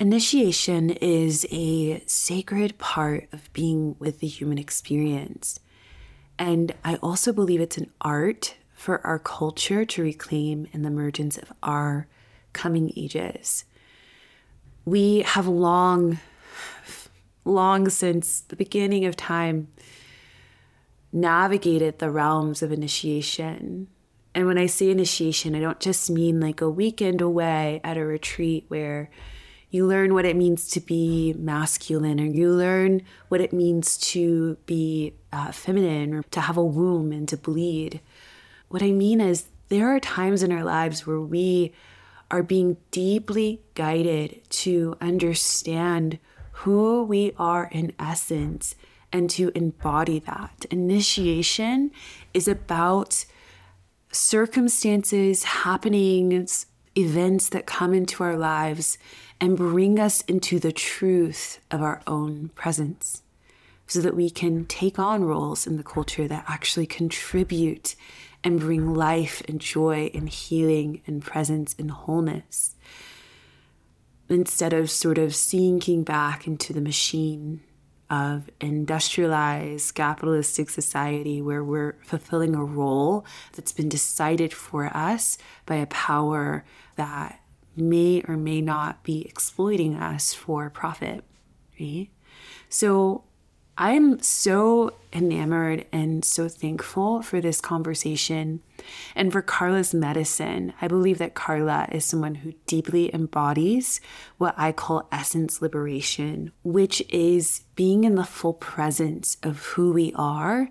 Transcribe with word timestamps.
Initiation 0.00 0.88
is 0.88 1.46
a 1.50 2.02
sacred 2.06 2.78
part 2.78 3.28
of 3.32 3.52
being 3.52 3.96
with 3.98 4.20
the 4.20 4.26
human 4.26 4.56
experience. 4.56 5.60
And 6.38 6.72
I 6.82 6.94
also 7.02 7.34
believe 7.34 7.60
it's 7.60 7.76
an 7.76 7.90
art 8.00 8.56
for 8.72 9.06
our 9.06 9.18
culture 9.18 9.84
to 9.84 10.02
reclaim 10.02 10.66
in 10.72 10.80
the 10.80 10.88
emergence 10.88 11.36
of 11.36 11.52
our 11.62 12.06
coming 12.54 12.94
ages. 12.96 13.66
We 14.86 15.20
have 15.20 15.46
long, 15.46 16.18
long 17.44 17.90
since 17.90 18.40
the 18.40 18.56
beginning 18.56 19.04
of 19.04 19.16
time 19.16 19.68
navigated 21.12 21.98
the 21.98 22.10
realms 22.10 22.62
of 22.62 22.72
initiation. 22.72 23.88
And 24.34 24.46
when 24.46 24.56
I 24.56 24.64
say 24.64 24.88
initiation, 24.88 25.54
I 25.54 25.60
don't 25.60 25.78
just 25.78 26.08
mean 26.08 26.40
like 26.40 26.62
a 26.62 26.70
weekend 26.70 27.20
away 27.20 27.82
at 27.84 27.98
a 27.98 28.06
retreat 28.06 28.64
where 28.68 29.10
you 29.70 29.86
learn 29.86 30.14
what 30.14 30.24
it 30.24 30.36
means 30.36 30.68
to 30.70 30.80
be 30.80 31.34
masculine, 31.38 32.20
or 32.20 32.26
you 32.26 32.50
learn 32.50 33.02
what 33.28 33.40
it 33.40 33.52
means 33.52 33.96
to 33.98 34.56
be 34.66 35.14
uh, 35.32 35.52
feminine, 35.52 36.14
or 36.14 36.22
to 36.24 36.40
have 36.40 36.56
a 36.56 36.64
womb 36.64 37.12
and 37.12 37.28
to 37.28 37.36
bleed. 37.36 38.00
What 38.68 38.82
I 38.82 38.90
mean 38.90 39.20
is, 39.20 39.48
there 39.68 39.94
are 39.94 40.00
times 40.00 40.42
in 40.42 40.50
our 40.50 40.64
lives 40.64 41.06
where 41.06 41.20
we 41.20 41.72
are 42.30 42.42
being 42.42 42.76
deeply 42.90 43.60
guided 43.74 44.40
to 44.50 44.96
understand 45.00 46.18
who 46.52 47.04
we 47.04 47.32
are 47.38 47.68
in 47.70 47.92
essence 47.98 48.74
and 49.12 49.30
to 49.30 49.50
embody 49.54 50.18
that. 50.20 50.66
Initiation 50.70 51.90
is 52.34 52.46
about 52.46 53.24
circumstances, 54.12 55.44
happenings, 55.44 56.66
events 56.96 57.48
that 57.48 57.66
come 57.66 57.94
into 57.94 58.22
our 58.24 58.36
lives 58.36 58.98
and 59.40 59.56
bring 59.56 59.98
us 59.98 60.20
into 60.22 60.58
the 60.58 60.72
truth 60.72 61.60
of 61.70 61.82
our 61.82 62.02
own 62.06 62.50
presence 62.54 63.22
so 63.86 64.00
that 64.00 64.14
we 64.14 64.30
can 64.30 64.66
take 64.66 64.98
on 64.98 65.24
roles 65.24 65.66
in 65.66 65.76
the 65.76 65.82
culture 65.82 66.28
that 66.28 66.44
actually 66.46 66.86
contribute 66.86 67.96
and 68.44 68.60
bring 68.60 68.94
life 68.94 69.42
and 69.48 69.60
joy 69.60 70.10
and 70.14 70.28
healing 70.28 71.02
and 71.06 71.22
presence 71.22 71.74
and 71.78 71.90
wholeness 71.90 72.76
instead 74.28 74.72
of 74.72 74.90
sort 74.90 75.18
of 75.18 75.34
sinking 75.34 76.04
back 76.04 76.46
into 76.46 76.72
the 76.72 76.80
machine 76.80 77.60
of 78.08 78.50
industrialized 78.60 79.94
capitalistic 79.94 80.68
society 80.70 81.40
where 81.40 81.62
we're 81.62 81.96
fulfilling 82.02 82.54
a 82.54 82.64
role 82.64 83.24
that's 83.52 83.72
been 83.72 83.88
decided 83.88 84.52
for 84.52 84.86
us 84.96 85.38
by 85.66 85.76
a 85.76 85.86
power 85.86 86.64
that 86.96 87.39
may 87.80 88.22
or 88.28 88.36
may 88.36 88.60
not 88.60 89.02
be 89.02 89.22
exploiting 89.26 89.96
us 89.96 90.32
for 90.34 90.70
profit, 90.70 91.24
right? 91.78 92.08
So 92.68 93.24
I'm 93.76 94.20
so 94.20 94.92
enamored 95.10 95.86
and 95.90 96.22
so 96.22 96.48
thankful 96.48 97.22
for 97.22 97.40
this 97.40 97.62
conversation 97.62 98.60
and 99.14 99.32
for 99.32 99.40
Carla's 99.40 99.94
medicine. 99.94 100.74
I 100.82 100.86
believe 100.86 101.16
that 101.16 101.34
Carla 101.34 101.88
is 101.90 102.04
someone 102.04 102.36
who 102.36 102.52
deeply 102.66 103.12
embodies 103.14 104.02
what 104.36 104.54
I 104.58 104.72
call 104.72 105.08
essence 105.10 105.62
liberation, 105.62 106.52
which 106.62 107.02
is 107.08 107.62
being 107.74 108.04
in 108.04 108.16
the 108.16 108.24
full 108.24 108.52
presence 108.52 109.38
of 109.42 109.64
who 109.64 109.92
we 109.92 110.12
are 110.14 110.68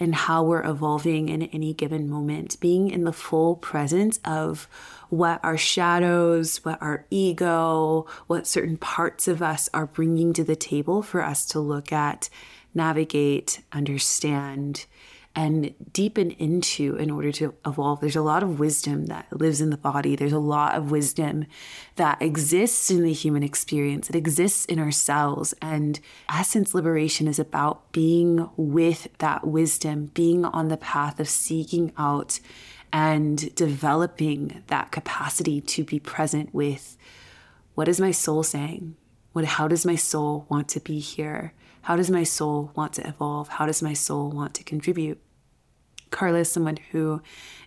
and 0.00 0.14
how 0.14 0.42
we're 0.42 0.64
evolving 0.64 1.28
in 1.28 1.42
any 1.44 1.74
given 1.74 2.08
moment, 2.08 2.58
being 2.60 2.90
in 2.90 3.04
the 3.04 3.12
full 3.12 3.56
presence 3.56 4.20
of 4.24 4.68
what 5.08 5.40
our 5.42 5.56
shadows, 5.56 6.64
what 6.64 6.80
our 6.82 7.06
ego, 7.10 8.06
what 8.26 8.46
certain 8.46 8.76
parts 8.76 9.26
of 9.26 9.42
us 9.42 9.68
are 9.72 9.86
bringing 9.86 10.32
to 10.34 10.44
the 10.44 10.56
table 10.56 11.02
for 11.02 11.22
us 11.22 11.46
to 11.46 11.60
look 11.60 11.92
at, 11.92 12.28
navigate, 12.74 13.62
understand, 13.72 14.86
and 15.34 15.74
deepen 15.92 16.32
into 16.32 16.96
in 16.96 17.10
order 17.10 17.30
to 17.30 17.54
evolve. 17.64 18.00
There's 18.00 18.16
a 18.16 18.22
lot 18.22 18.42
of 18.42 18.58
wisdom 18.58 19.06
that 19.06 19.26
lives 19.32 19.60
in 19.60 19.70
the 19.70 19.76
body. 19.76 20.16
There's 20.16 20.32
a 20.32 20.38
lot 20.38 20.74
of 20.74 20.90
wisdom 20.90 21.46
that 21.96 22.20
exists 22.20 22.90
in 22.90 23.02
the 23.02 23.12
human 23.12 23.42
experience. 23.42 24.10
It 24.10 24.16
exists 24.16 24.64
in 24.64 24.78
ourselves. 24.78 25.54
And 25.62 26.00
essence 26.32 26.74
liberation 26.74 27.28
is 27.28 27.38
about 27.38 27.92
being 27.92 28.50
with 28.56 29.08
that 29.18 29.46
wisdom, 29.46 30.10
being 30.14 30.44
on 30.44 30.68
the 30.68 30.76
path 30.76 31.20
of 31.20 31.28
seeking 31.28 31.92
out 31.96 32.40
and 32.92 33.54
developing 33.54 34.62
that 34.68 34.90
capacity 34.90 35.60
to 35.60 35.84
be 35.84 36.00
present 36.00 36.52
with 36.54 36.96
what 37.74 37.86
is 37.86 38.00
my 38.00 38.10
soul 38.10 38.42
saying? 38.42 38.96
What 39.32 39.44
how 39.44 39.68
does 39.68 39.86
my 39.86 39.94
soul 39.94 40.46
want 40.48 40.68
to 40.70 40.80
be 40.80 40.98
here? 40.98 41.52
How 41.82 41.96
does 41.96 42.10
my 42.10 42.24
soul 42.24 42.72
want 42.74 42.92
to 42.94 43.06
evolve? 43.06 43.48
How 43.48 43.66
does 43.66 43.82
my 43.82 43.94
soul 43.94 44.30
want 44.30 44.54
to 44.54 44.64
contribute? 44.64 45.20
Carla 46.10 46.40
is 46.40 46.50
someone 46.50 46.78
who 46.90 47.22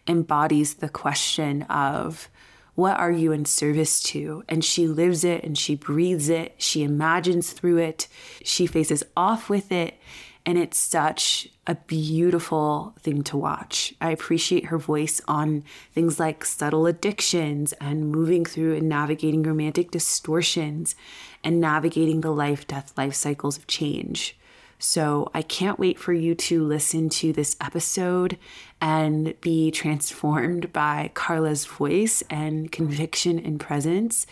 embodies 0.08 0.76
the 0.76 0.90
question 0.90 1.64
of 1.64 2.30
what 2.76 2.98
are 2.98 3.12
you 3.12 3.32
in 3.32 3.46
service 3.46 4.02
to? 4.02 4.44
And 4.48 4.64
she 4.64 4.88
lives 4.88 5.24
it 5.24 5.44
and 5.44 5.58
she 5.58 5.76
breathes 5.76 6.30
it. 6.30 6.56
She 6.58 6.84
imagines 6.84 7.52
through 7.52 7.78
it. 7.78 8.08
She 8.44 8.66
faces 8.66 9.04
off 9.16 9.50
with 9.50 9.72
it. 9.72 10.00
And 10.46 10.58
it's 10.58 10.78
such 10.78 11.48
a 11.68 11.76
beautiful 11.76 12.96
thing 13.00 13.24
to 13.24 13.38
watch. 13.38 13.94
I 14.02 14.10
appreciate 14.12 14.66
her 14.66 14.80
voice 14.80 15.22
on 15.28 15.64
things 15.94 16.20
like 16.20 16.44
subtle 16.44 16.88
addictions 16.88 17.74
and 17.74 18.12
moving 18.12 18.46
through 18.46 18.76
and 18.76 18.90
navigating 18.90 19.44
romantic 19.44 19.92
distortions 19.92 20.96
and 21.44 21.62
navigating 21.62 22.22
the 22.22 22.32
life 22.32 22.66
death 22.68 22.92
life 22.98 23.14
cycles 23.14 23.58
of 23.58 23.68
change. 23.68 24.36
So 24.80 25.30
I 25.36 25.44
can't 25.44 25.78
wait 25.78 26.00
for 26.00 26.12
you 26.12 26.34
to 26.34 26.64
listen 26.64 27.10
to 27.10 27.32
this 27.32 27.56
episode 27.62 28.40
and 28.82 29.40
be 29.40 29.70
transformed 29.70 30.74
by 30.74 31.12
Carla's 31.14 31.66
voice 31.66 32.24
and 32.32 32.72
conviction 32.72 33.38
and 33.38 33.60
presence. 33.60 34.26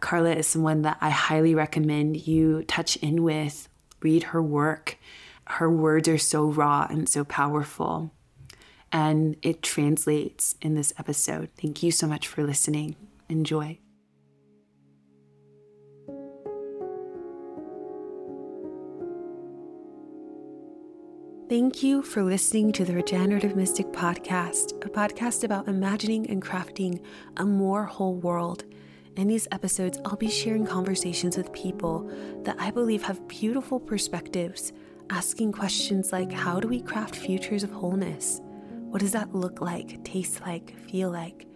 Carla 0.00 0.34
is 0.34 0.46
someone 0.46 0.80
that 0.82 0.96
I 1.02 1.10
highly 1.10 1.54
recommend 1.54 2.26
you 2.26 2.62
touch 2.62 2.96
in 2.96 3.22
with, 3.22 3.68
read 4.00 4.22
her 4.24 4.42
work. 4.42 4.96
Her 5.46 5.70
words 5.70 6.08
are 6.08 6.18
so 6.18 6.46
raw 6.46 6.86
and 6.88 7.08
so 7.08 7.24
powerful. 7.24 8.12
And 8.90 9.36
it 9.42 9.62
translates 9.62 10.54
in 10.60 10.74
this 10.74 10.92
episode. 10.98 11.50
Thank 11.60 11.82
you 11.82 11.90
so 11.90 12.06
much 12.06 12.28
for 12.28 12.42
listening. 12.42 12.96
Enjoy. 13.28 13.78
Thank 21.48 21.82
you 21.82 22.02
for 22.02 22.22
listening 22.22 22.72
to 22.72 22.84
the 22.86 22.94
Regenerative 22.94 23.56
Mystic 23.56 23.92
Podcast, 23.92 24.72
a 24.86 24.88
podcast 24.88 25.44
about 25.44 25.68
imagining 25.68 26.30
and 26.30 26.40
crafting 26.40 27.02
a 27.36 27.44
more 27.44 27.84
whole 27.84 28.14
world. 28.14 28.64
In 29.16 29.28
these 29.28 29.48
episodes, 29.52 29.98
I'll 30.06 30.16
be 30.16 30.30
sharing 30.30 30.66
conversations 30.66 31.36
with 31.36 31.52
people 31.52 32.10
that 32.44 32.56
I 32.58 32.70
believe 32.70 33.02
have 33.02 33.28
beautiful 33.28 33.78
perspectives, 33.78 34.72
asking 35.10 35.52
questions 35.52 36.12
like 36.12 36.32
how 36.32 36.60
do 36.60 36.68
we 36.68 36.80
craft 36.80 37.16
futures 37.16 37.62
of 37.62 37.70
wholeness? 37.70 38.40
What 38.90 39.00
does 39.00 39.12
that 39.12 39.34
look 39.34 39.60
like, 39.60 40.04
taste 40.04 40.40
like, 40.42 40.78
feel 40.88 41.10
like? 41.10 41.46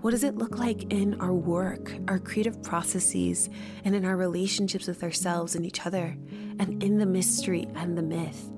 What 0.00 0.10
does 0.10 0.24
it 0.24 0.36
look 0.36 0.58
like 0.58 0.92
in 0.92 1.20
our 1.20 1.32
work, 1.32 1.92
our 2.08 2.18
creative 2.18 2.62
processes, 2.62 3.48
and 3.84 3.94
in 3.94 4.04
our 4.04 4.16
relationships 4.16 4.86
with 4.86 5.02
ourselves 5.02 5.54
and 5.54 5.64
each 5.64 5.86
other, 5.86 6.16
and 6.58 6.82
in 6.82 6.98
the 6.98 7.06
mystery 7.06 7.68
and 7.74 7.96
the 7.96 8.02
myth? 8.02 8.50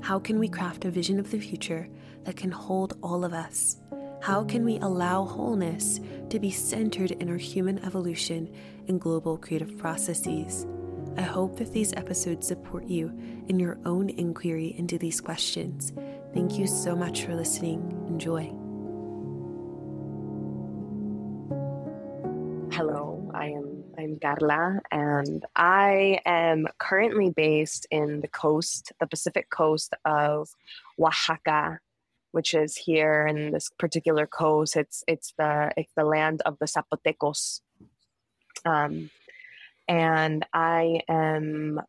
How 0.00 0.18
can 0.18 0.38
we 0.38 0.48
craft 0.48 0.84
a 0.84 0.90
vision 0.90 1.18
of 1.18 1.30
the 1.30 1.38
future 1.38 1.88
that 2.24 2.36
can 2.36 2.50
hold 2.50 2.98
all 3.02 3.24
of 3.24 3.32
us? 3.32 3.76
How 4.20 4.44
can 4.44 4.64
we 4.64 4.78
allow 4.78 5.24
wholeness 5.24 6.00
to 6.30 6.38
be 6.38 6.50
centered 6.50 7.12
in 7.12 7.28
our 7.28 7.36
human 7.36 7.78
evolution 7.84 8.52
and 8.88 9.00
global 9.00 9.36
creative 9.36 9.78
processes? 9.78 10.66
I 11.16 11.22
hope 11.22 11.56
that 11.58 11.72
these 11.72 11.92
episodes 11.94 12.46
support 12.46 12.86
you 12.86 13.12
in 13.48 13.58
your 13.60 13.78
own 13.84 14.08
inquiry 14.10 14.74
into 14.78 14.98
these 14.98 15.20
questions. 15.20 15.92
Thank 16.32 16.58
you 16.58 16.66
so 16.66 16.96
much 16.96 17.24
for 17.24 17.34
listening. 17.34 17.80
Enjoy. 18.08 18.44
Hello, 22.74 23.30
I 23.34 23.48
am 23.48 23.84
I'm 23.98 24.18
Carla, 24.18 24.80
and 24.90 25.44
I 25.54 26.20
am 26.24 26.66
currently 26.78 27.30
based 27.30 27.86
in 27.90 28.20
the 28.20 28.28
coast, 28.28 28.92
the 28.98 29.06
Pacific 29.06 29.50
coast 29.50 29.94
of 30.06 30.48
Oaxaca, 30.98 31.78
which 32.30 32.54
is 32.54 32.74
here 32.74 33.26
in 33.26 33.52
this 33.52 33.70
particular 33.78 34.26
coast. 34.26 34.76
It's 34.76 35.04
it's 35.06 35.34
the 35.36 35.72
it's 35.76 35.92
the 35.94 36.04
land 36.04 36.40
of 36.46 36.58
the 36.58 36.66
Zapotecos, 36.66 37.60
um, 38.64 39.10
and 39.88 40.44
I 40.52 41.00
am 41.08 41.80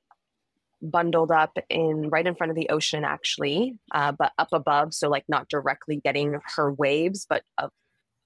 bundled 0.82 1.32
up 1.32 1.58
in 1.70 2.10
right 2.10 2.28
in 2.28 2.36
front 2.36 2.52
of 2.52 2.56
the 2.56 2.70
ocean, 2.70 3.06
actually, 3.06 3.78
uh, 3.92 4.12
but 4.12 4.34
up 4.38 4.50
above, 4.52 4.94
so 4.94 5.10
like 5.10 5.26
not 5.28 5.48
directly 5.50 6.02
getting 6.04 6.40
her 6.56 6.72
waves, 6.72 7.26
but 7.30 7.44
up 7.58 7.74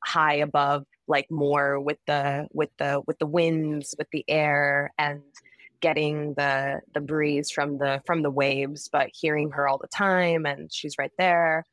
high 0.03 0.35
above 0.35 0.85
like 1.07 1.29
more 1.31 1.79
with 1.79 1.97
the 2.07 2.47
with 2.53 2.69
the 2.77 3.01
with 3.07 3.17
the 3.19 3.25
winds 3.25 3.95
with 3.97 4.07
the 4.11 4.23
air 4.27 4.93
and 4.97 5.21
getting 5.81 6.33
the 6.35 6.79
the 6.93 7.01
breeze 7.01 7.51
from 7.51 7.77
the 7.77 8.01
from 8.05 8.21
the 8.23 8.31
waves 8.31 8.89
but 8.91 9.09
hearing 9.13 9.51
her 9.51 9.67
all 9.67 9.77
the 9.77 9.87
time 9.87 10.45
and 10.45 10.71
she's 10.71 10.95
right 10.97 11.11
there. 11.17 11.65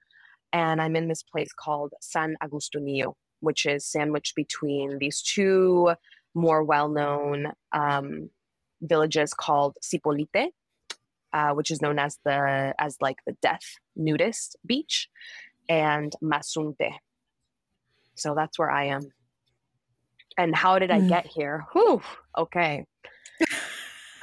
And 0.52 0.81
i'm 0.81 0.97
in 0.97 1.08
this 1.08 1.23
place 1.23 1.52
called 1.52 1.93
san 2.00 2.37
Agustinillo, 2.43 3.14
which 3.40 3.67
is 3.67 3.85
sandwiched 3.87 4.35
between 4.35 4.99
these 4.99 5.20
two 5.23 5.93
more 6.34 6.62
well-known 6.62 7.52
um, 7.72 8.31
villages 8.82 9.32
called 9.34 9.76
Zipolite 9.82 10.50
uh, 11.34 11.50
which 11.50 11.70
is 11.70 11.82
known 11.82 11.98
as 11.98 12.19
the 12.25 12.72
as 12.78 12.96
like 13.00 13.19
the 13.26 13.36
death 13.42 13.76
nudist 13.96 14.56
beach 14.64 15.10
and 15.69 16.14
Mazunte. 16.22 16.94
so 18.14 18.34
that's 18.34 18.58
where 18.58 18.70
i 18.70 18.84
am 18.84 19.02
and 20.38 20.54
how 20.54 20.78
did 20.78 20.90
i 20.90 21.00
mm. 21.00 21.08
get 21.08 21.26
here 21.26 21.66
Whew, 21.72 22.00
okay 22.38 22.87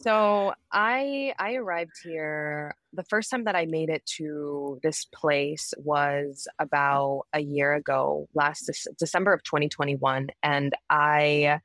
so 0.00 0.54
I 0.72 1.34
I 1.38 1.54
arrived 1.54 1.92
here 2.04 2.74
the 2.92 3.04
first 3.04 3.30
time 3.30 3.44
that 3.44 3.56
I 3.56 3.66
made 3.66 3.90
it 3.90 4.04
to 4.16 4.78
this 4.82 5.04
place 5.06 5.74
was 5.78 6.46
about 6.58 7.26
a 7.32 7.40
year 7.40 7.74
ago, 7.74 8.28
last 8.34 8.66
De- 8.66 8.92
December 8.98 9.32
of 9.32 9.42
2021 9.42 10.28
and 10.42 10.74
I 10.88 11.60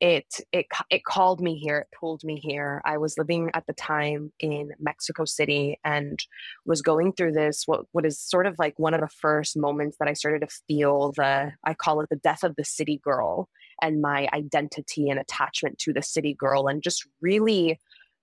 it 0.00 0.40
it 0.52 0.66
it 0.90 1.04
called 1.04 1.40
me 1.40 1.56
here 1.58 1.78
it 1.80 1.88
pulled 1.98 2.22
me 2.24 2.36
here. 2.36 2.82
I 2.84 2.98
was 2.98 3.18
living 3.18 3.50
at 3.54 3.66
the 3.66 3.72
time 3.74 4.32
in 4.40 4.70
mexico 4.78 5.24
city 5.24 5.78
and 5.84 6.18
was 6.66 6.82
going 6.82 7.12
through 7.12 7.32
this 7.32 7.64
what 7.66 7.86
what 7.92 8.06
is 8.06 8.20
sort 8.20 8.46
of 8.46 8.56
like 8.58 8.78
one 8.78 8.94
of 8.94 9.00
the 9.00 9.08
first 9.08 9.56
moments 9.56 9.96
that 9.98 10.08
i 10.08 10.12
started 10.12 10.40
to 10.40 10.54
feel 10.68 11.12
the 11.16 11.52
i 11.64 11.74
call 11.74 12.00
it 12.00 12.08
the 12.10 12.16
death 12.16 12.42
of 12.44 12.56
the 12.56 12.64
city 12.64 13.00
girl 13.02 13.48
and 13.82 14.00
my 14.00 14.28
identity 14.32 15.08
and 15.08 15.18
attachment 15.18 15.78
to 15.78 15.92
the 15.92 16.02
city 16.02 16.34
girl 16.34 16.66
and 16.66 16.82
just 16.82 17.06
really 17.20 17.78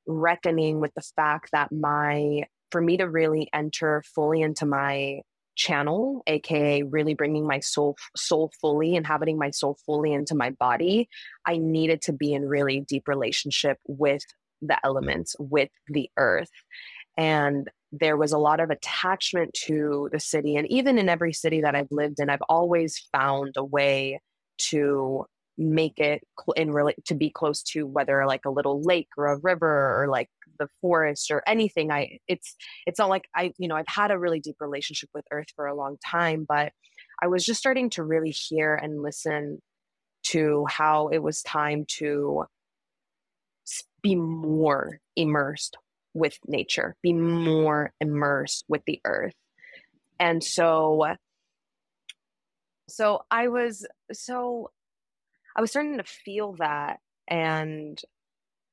reckoning 0.08 0.80
with 0.80 0.94
the 0.96 1.04
fact 1.16 1.50
that 1.52 1.72
my 1.72 2.44
for 2.72 2.82
me 2.82 2.98
to 2.98 3.10
really 3.10 3.50
enter 3.54 4.04
fully 4.14 4.42
into 4.42 4.66
my 4.66 5.22
channel 5.56 6.24
aka 6.28 6.82
really 6.84 7.14
bringing 7.14 7.46
my 7.46 7.60
soul 7.60 7.96
soul 8.16 8.52
fully 8.60 8.96
inhabiting 8.96 9.38
my 9.38 9.52
soul 9.52 9.78
fully 9.86 10.12
into 10.12 10.34
my 10.36 10.50
body 10.50 11.08
i 11.46 11.58
needed 11.58 12.02
to 12.02 12.12
be 12.12 12.34
in 12.34 12.44
really 12.44 12.82
deep 12.82 13.08
relationship 13.08 13.78
with 13.88 14.24
the 14.64 14.78
elements 14.84 15.36
with 15.40 15.70
the 15.88 16.10
earth. 16.18 16.50
And 17.18 17.70
there 17.92 18.18
was 18.18 18.32
a 18.32 18.40
lot 18.40 18.60
of 18.60 18.72
attachment 18.72 19.54
to 19.54 20.10
the 20.12 20.20
city 20.20 20.56
and 20.56 20.68
even 20.72 20.98
in 20.98 21.10
every 21.10 21.32
city 21.32 21.62
that 21.62 21.76
i've 21.76 21.92
lived 21.92 22.20
in 22.20 22.28
i've 22.28 22.42
always 22.50 22.98
found 23.12 23.54
a 23.56 23.64
way 23.64 24.20
to 24.58 25.24
make 25.58 26.00
it 26.00 26.24
in 26.56 26.72
really 26.72 26.96
to 27.06 27.16
be 27.16 27.30
close 27.30 27.62
to 27.62 27.86
whether 27.86 28.26
like 28.26 28.46
a 28.46 28.50
little 28.50 28.82
lake 28.82 29.10
or 29.18 29.28
a 29.28 29.40
river 29.40 30.02
or 30.02 30.08
like 30.08 30.30
the 30.60 30.68
forest 30.82 31.32
or 31.32 31.44
anything. 31.48 31.92
I 31.92 32.20
it's 32.28 32.56
it's 32.86 33.00
not 33.00 33.10
like 33.10 33.28
i 33.36 33.54
you 33.58 33.68
know 33.68 33.76
i've 33.76 33.88
had 33.88 34.12
a 34.12 34.20
really 34.20 34.40
deep 34.40 34.58
relationship 34.60 35.10
with 35.14 35.26
earth 35.32 35.48
for 35.56 35.68
a 35.68 35.76
long 35.76 35.98
time 36.06 36.46
but 36.48 36.72
i 37.22 37.28
was 37.28 37.46
just 37.46 37.60
starting 37.60 37.90
to 37.90 38.04
really 38.04 38.32
hear 38.32 38.76
and 38.76 39.02
listen 39.02 39.62
to 40.24 40.66
how 40.70 41.10
it 41.10 41.20
was 41.20 41.42
time 41.44 41.86
to 41.88 42.46
be 44.02 44.16
more 44.16 45.00
immersed 45.16 45.78
with 46.14 46.38
nature 46.48 46.96
be 47.02 47.14
more 47.14 47.92
immersed 48.00 48.66
with 48.68 48.82
the 48.86 49.02
earth. 49.06 49.34
And 50.20 50.44
so 50.44 51.16
so 52.90 53.22
i 53.32 53.48
was 53.48 53.88
so 54.12 54.70
I 55.56 55.62
was 55.62 55.72
starting 55.72 55.98
to 55.98 56.04
feel 56.04 56.54
that 56.54 57.00
and 57.28 58.00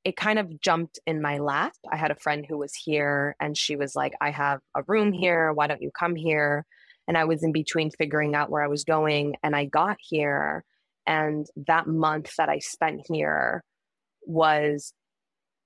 it 0.05 0.17
kind 0.17 0.38
of 0.38 0.61
jumped 0.61 0.99
in 1.06 1.21
my 1.21 1.38
lap. 1.38 1.75
I 1.91 1.97
had 1.97 2.11
a 2.11 2.17
friend 2.17 2.47
who 2.49 2.56
was 2.56 2.75
here 2.75 3.37
and 3.38 3.56
she 3.56 3.77
was 3.77 3.94
like, 3.94 4.15
I 4.21 4.31
have 4.31 4.61
a 4.75 4.82
room 4.87 5.12
here. 5.12 5.53
Why 5.53 5.67
don't 5.67 5.82
you 5.82 5.91
come 5.91 6.17
here? 6.17 6.65
And 7.06 7.19
I 7.19 7.25
was 7.25 7.43
in 7.43 7.53
between 7.53 7.91
figuring 7.91 8.35
out 8.35 8.50
where 8.50 8.62
I 8.62 8.69
was 8.69 8.85
going. 8.85 9.37
And 9.43 9.55
I 9.55 9.67
got 9.67 9.99
here. 10.00 10.65
And 11.06 11.47
that 11.67 11.87
month 11.87 12.32
that 12.38 12.49
I 12.49 12.61
spent 12.61 13.03
here 13.09 13.62
was 14.23 14.94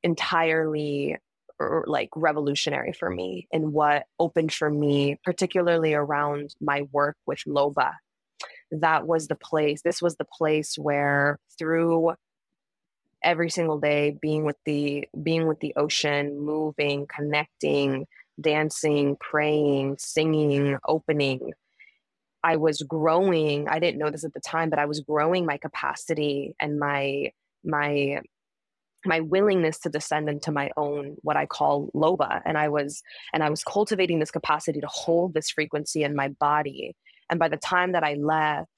entirely 0.02 1.16
er, 1.60 1.84
like 1.86 2.10
revolutionary 2.16 2.92
for 2.92 3.10
me 3.10 3.46
and 3.52 3.72
what 3.72 4.06
opened 4.18 4.52
for 4.52 4.70
me, 4.70 5.18
particularly 5.24 5.94
around 5.94 6.54
my 6.60 6.82
work 6.92 7.16
with 7.26 7.40
Loba 7.46 7.92
that 8.80 9.06
was 9.06 9.28
the 9.28 9.34
place 9.34 9.82
this 9.82 10.02
was 10.02 10.16
the 10.16 10.26
place 10.26 10.76
where 10.76 11.38
through 11.58 12.12
every 13.22 13.50
single 13.50 13.78
day 13.78 14.16
being 14.20 14.44
with 14.44 14.56
the 14.66 15.08
being 15.22 15.46
with 15.46 15.58
the 15.60 15.74
ocean 15.76 16.38
moving 16.38 17.06
connecting 17.06 18.06
dancing 18.40 19.16
praying 19.20 19.96
singing 19.98 20.76
opening 20.86 21.52
i 22.42 22.56
was 22.56 22.82
growing 22.82 23.68
i 23.68 23.78
didn't 23.78 23.98
know 23.98 24.10
this 24.10 24.24
at 24.24 24.34
the 24.34 24.40
time 24.40 24.70
but 24.70 24.78
i 24.78 24.84
was 24.84 25.00
growing 25.00 25.46
my 25.46 25.56
capacity 25.56 26.54
and 26.60 26.78
my 26.78 27.30
my 27.64 28.20
my 29.06 29.20
willingness 29.20 29.78
to 29.78 29.88
descend 29.88 30.28
into 30.28 30.50
my 30.50 30.70
own 30.76 31.16
what 31.22 31.36
i 31.36 31.46
call 31.46 31.90
loba. 31.94 32.40
And 32.44 32.58
i 32.58 32.68
was 32.68 33.02
and 33.32 33.42
i 33.42 33.50
was 33.50 33.64
cultivating 33.64 34.18
this 34.18 34.30
capacity 34.30 34.80
to 34.80 34.88
hold 34.88 35.34
this 35.34 35.50
frequency 35.50 36.02
in 36.02 36.14
my 36.14 36.28
body 36.28 36.94
and 37.30 37.38
by 37.38 37.48
the 37.48 37.56
time 37.56 37.92
that 37.92 38.04
I 38.04 38.14
left, 38.14 38.70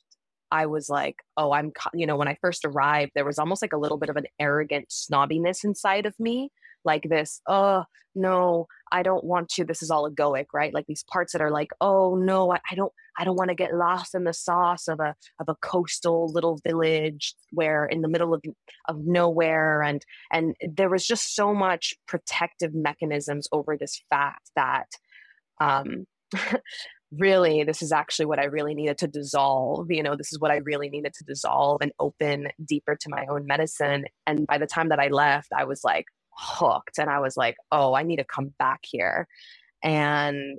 I 0.50 0.66
was 0.66 0.88
like, 0.88 1.22
oh, 1.36 1.52
I'm, 1.52 1.72
you 1.92 2.06
know, 2.06 2.16
when 2.16 2.28
I 2.28 2.38
first 2.40 2.64
arrived, 2.64 3.12
there 3.14 3.24
was 3.24 3.38
almost 3.38 3.62
like 3.62 3.72
a 3.72 3.78
little 3.78 3.98
bit 3.98 4.10
of 4.10 4.16
an 4.16 4.26
arrogant 4.38 4.88
snobbiness 4.88 5.64
inside 5.64 6.06
of 6.06 6.18
me, 6.20 6.50
like 6.84 7.08
this, 7.08 7.40
oh, 7.48 7.84
no, 8.14 8.66
I 8.90 9.02
don't 9.02 9.24
want 9.24 9.48
to. 9.50 9.64
This 9.64 9.82
is 9.82 9.90
all 9.90 10.10
egoic, 10.10 10.46
right? 10.54 10.72
Like 10.72 10.86
these 10.86 11.04
parts 11.04 11.32
that 11.32 11.42
are 11.42 11.50
like, 11.50 11.70
oh, 11.80 12.14
no, 12.14 12.52
I, 12.52 12.60
I 12.70 12.74
don't, 12.74 12.92
I 13.18 13.24
don't 13.24 13.36
want 13.36 13.50
to 13.50 13.54
get 13.54 13.74
lost 13.74 14.14
in 14.14 14.24
the 14.24 14.32
sauce 14.32 14.88
of 14.88 15.00
a, 15.00 15.14
of 15.38 15.48
a 15.48 15.56
coastal 15.56 16.32
little 16.32 16.58
village 16.64 17.34
where 17.50 17.84
in 17.84 18.00
the 18.00 18.08
middle 18.08 18.32
of, 18.32 18.42
of 18.88 19.04
nowhere. 19.04 19.82
And, 19.82 20.04
and 20.32 20.54
there 20.60 20.88
was 20.88 21.06
just 21.06 21.34
so 21.34 21.52
much 21.52 21.94
protective 22.06 22.74
mechanisms 22.74 23.48
over 23.52 23.76
this 23.76 24.00
fact 24.08 24.50
that, 24.54 24.88
um, 25.60 26.06
really 27.12 27.62
this 27.62 27.82
is 27.82 27.92
actually 27.92 28.26
what 28.26 28.38
i 28.38 28.44
really 28.44 28.74
needed 28.74 28.98
to 28.98 29.06
dissolve 29.06 29.90
you 29.90 30.02
know 30.02 30.16
this 30.16 30.32
is 30.32 30.40
what 30.40 30.50
i 30.50 30.56
really 30.56 30.88
needed 30.88 31.12
to 31.14 31.24
dissolve 31.24 31.80
and 31.80 31.92
open 32.00 32.48
deeper 32.64 32.96
to 32.96 33.08
my 33.08 33.24
own 33.30 33.46
medicine 33.46 34.04
and 34.26 34.46
by 34.46 34.58
the 34.58 34.66
time 34.66 34.88
that 34.88 34.98
i 34.98 35.08
left 35.08 35.48
i 35.56 35.64
was 35.64 35.84
like 35.84 36.06
hooked 36.32 36.98
and 36.98 37.08
i 37.08 37.20
was 37.20 37.36
like 37.36 37.56
oh 37.70 37.94
i 37.94 38.02
need 38.02 38.16
to 38.16 38.24
come 38.24 38.52
back 38.58 38.80
here 38.82 39.28
and 39.84 40.58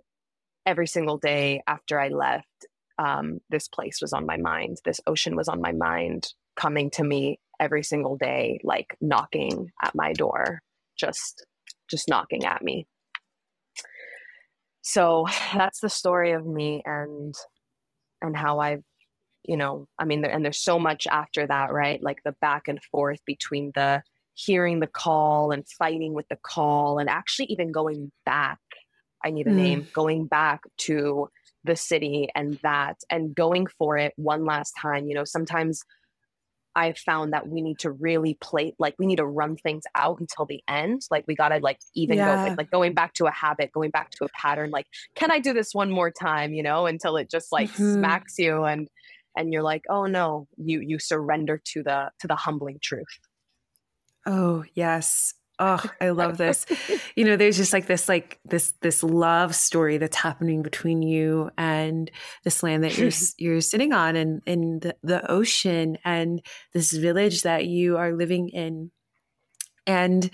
every 0.66 0.88
single 0.88 1.18
day 1.18 1.62
after 1.68 2.00
i 2.00 2.08
left 2.08 2.46
um, 3.00 3.40
this 3.52 3.68
place 3.68 4.00
was 4.02 4.12
on 4.12 4.26
my 4.26 4.38
mind 4.38 4.78
this 4.86 5.02
ocean 5.06 5.36
was 5.36 5.48
on 5.48 5.62
my 5.62 5.72
mind 5.74 6.34
coming 6.56 6.90
to 6.92 7.04
me 7.04 7.40
every 7.60 7.84
single 7.84 8.18
day 8.18 8.60
like 8.64 8.98
knocking 9.02 9.70
at 9.84 9.94
my 9.94 10.14
door 10.14 10.62
just 10.98 11.46
just 11.90 12.08
knocking 12.08 12.46
at 12.46 12.64
me 12.64 12.88
so 14.88 15.26
that's 15.54 15.80
the 15.80 15.90
story 15.90 16.32
of 16.32 16.46
me 16.46 16.82
and 16.86 17.36
and 18.22 18.36
how 18.36 18.60
I've 18.60 18.84
you 19.44 19.58
know 19.58 19.88
I 20.00 20.06
mean 20.06 20.26
and 20.26 20.44
there's 20.44 20.64
so 20.64 20.80
much 20.80 21.08
after 21.08 21.46
that 21.46 21.72
right 21.72 22.02
like 22.02 22.20
the 22.24 22.36
back 22.42 22.68
and 22.68 22.82
forth 22.92 23.20
between 23.26 23.72
the 23.76 24.02
hearing 24.34 24.80
the 24.80 24.88
call 24.88 25.52
and 25.52 25.68
fighting 25.80 26.14
with 26.14 26.28
the 26.30 26.38
call 26.42 27.00
and 27.00 27.10
actually 27.10 27.48
even 27.48 27.72
going 27.72 28.12
back 28.26 28.60
I 29.24 29.32
need 29.32 29.48
a 29.48 29.52
mm. 29.52 29.56
name 29.56 29.88
going 29.94 30.28
back 30.28 30.62
to 30.80 31.30
the 31.64 31.76
city 31.76 32.30
and 32.36 32.60
that 32.64 32.98
and 33.10 33.36
going 33.36 33.68
for 33.78 33.98
it 33.98 34.14
one 34.16 34.46
last 34.46 34.74
time 34.80 35.08
you 35.08 35.16
know 35.16 35.26
sometimes 35.26 35.84
I 36.78 36.94
found 36.94 37.34
that 37.34 37.50
we 37.50 37.62
need 37.62 37.80
to 37.80 37.92
really 37.92 38.36
play, 38.36 38.76
like 38.78 38.94
we 39.00 39.08
need 39.08 39.16
to 39.16 39.26
run 39.26 39.58
things 39.58 39.84
out 39.96 40.20
until 40.20 40.46
the 40.46 40.62
end. 40.68 41.02
Like 41.10 41.26
we 41.28 41.36
gotta 41.36 41.58
like 41.58 41.80
even 41.96 42.18
yeah. 42.18 42.50
go 42.50 42.54
like 42.56 42.70
going 42.70 42.94
back 42.94 43.16
to 43.16 43.26
a 43.26 43.32
habit, 43.32 43.72
going 43.72 43.90
back 43.90 44.12
to 44.12 44.26
a 44.26 44.30
pattern. 44.40 44.70
Like, 44.70 44.86
can 45.16 45.32
I 45.32 45.40
do 45.40 45.54
this 45.54 45.74
one 45.74 45.90
more 45.90 46.12
time? 46.12 46.54
You 46.54 46.62
know, 46.62 46.86
until 46.86 47.18
it 47.18 47.32
just 47.32 47.52
like 47.52 47.72
mm-hmm. 47.72 47.96
smacks 47.96 48.38
you 48.38 48.64
and 48.64 48.88
and 49.36 49.52
you're 49.52 49.64
like, 49.64 49.86
oh 49.90 50.06
no, 50.06 50.48
you 50.56 50.80
you 50.82 51.00
surrender 51.00 51.60
to 51.74 51.82
the 51.82 52.12
to 52.20 52.28
the 52.28 52.36
humbling 52.36 52.78
truth. 52.80 53.20
Oh 54.28 54.64
yes, 54.76 55.34
Oh, 55.60 55.84
I 56.00 56.10
love 56.10 56.38
this. 56.38 56.66
you 57.16 57.26
know, 57.26 57.36
there's 57.36 57.58
just 57.58 57.74
like 57.74 57.88
this 57.88 58.08
like 58.08 58.40
this 58.46 58.74
this 58.82 59.02
love 59.04 59.56
story 59.56 59.98
that's 59.98 60.16
happening 60.16 60.62
between 60.62 61.02
you 61.02 61.50
and 61.58 62.12
this 62.44 62.62
land 62.62 62.84
that 62.84 62.98
you're 62.98 63.12
you're 63.38 63.62
sitting 63.62 63.92
on 63.92 64.16
and 64.16 64.42
in 64.46 64.80
the, 64.80 64.96
the 65.02 65.30
ocean 65.32 65.98
and 66.06 66.42
this 66.74 66.92
village 66.92 67.42
that 67.42 67.66
you 67.66 67.98
are 67.98 68.14
living 68.14 68.50
in. 68.50 68.92
And 69.88 70.30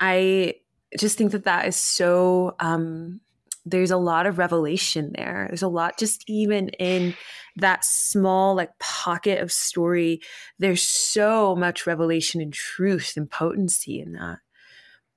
I 0.00 0.56
just 0.98 1.16
think 1.16 1.32
that 1.32 1.44
that 1.44 1.66
is 1.66 1.76
so 1.76 2.54
um 2.60 3.20
there's 3.64 3.90
a 3.90 3.96
lot 3.98 4.26
of 4.26 4.38
revelation 4.38 5.12
there. 5.14 5.46
There's 5.48 5.62
a 5.62 5.68
lot 5.68 5.98
just 5.98 6.24
even 6.26 6.70
in 6.70 7.14
that 7.56 7.84
small 7.84 8.54
like 8.54 8.78
pocket 8.78 9.40
of 9.40 9.52
story. 9.52 10.20
There's 10.58 10.82
so 10.82 11.54
much 11.54 11.86
revelation 11.86 12.40
and 12.40 12.52
truth 12.52 13.14
and 13.16 13.30
potency 13.30 14.00
in 14.00 14.12
that. 14.12 14.38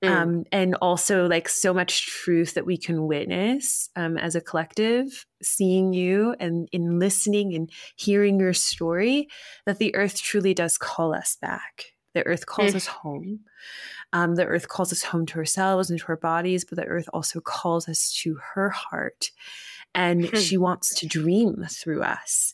Mm. 0.04 0.10
Um, 0.10 0.44
and 0.52 0.76
also 0.82 1.28
like 1.28 1.48
so 1.48 1.76
much 1.76 2.08
truth 2.08 2.56
that 2.56 2.66
we 2.66 2.76
can 2.76 3.06
witness 3.06 3.90
um, 3.96 4.18
as 4.18 4.36
a 4.36 4.42
collective, 4.42 5.28
seeing 5.44 5.94
you 5.94 6.36
and 6.40 6.68
in 6.72 6.98
listening 6.98 7.54
and 7.54 7.70
hearing 7.96 8.40
your 8.40 8.54
story, 8.54 9.28
that 9.68 9.78
the 9.78 9.94
earth 9.94 10.20
truly 10.20 10.56
does 10.56 10.80
call 10.80 11.14
us 11.14 11.38
back. 11.40 11.94
The 12.16 12.26
earth 12.26 12.48
calls 12.48 12.72
mm. 12.72 12.78
us 12.78 12.88
home. 12.88 13.42
Um, 14.12 14.36
the 14.36 14.46
earth 14.46 14.68
calls 14.68 14.92
us 14.92 15.04
home 15.04 15.26
to 15.28 15.38
ourselves 15.38 15.90
and 15.90 16.00
to 16.00 16.08
our 16.10 16.18
bodies, 16.18 16.66
but 16.66 16.78
the 16.78 16.86
earth 16.86 17.08
also 17.14 17.40
calls 17.40 17.88
us 17.88 18.12
to 18.24 18.38
her 18.56 18.70
heart. 18.70 19.32
And 19.94 20.26
hmm. 20.26 20.38
she 20.38 20.58
wants 20.58 20.96
to 20.96 21.08
dream 21.08 21.66
through 21.70 22.02
us 22.02 22.54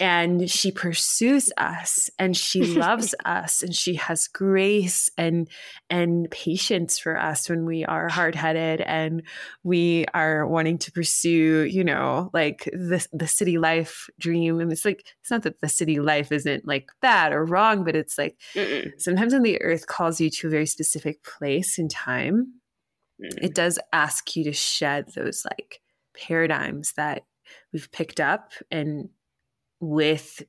and 0.00 0.50
she 0.50 0.70
pursues 0.70 1.52
us 1.58 2.10
and 2.18 2.36
she 2.36 2.62
loves 2.62 3.14
us 3.24 3.62
and 3.62 3.74
she 3.74 3.96
has 3.96 4.26
grace 4.26 5.10
and 5.18 5.48
and 5.90 6.30
patience 6.30 6.98
for 6.98 7.18
us 7.18 7.50
when 7.50 7.66
we 7.66 7.84
are 7.84 8.08
hard-headed 8.08 8.80
and 8.80 9.22
we 9.62 10.06
are 10.14 10.46
wanting 10.46 10.78
to 10.78 10.90
pursue 10.90 11.68
you 11.70 11.84
know 11.84 12.30
like 12.32 12.64
the 12.72 13.06
the 13.12 13.26
city 13.26 13.58
life 13.58 14.08
dream 14.18 14.58
and 14.58 14.72
it's 14.72 14.84
like 14.84 15.04
it's 15.20 15.30
not 15.30 15.42
that 15.42 15.60
the 15.60 15.68
city 15.68 16.00
life 16.00 16.32
isn't 16.32 16.66
like 16.66 16.88
bad 17.02 17.32
or 17.32 17.44
wrong 17.44 17.84
but 17.84 17.94
it's 17.96 18.16
like 18.16 18.38
Mm-mm. 18.54 18.90
sometimes 18.98 19.34
when 19.34 19.42
the 19.42 19.60
earth 19.60 19.86
calls 19.86 20.20
you 20.20 20.30
to 20.30 20.46
a 20.46 20.50
very 20.50 20.66
specific 20.66 21.22
place 21.22 21.78
in 21.78 21.88
time 21.88 22.54
mm. 23.22 23.38
it 23.42 23.54
does 23.54 23.78
ask 23.92 24.34
you 24.34 24.44
to 24.44 24.52
shed 24.52 25.10
those 25.14 25.44
like 25.44 25.80
paradigms 26.16 26.94
that 26.94 27.24
we've 27.72 27.90
picked 27.92 28.18
up 28.18 28.52
and 28.70 29.10
with 29.80 30.42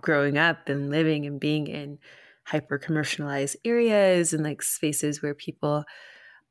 growing 0.00 0.38
up 0.38 0.68
and 0.68 0.90
living 0.90 1.26
and 1.26 1.40
being 1.40 1.66
in 1.66 1.98
hyper 2.44 2.78
commercialized 2.78 3.56
areas 3.64 4.32
and 4.32 4.42
like 4.42 4.62
spaces 4.62 5.22
where 5.22 5.34
people 5.34 5.84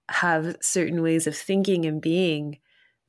have 0.09 0.55
certain 0.61 1.01
ways 1.01 1.27
of 1.27 1.35
thinking 1.35 1.85
and 1.85 2.01
being, 2.01 2.59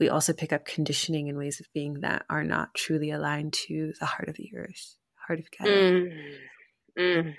we 0.01 0.09
also 0.09 0.33
pick 0.33 0.53
up 0.53 0.65
conditioning 0.65 1.29
and 1.29 1.39
ways 1.39 1.61
of 1.61 1.67
being 1.75 2.01
that 2.01 2.25
are 2.31 2.45
not 2.45 2.75
truly 2.75 3.11
aligned 3.11 3.53
to 3.53 3.93
the 4.01 4.07
heart 4.07 4.29
of 4.29 4.37
the 4.37 4.51
earth, 4.57 4.97
heart 5.27 5.41
of 5.41 5.47
God. 5.59 5.69
Mm. 5.69 6.35
Mm. 6.99 7.35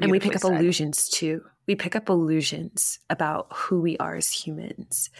And 0.00 0.10
we 0.10 0.20
pick 0.20 0.34
up 0.34 0.42
said. 0.42 0.52
illusions 0.52 1.08
too. 1.08 1.42
We 1.66 1.74
pick 1.74 1.96
up 1.96 2.08
illusions 2.08 2.98
about 3.08 3.52
who 3.52 3.80
we 3.80 3.96
are 3.98 4.16
as 4.16 4.30
humans 4.30 5.10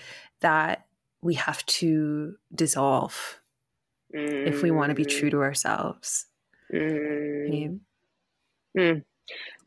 that 0.41 0.87
we 1.23 1.35
have 1.35 1.65
to 1.67 2.35
dissolve 2.55 3.41
mm. 4.17 4.47
if 4.47 4.63
we 4.63 4.71
want 4.71 4.91
to 4.91 4.95
be 4.95 5.05
true 5.05 5.31
to 5.31 5.43
ourselves. 5.43 6.27
Mm. 6.73 7.81
Mm. 8.77 9.05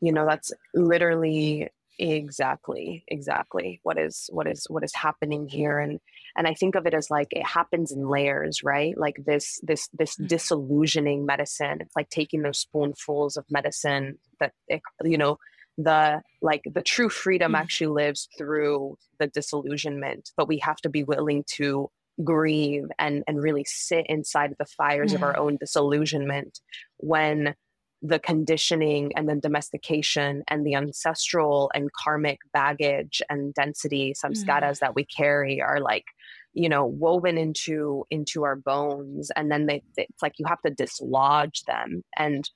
You 0.02 0.12
know, 0.12 0.26
that's 0.26 0.52
literally 0.74 1.70
exactly 2.00 3.04
exactly 3.10 3.82
what 3.84 4.00
is 4.00 4.30
what 4.32 4.48
is 4.48 4.66
what 4.70 4.86
is 4.86 4.96
happening 4.96 5.50
here 5.50 5.80
and 5.80 6.00
and 6.38 6.48
i 6.48 6.54
think 6.54 6.76
of 6.76 6.86
it 6.86 6.94
as 6.94 7.12
like 7.12 7.28
it 7.32 7.46
happens 7.46 7.92
in 7.92 8.08
layers 8.08 8.64
right 8.64 8.98
like 8.98 9.18
this 9.26 9.60
this 9.64 9.90
this 9.90 10.16
mm. 10.16 10.26
disillusioning 10.26 11.26
medicine 11.26 11.80
it's 11.82 11.96
like 11.98 12.10
taking 12.10 12.42
those 12.42 12.58
spoonfuls 12.58 13.36
of 13.36 13.44
medicine 13.50 14.18
that 14.40 14.54
it, 14.70 14.82
you 15.04 15.18
know 15.18 15.38
the 15.78 16.22
like 16.42 16.62
the 16.74 16.82
true 16.82 17.10
freedom 17.10 17.52
mm. 17.52 17.60
actually 17.60 17.88
lives 17.88 18.30
through 18.38 18.98
the 19.20 19.28
disillusionment 19.28 20.32
but 20.38 20.48
we 20.48 20.58
have 20.58 20.78
to 20.78 20.90
be 20.90 21.04
willing 21.04 21.44
to 21.48 21.90
grieve 22.24 22.86
and 22.98 23.24
and 23.28 23.42
really 23.42 23.66
sit 23.66 24.06
inside 24.08 24.54
the 24.58 24.66
fires 24.66 25.12
yeah. 25.12 25.18
of 25.18 25.24
our 25.24 25.38
own 25.38 25.58
disillusionment 25.58 26.60
when 26.98 27.56
the 28.02 28.20
conditioning 28.20 29.12
and 29.16 29.28
the 29.28 29.36
domestication 29.36 30.44
and 30.48 30.66
the 30.66 30.74
ancestral 30.74 31.70
and 31.74 31.92
karmic 31.94 32.40
baggage 32.54 33.22
and 33.30 33.54
density 33.54 34.14
samskaras 34.14 34.78
mm. 34.78 34.80
that 34.80 34.96
we 34.96 35.06
carry 35.06 35.62
are 35.62 35.80
like 35.80 36.06
you 36.54 36.70
know 36.70 36.86
woven 36.86 37.38
into 37.38 38.06
into 38.10 38.44
our 38.44 38.56
bones 38.56 39.32
and 39.36 39.52
then 39.52 39.66
they 39.66 39.82
it's 39.98 40.22
like 40.22 40.34
you 40.38 40.46
have 40.48 40.62
to 40.62 40.72
dislodge 40.72 41.64
them 41.64 42.04
and 42.18 42.50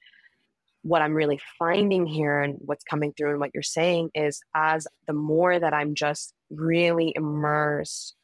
what 0.81 1.01
i'm 1.01 1.13
really 1.13 1.39
finding 1.59 2.05
here 2.05 2.41
and 2.41 2.55
what's 2.59 2.83
coming 2.83 3.13
through 3.15 3.31
and 3.31 3.39
what 3.39 3.51
you're 3.53 3.63
saying 3.63 4.09
is 4.15 4.41
as 4.55 4.87
the 5.07 5.13
more 5.13 5.59
that 5.59 5.73
i'm 5.73 5.93
just 5.93 6.33
really 6.49 7.13
immersed 7.15 8.15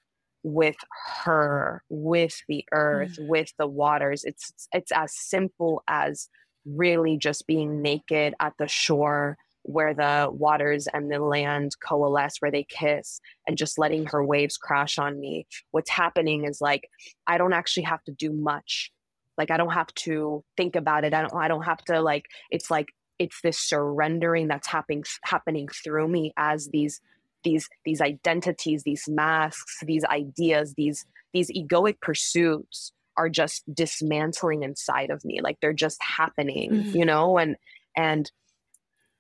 with 0.44 0.78
her 1.24 1.84
with 1.90 2.42
the 2.48 2.66
earth 2.72 3.18
mm. 3.20 3.28
with 3.28 3.52
the 3.58 3.68
waters. 3.68 4.24
It's 4.24 4.54
it's 4.74 4.92
as 4.92 5.14
simple 5.16 5.84
as 5.88 6.30
really 6.66 7.18
just 7.18 7.48
being 7.48 7.82
naked 7.82 8.34
at 8.40 8.54
the 8.60 8.68
shore 8.68 9.38
where 9.64 9.94
the 9.94 10.30
waters 10.32 10.88
and 10.94 11.12
the 11.12 11.20
land 11.20 11.72
coalesce 11.86 12.38
where 12.40 12.52
they 12.52 12.64
kiss 12.64 13.20
and 13.46 13.58
just 13.58 13.78
letting 13.78 14.06
her 14.06 14.24
waves 14.24 14.58
crash 14.58 14.98
on 14.98 15.20
me. 15.20 15.46
What's 15.72 15.90
happening 15.90 16.46
is 16.46 16.62
like 16.62 16.88
i 17.28 17.38
don't 17.38 17.54
actually 17.54 17.84
have 17.84 18.04
to 18.06 18.12
do 18.12 18.32
much. 18.32 18.92
Like 19.38 19.52
i 19.52 19.58
don't 19.58 19.74
have 19.74 19.94
to 19.96 20.44
think 20.58 20.76
about 20.76 21.04
it. 21.04 21.14
I 21.14 21.22
don't 21.22 21.36
i 21.36 21.48
don't 21.48 21.64
have 21.64 21.84
to 21.86 22.02
like 22.02 22.26
it's 22.50 22.72
like 22.72 22.88
it's 23.20 23.42
this 23.42 23.60
surrendering 23.60 24.48
that's 24.48 24.68
happening 24.68 25.04
happening 25.24 25.68
through 25.68 26.08
me 26.08 26.34
as 26.38 26.70
these 26.70 27.02
these 27.44 27.70
these 27.86 28.02
identities 28.02 28.84
these 28.84 29.06
masks 29.08 29.80
these 29.84 30.04
ideas 30.06 30.74
these 30.76 31.06
these 31.34 31.52
egoic 31.52 32.00
pursuits 32.02 32.92
are 33.18 33.30
just 33.30 33.64
dismantling 33.74 34.64
inside 34.64 35.10
of 35.10 35.24
me 35.26 35.42
like 35.42 35.58
they're 35.62 35.74
just 35.74 36.02
happening 36.02 36.72
mm-hmm. 36.72 36.98
you 36.98 37.06
know 37.06 37.38
and 37.38 37.56
and 37.96 38.32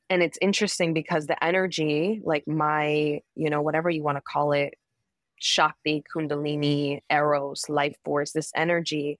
and 0.09 0.23
it's 0.23 0.39
interesting 0.41 0.93
because 0.93 1.27
the 1.27 1.43
energy 1.43 2.21
like 2.23 2.47
my 2.47 3.19
you 3.35 3.49
know 3.49 3.61
whatever 3.61 3.89
you 3.89 4.03
want 4.03 4.17
to 4.17 4.21
call 4.21 4.51
it 4.51 4.73
shakti 5.39 6.03
kundalini 6.13 6.99
eros 7.09 7.65
life 7.69 7.95
force 8.03 8.31
this 8.31 8.51
energy 8.55 9.19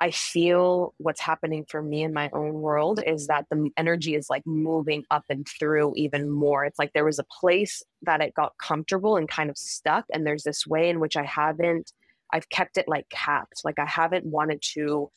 I 0.00 0.12
feel 0.12 0.94
what's 0.98 1.20
happening 1.20 1.64
for 1.68 1.82
me 1.82 2.04
in 2.04 2.12
my 2.12 2.30
own 2.32 2.54
world 2.54 3.00
is 3.04 3.26
that 3.26 3.46
the 3.50 3.70
energy 3.76 4.14
is 4.14 4.30
like 4.30 4.46
moving 4.46 5.04
up 5.10 5.24
and 5.28 5.46
through 5.58 5.92
even 5.96 6.30
more. 6.30 6.64
It's 6.64 6.78
like 6.78 6.92
there 6.92 7.04
was 7.04 7.18
a 7.18 7.26
place 7.40 7.82
that 8.02 8.20
it 8.20 8.34
got 8.34 8.52
comfortable 8.62 9.16
and 9.16 9.28
kind 9.28 9.50
of 9.50 9.58
stuck. 9.58 10.04
And 10.12 10.24
there's 10.24 10.44
this 10.44 10.66
way 10.66 10.88
in 10.88 11.00
which 11.00 11.16
I 11.16 11.24
haven't, 11.24 11.92
I've 12.32 12.48
kept 12.48 12.76
it 12.78 12.86
like 12.86 13.08
capped. 13.10 13.62
Like 13.64 13.80
I 13.80 13.86
haven't 13.86 14.24
wanted 14.24 14.62
to, 14.74 15.10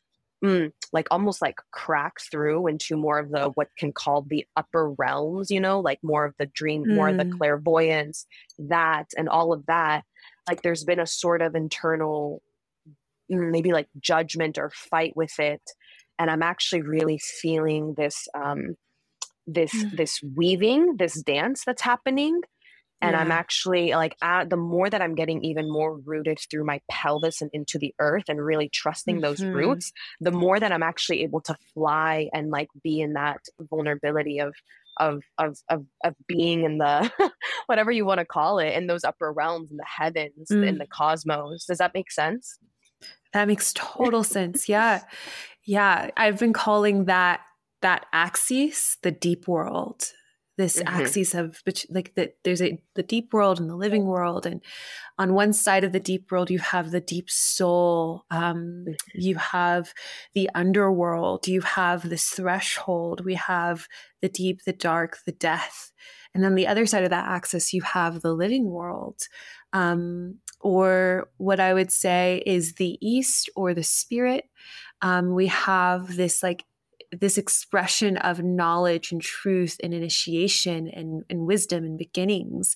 mm, 0.43 0.71
like 0.91 1.07
almost 1.11 1.43
like 1.43 1.57
crack 1.71 2.19
through 2.19 2.65
into 2.65 2.97
more 2.97 3.19
of 3.19 3.29
the 3.29 3.51
what 3.53 3.67
can 3.77 3.93
call 3.93 4.23
the 4.23 4.47
upper 4.55 4.89
realms, 4.93 5.51
you 5.51 5.59
know, 5.59 5.79
like 5.79 5.99
more 6.01 6.25
of 6.25 6.33
the 6.39 6.47
dream, 6.47 6.85
mm. 6.85 6.95
more 6.95 7.09
of 7.09 7.17
the 7.17 7.25
mm. 7.25 7.37
clairvoyance, 7.37 8.25
that 8.57 9.05
and 9.15 9.29
all 9.29 9.53
of 9.53 9.63
that. 9.67 10.05
Like 10.49 10.63
there's 10.63 10.83
been 10.83 10.99
a 10.99 11.05
sort 11.05 11.43
of 11.43 11.53
internal 11.53 12.41
maybe 13.31 13.71
like 13.71 13.87
judgment 13.99 14.57
or 14.57 14.71
fight 14.71 15.13
with 15.15 15.39
it 15.39 15.61
and 16.19 16.29
i'm 16.29 16.43
actually 16.43 16.81
really 16.81 17.19
feeling 17.19 17.93
this 17.97 18.27
um 18.35 18.75
this 19.47 19.73
mm. 19.73 19.95
this 19.95 20.21
weaving 20.35 20.97
this 20.97 21.21
dance 21.23 21.63
that's 21.65 21.81
happening 21.81 22.41
and 23.01 23.13
yeah. 23.13 23.19
i'm 23.19 23.31
actually 23.31 23.91
like 23.91 24.15
uh, 24.21 24.45
the 24.45 24.57
more 24.57 24.89
that 24.89 25.01
i'm 25.01 25.15
getting 25.15 25.43
even 25.43 25.69
more 25.69 25.97
rooted 25.97 26.39
through 26.49 26.65
my 26.65 26.79
pelvis 26.89 27.41
and 27.41 27.49
into 27.53 27.77
the 27.79 27.93
earth 27.99 28.25
and 28.27 28.43
really 28.43 28.69
trusting 28.69 29.15
mm-hmm. 29.15 29.23
those 29.23 29.43
roots 29.43 29.91
the 30.19 30.31
more 30.31 30.59
that 30.59 30.71
i'm 30.71 30.83
actually 30.83 31.23
able 31.23 31.41
to 31.41 31.55
fly 31.73 32.29
and 32.33 32.49
like 32.51 32.67
be 32.83 33.01
in 33.01 33.13
that 33.13 33.39
vulnerability 33.59 34.39
of 34.39 34.53
of 34.97 35.23
of 35.37 35.57
of, 35.69 35.85
of 36.03 36.15
being 36.27 36.63
in 36.63 36.77
the 36.77 37.11
whatever 37.65 37.91
you 37.91 38.05
want 38.05 38.19
to 38.19 38.25
call 38.25 38.59
it 38.59 38.73
in 38.73 38.87
those 38.87 39.03
upper 39.03 39.31
realms 39.31 39.71
in 39.71 39.77
the 39.77 39.85
heavens 39.85 40.49
mm. 40.51 40.67
in 40.67 40.77
the 40.77 40.87
cosmos 40.87 41.65
does 41.65 41.79
that 41.79 41.93
make 41.93 42.11
sense 42.11 42.59
that 43.33 43.47
makes 43.47 43.73
total 43.73 44.23
sense. 44.23 44.67
Yeah. 44.67 45.03
Yeah. 45.63 46.09
I've 46.17 46.39
been 46.39 46.53
calling 46.53 47.05
that 47.05 47.41
that 47.81 48.05
axis 48.13 48.97
the 49.01 49.11
deep 49.11 49.47
world. 49.47 50.11
This 50.57 50.77
mm-hmm. 50.77 51.01
axis 51.01 51.33
of 51.33 51.61
like 51.89 52.13
that 52.15 52.35
there's 52.43 52.61
a 52.61 52.79
the 52.95 53.03
deep 53.03 53.33
world 53.33 53.59
and 53.59 53.69
the 53.69 53.75
living 53.75 54.05
world. 54.05 54.45
And 54.45 54.61
on 55.17 55.33
one 55.33 55.53
side 55.53 55.83
of 55.83 55.91
the 55.91 55.99
deep 55.99 56.31
world, 56.31 56.51
you 56.51 56.59
have 56.59 56.91
the 56.91 57.01
deep 57.01 57.29
soul. 57.29 58.25
Um, 58.29 58.85
mm-hmm. 58.87 58.91
you 59.13 59.35
have 59.35 59.93
the 60.33 60.49
underworld. 60.53 61.47
You 61.47 61.61
have 61.61 62.07
this 62.07 62.29
threshold. 62.29 63.25
We 63.25 63.35
have 63.35 63.87
the 64.21 64.29
deep, 64.29 64.63
the 64.65 64.73
dark, 64.73 65.19
the 65.25 65.31
death. 65.31 65.91
And 66.33 66.45
on 66.45 66.55
the 66.55 66.67
other 66.67 66.85
side 66.85 67.03
of 67.03 67.09
that 67.09 67.27
axis, 67.27 67.73
you 67.73 67.81
have 67.81 68.21
the 68.21 68.33
living 68.33 68.69
world. 68.69 69.21
Um, 69.73 70.39
or 70.61 71.29
what 71.37 71.59
I 71.59 71.73
would 71.73 71.91
say 71.91 72.43
is 72.45 72.73
the 72.73 72.97
East 73.01 73.49
or 73.55 73.73
the 73.73 73.83
Spirit. 73.83 74.45
Um, 75.01 75.33
we 75.33 75.47
have 75.47 76.15
this 76.15 76.43
like 76.43 76.65
this 77.11 77.37
expression 77.37 78.17
of 78.17 78.41
knowledge 78.41 79.11
and 79.11 79.21
truth 79.21 79.77
and 79.83 79.93
initiation 79.93 80.87
and, 80.87 81.23
and 81.29 81.45
wisdom 81.45 81.83
and 81.83 81.97
beginnings 81.97 82.75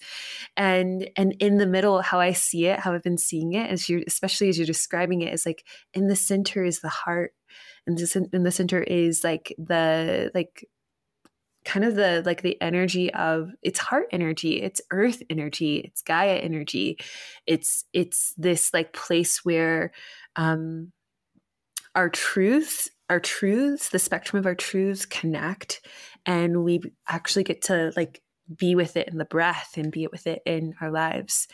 and 0.58 1.10
and 1.16 1.36
in 1.40 1.58
the 1.58 1.66
middle 1.66 2.02
how 2.02 2.20
i 2.20 2.34
see 2.34 2.66
it 2.66 2.80
how 2.80 2.94
i've 2.94 3.04
been 3.04 3.18
seeing 3.18 3.54
it 3.54 3.70
as 3.70 3.88
you 3.88 4.04
especially 4.08 4.50
as 4.50 4.58
you're 4.58 4.68
describing 4.68 5.22
it 5.22 5.34
is 5.34 5.46
like 5.46 5.64
in 5.94 6.08
the 6.08 6.16
center 6.16 6.66
is 6.66 6.82
the 6.82 6.90
heart 6.90 7.34
and 7.88 8.00
in 8.34 8.44
the 8.44 8.52
center 8.52 8.82
is 8.82 9.24
like 9.24 9.56
the 9.58 10.32
like 10.34 10.68
kind 11.66 11.84
of 11.84 11.96
the 11.96 12.22
like 12.26 12.44
the 12.44 12.62
energy 12.62 13.12
of 13.14 13.52
it's 13.64 13.80
heart 13.80 14.08
energy 14.12 14.62
it's 14.62 14.82
earth 14.92 15.22
energy 15.30 15.78
it's 15.78 16.02
gaia 16.04 16.36
energy. 16.36 16.98
It's 17.48 17.86
it's 17.92 18.34
this 18.38 18.74
like 18.74 18.94
place 18.94 19.44
where 19.44 19.92
um 20.36 20.92
our 21.96 22.10
truths 22.10 22.90
our 23.10 23.20
truths 23.20 23.90
the 23.90 24.00
spectrum 24.00 24.40
of 24.40 24.46
our 24.46 24.56
truths 24.56 25.06
connect 25.06 25.86
and 26.26 26.64
we 26.64 26.82
actually 27.08 27.44
get 27.44 27.64
to 27.64 27.92
like 27.96 28.22
be 28.56 28.76
with 28.76 28.96
it 28.96 29.08
in 29.08 29.18
the 29.18 29.26
breath 29.26 29.74
and 29.76 29.92
be 29.92 30.08
with 30.08 30.28
it 30.28 30.42
in 30.46 30.76
our 30.82 30.92
lives 30.92 31.48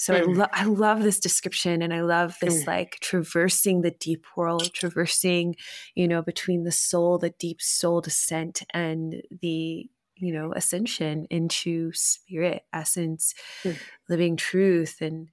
so 0.00 0.14
mm. 0.14 0.20
I, 0.20 0.32
lo- 0.32 0.46
I 0.54 0.64
love 0.64 1.02
this 1.02 1.20
description 1.20 1.82
and 1.82 1.92
I 1.92 2.00
love 2.00 2.34
this 2.40 2.64
mm. 2.64 2.66
like 2.66 2.96
traversing 3.02 3.82
the 3.82 3.90
deep 3.90 4.24
world, 4.34 4.72
traversing, 4.72 5.56
you 5.94 6.08
know, 6.08 6.22
between 6.22 6.64
the 6.64 6.72
soul, 6.72 7.18
the 7.18 7.34
deep 7.38 7.60
soul 7.60 8.00
descent 8.00 8.62
and 8.72 9.20
the, 9.42 9.90
you 10.16 10.32
know, 10.32 10.54
ascension 10.56 11.26
into 11.28 11.92
spirit, 11.92 12.62
essence, 12.72 13.34
mm. 13.62 13.76
living 14.08 14.38
truth. 14.38 15.02
And 15.02 15.28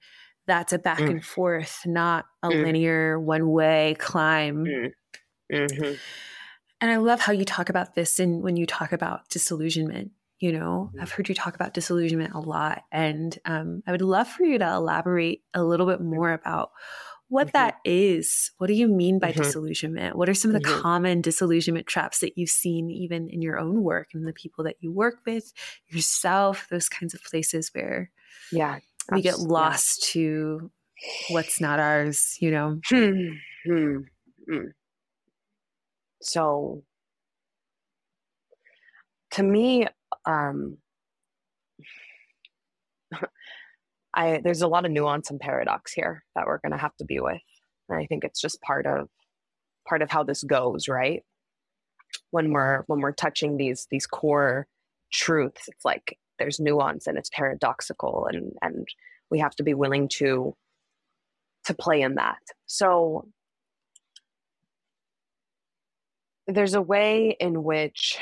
that's 0.46 0.74
a 0.74 0.78
back 0.78 0.98
mm. 0.98 1.12
and 1.12 1.24
forth, 1.24 1.80
not 1.86 2.26
a 2.42 2.50
mm. 2.50 2.62
linear 2.62 3.18
one 3.18 3.50
way 3.50 3.96
climb. 3.98 4.66
Mm. 4.66 4.90
Mm-hmm. 5.50 5.94
And 6.82 6.90
I 6.90 6.96
love 6.96 7.20
how 7.20 7.32
you 7.32 7.46
talk 7.46 7.70
about 7.70 7.94
this 7.94 8.20
and 8.20 8.42
when 8.42 8.56
you 8.56 8.66
talk 8.66 8.92
about 8.92 9.30
disillusionment 9.30 10.10
you 10.40 10.52
know 10.52 10.90
i've 11.00 11.10
heard 11.10 11.28
you 11.28 11.34
talk 11.34 11.54
about 11.54 11.74
disillusionment 11.74 12.34
a 12.34 12.40
lot 12.40 12.82
and 12.92 13.38
um, 13.44 13.82
i 13.86 13.92
would 13.92 14.02
love 14.02 14.28
for 14.28 14.44
you 14.44 14.58
to 14.58 14.72
elaborate 14.72 15.42
a 15.54 15.62
little 15.62 15.86
bit 15.86 16.00
more 16.00 16.32
about 16.32 16.70
what 17.28 17.48
mm-hmm. 17.48 17.58
that 17.58 17.76
is 17.84 18.52
what 18.58 18.68
do 18.68 18.72
you 18.72 18.88
mean 18.88 19.18
by 19.18 19.30
mm-hmm. 19.30 19.42
disillusionment 19.42 20.16
what 20.16 20.28
are 20.28 20.34
some 20.34 20.54
of 20.54 20.60
the 20.60 20.66
mm-hmm. 20.66 20.80
common 20.80 21.20
disillusionment 21.20 21.86
traps 21.86 22.20
that 22.20 22.36
you've 22.36 22.50
seen 22.50 22.90
even 22.90 23.28
in 23.28 23.42
your 23.42 23.58
own 23.58 23.82
work 23.82 24.08
and 24.14 24.26
the 24.26 24.32
people 24.32 24.64
that 24.64 24.76
you 24.80 24.92
work 24.92 25.16
with 25.26 25.52
yourself 25.88 26.66
those 26.70 26.88
kinds 26.88 27.14
of 27.14 27.22
places 27.22 27.70
where 27.74 28.10
yeah 28.52 28.78
we 29.12 29.22
get 29.22 29.38
lost 29.38 30.14
yeah. 30.14 30.22
to 30.22 30.70
what's 31.30 31.60
not 31.60 31.78
ours 31.78 32.36
you 32.40 32.50
know 32.50 32.80
hmm. 32.88 33.28
Hmm. 33.66 33.96
Hmm. 34.48 34.64
so 36.20 36.82
to 39.32 39.42
me 39.42 39.86
um, 40.24 40.78
I 44.14 44.40
there's 44.42 44.62
a 44.62 44.68
lot 44.68 44.84
of 44.84 44.90
nuance 44.90 45.30
and 45.30 45.40
paradox 45.40 45.92
here 45.92 46.24
that 46.34 46.46
we're 46.46 46.58
going 46.58 46.72
to 46.72 46.78
have 46.78 46.96
to 46.96 47.04
be 47.04 47.20
with. 47.20 47.40
And 47.88 47.98
I 47.98 48.06
think 48.06 48.24
it's 48.24 48.40
just 48.40 48.60
part 48.62 48.86
of 48.86 49.08
part 49.88 50.02
of 50.02 50.10
how 50.10 50.22
this 50.22 50.42
goes, 50.42 50.88
right? 50.88 51.22
When 52.30 52.52
we're 52.52 52.84
when 52.86 53.00
we're 53.00 53.12
touching 53.12 53.56
these 53.56 53.86
these 53.90 54.06
core 54.06 54.66
truths, 55.12 55.68
it's 55.68 55.84
like 55.84 56.18
there's 56.38 56.60
nuance 56.60 57.06
and 57.06 57.18
it's 57.18 57.30
paradoxical 57.30 58.28
and 58.30 58.52
and 58.62 58.86
we 59.30 59.38
have 59.40 59.54
to 59.56 59.62
be 59.62 59.74
willing 59.74 60.08
to 60.08 60.54
to 61.66 61.74
play 61.74 62.00
in 62.00 62.14
that. 62.14 62.38
So 62.66 63.28
there's 66.46 66.74
a 66.74 66.82
way 66.82 67.36
in 67.38 67.62
which 67.62 68.18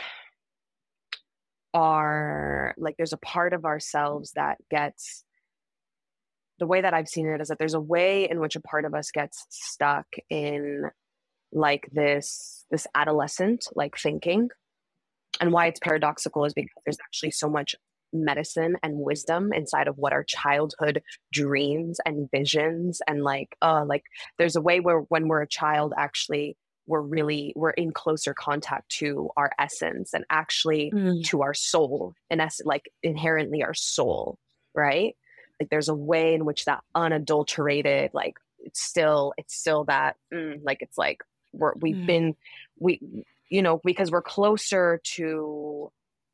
are 1.76 2.74
like 2.78 2.96
there's 2.96 3.12
a 3.12 3.18
part 3.18 3.52
of 3.52 3.66
ourselves 3.66 4.32
that 4.32 4.56
gets 4.70 5.24
the 6.58 6.66
way 6.66 6.80
that 6.80 6.94
I've 6.94 7.06
seen 7.06 7.26
it 7.26 7.38
is 7.42 7.48
that 7.48 7.58
there's 7.58 7.74
a 7.74 7.80
way 7.80 8.26
in 8.30 8.40
which 8.40 8.56
a 8.56 8.62
part 8.62 8.86
of 8.86 8.94
us 8.94 9.10
gets 9.10 9.44
stuck 9.50 10.06
in 10.30 10.84
like 11.52 11.86
this 11.92 12.64
this 12.70 12.86
adolescent 12.94 13.66
like 13.74 13.98
thinking. 13.98 14.48
And 15.38 15.52
why 15.52 15.66
it's 15.66 15.78
paradoxical 15.78 16.46
is 16.46 16.54
because 16.54 16.72
there's 16.86 16.96
actually 17.04 17.32
so 17.32 17.50
much 17.50 17.74
medicine 18.10 18.76
and 18.82 18.96
wisdom 18.96 19.52
inside 19.52 19.86
of 19.86 19.98
what 19.98 20.14
our 20.14 20.24
childhood 20.24 21.02
dreams 21.30 21.98
and 22.06 22.30
visions 22.30 23.02
and 23.06 23.22
like 23.22 23.54
uh 23.60 23.84
like 23.84 24.04
there's 24.38 24.56
a 24.56 24.62
way 24.62 24.80
where 24.80 25.00
when 25.00 25.28
we're 25.28 25.42
a 25.42 25.48
child 25.48 25.92
actually 25.98 26.56
we're 26.86 27.00
really 27.00 27.52
we're 27.56 27.70
in 27.70 27.92
closer 27.92 28.34
contact 28.34 28.88
to 28.88 29.30
our 29.36 29.50
essence 29.58 30.12
and 30.14 30.24
actually 30.30 30.90
mm. 30.94 31.24
to 31.24 31.42
our 31.42 31.54
soul 31.54 32.14
and 32.30 32.40
as 32.40 32.60
like 32.64 32.90
inherently 33.02 33.62
our 33.62 33.74
soul 33.74 34.38
right 34.74 35.16
like 35.60 35.70
there's 35.70 35.88
a 35.88 35.94
way 35.94 36.34
in 36.34 36.44
which 36.44 36.64
that 36.64 36.82
unadulterated 36.94 38.10
like 38.12 38.36
it's 38.58 38.82
still 38.82 39.32
it's 39.36 39.54
still 39.54 39.84
that 39.84 40.16
mm, 40.32 40.58
like 40.62 40.78
it's 40.80 40.98
like 40.98 41.22
we're 41.52 41.72
we've 41.80 41.96
mm. 41.96 42.06
been 42.06 42.36
we 42.78 43.00
you 43.48 43.62
know 43.62 43.80
because 43.84 44.10
we're 44.10 44.22
closer 44.22 45.00
to 45.02 45.90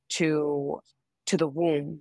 to 0.08 0.80
to 1.26 1.36
the 1.36 1.48
womb 1.48 2.00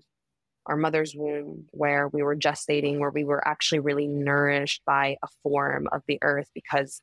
our 0.67 0.77
mother's 0.77 1.15
womb 1.15 1.65
where 1.71 2.07
we 2.07 2.21
were 2.21 2.35
gestating 2.35 2.99
where 2.99 3.09
we 3.09 3.23
were 3.23 3.45
actually 3.47 3.79
really 3.79 4.07
nourished 4.07 4.81
by 4.85 5.17
a 5.23 5.27
form 5.43 5.87
of 5.91 6.03
the 6.07 6.19
earth 6.21 6.49
because 6.53 7.01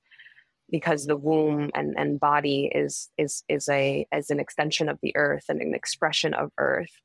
because 0.70 1.06
the 1.06 1.16
womb 1.16 1.70
and, 1.74 1.94
and 1.96 2.20
body 2.20 2.70
is 2.74 3.08
is 3.16 3.42
is 3.48 3.68
a 3.68 4.06
as 4.12 4.30
an 4.30 4.40
extension 4.40 4.88
of 4.88 4.98
the 5.02 5.16
earth 5.16 5.44
and 5.48 5.60
an 5.60 5.74
expression 5.74 6.34
of 6.34 6.50
earth. 6.58 7.00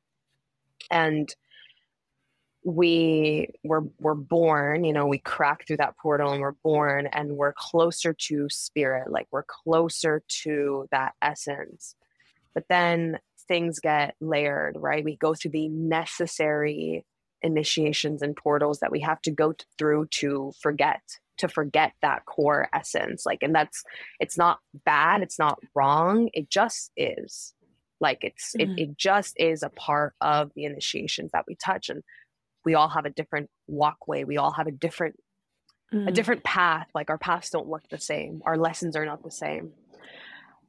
And 0.91 1.33
we 2.65 3.49
were 3.63 3.83
we're 3.99 4.13
born 4.13 4.85
you 4.85 4.93
know 4.93 5.05
we 5.05 5.17
crack 5.17 5.67
through 5.67 5.75
that 5.75 5.97
portal 5.97 6.31
and 6.31 6.39
we're 6.39 6.53
born 6.63 7.07
and 7.07 7.35
we're 7.35 7.51
closer 7.51 8.13
to 8.13 8.47
spirit 8.49 9.11
like 9.11 9.27
we're 9.31 9.43
closer 9.43 10.23
to 10.27 10.87
that 10.91 11.13
essence. 11.21 11.95
But 12.53 12.65
then 12.69 13.19
things 13.47 13.79
get 13.79 14.15
layered 14.21 14.77
right? 14.79 15.03
We 15.03 15.15
go 15.15 15.33
through 15.33 15.51
the 15.51 15.69
necessary 15.69 17.05
initiations 17.41 18.21
and 18.21 18.35
portals 18.35 18.79
that 18.79 18.91
we 18.91 19.01
have 19.01 19.21
to 19.21 19.31
go 19.31 19.53
through 19.77 20.07
to 20.07 20.53
forget 20.61 21.01
to 21.37 21.47
forget 21.47 21.93
that 22.01 22.25
core 22.25 22.69
essence 22.73 23.25
like 23.25 23.39
and 23.41 23.55
that's 23.55 23.83
it's 24.19 24.37
not 24.37 24.59
bad 24.85 25.21
it's 25.21 25.39
not 25.39 25.59
wrong 25.75 26.29
it 26.33 26.49
just 26.49 26.91
is 26.95 27.53
like 27.99 28.19
it's 28.21 28.53
mm-hmm. 28.57 28.71
it, 28.77 28.79
it 28.89 28.97
just 28.97 29.33
is 29.37 29.63
a 29.63 29.69
part 29.69 30.13
of 30.21 30.51
the 30.55 30.65
initiations 30.65 31.31
that 31.33 31.45
we 31.47 31.55
touch 31.55 31.89
and 31.89 32.03
we 32.65 32.75
all 32.75 32.89
have 32.89 33.05
a 33.05 33.09
different 33.09 33.49
walkway 33.67 34.23
we 34.23 34.37
all 34.37 34.51
have 34.51 34.67
a 34.67 34.71
different 34.71 35.15
mm-hmm. 35.93 36.07
a 36.07 36.11
different 36.11 36.43
path 36.43 36.87
like 36.93 37.09
our 37.09 37.17
paths 37.17 37.49
don't 37.49 37.69
look 37.69 37.83
the 37.89 37.99
same 37.99 38.41
our 38.45 38.57
lessons 38.57 38.95
are 38.95 39.05
not 39.05 39.23
the 39.23 39.31
same 39.31 39.71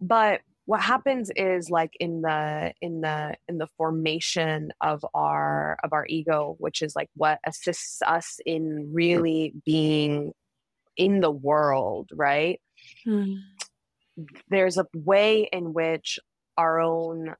but 0.01 0.41
what 0.67 0.81
happens 0.81 1.31
is 1.37 1.69
like 1.69 1.95
in 2.01 2.23
the 2.23 2.73
in 2.81 3.03
the 3.03 3.35
in 3.49 3.59
the 3.59 3.69
formation 3.77 4.73
of 4.81 5.05
our 5.13 5.77
of 5.85 5.93
our 5.93 6.07
ego 6.09 6.57
which 6.59 6.81
is 6.81 6.97
like 6.97 7.11
what 7.17 7.39
assists 7.47 8.01
us 8.03 8.41
in 8.47 8.91
really 8.93 9.53
being 9.67 10.33
in 10.97 11.21
the 11.21 11.31
world, 11.31 12.11
right? 12.13 12.61
Mm. 13.07 13.39
There's 14.49 14.79
a 14.79 14.87
way 14.95 15.49
in 15.53 15.73
which 15.73 16.19
our 16.57 16.81
own 16.81 17.35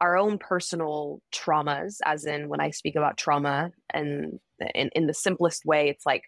our 0.00 0.16
own 0.18 0.38
personal 0.38 1.20
traumas, 1.32 1.98
as 2.04 2.26
in 2.26 2.48
when 2.48 2.60
I 2.60 2.70
speak 2.70 2.96
about 2.96 3.16
trauma 3.16 3.70
and 3.90 4.38
in, 4.74 4.90
in 4.94 5.06
the 5.06 5.14
simplest 5.14 5.64
way, 5.64 5.88
it's 5.88 6.04
like 6.04 6.24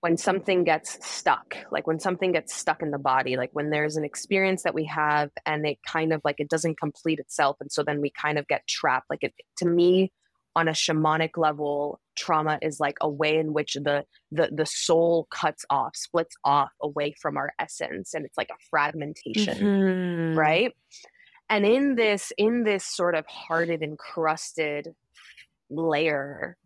when 0.00 0.16
something 0.16 0.64
gets 0.64 1.04
stuck, 1.06 1.56
like 1.70 1.86
when 1.86 1.98
something 1.98 2.32
gets 2.32 2.54
stuck 2.54 2.82
in 2.82 2.90
the 2.90 2.98
body, 2.98 3.36
like 3.36 3.50
when 3.52 3.70
there's 3.70 3.96
an 3.96 4.04
experience 4.04 4.62
that 4.62 4.74
we 4.74 4.84
have 4.84 5.30
and 5.44 5.66
it 5.66 5.78
kind 5.86 6.12
of 6.12 6.20
like 6.24 6.36
it 6.38 6.48
doesn't 6.48 6.78
complete 6.78 7.18
itself. 7.18 7.56
And 7.60 7.70
so 7.70 7.82
then 7.82 8.00
we 8.00 8.10
kind 8.10 8.38
of 8.38 8.46
get 8.46 8.66
trapped. 8.66 9.10
Like 9.10 9.22
it 9.22 9.34
to 9.58 9.66
me, 9.66 10.12
on 10.58 10.66
a 10.66 10.72
shamanic 10.72 11.36
level 11.36 12.00
trauma 12.16 12.58
is 12.60 12.80
like 12.80 12.96
a 13.00 13.08
way 13.08 13.38
in 13.38 13.52
which 13.52 13.74
the 13.74 14.04
the 14.32 14.48
the 14.52 14.66
soul 14.66 15.28
cuts 15.30 15.64
off 15.70 15.94
splits 15.94 16.34
off 16.44 16.70
away 16.82 17.14
from 17.22 17.36
our 17.36 17.52
essence 17.60 18.12
and 18.12 18.26
it's 18.26 18.36
like 18.36 18.50
a 18.50 18.64
fragmentation 18.68 19.56
mm-hmm. 19.56 20.36
right 20.36 20.72
and 21.48 21.64
in 21.64 21.94
this 21.94 22.32
in 22.36 22.64
this 22.64 22.84
sort 22.84 23.14
of 23.14 23.24
hearted 23.26 23.82
encrusted 23.82 24.88
layer 25.70 26.56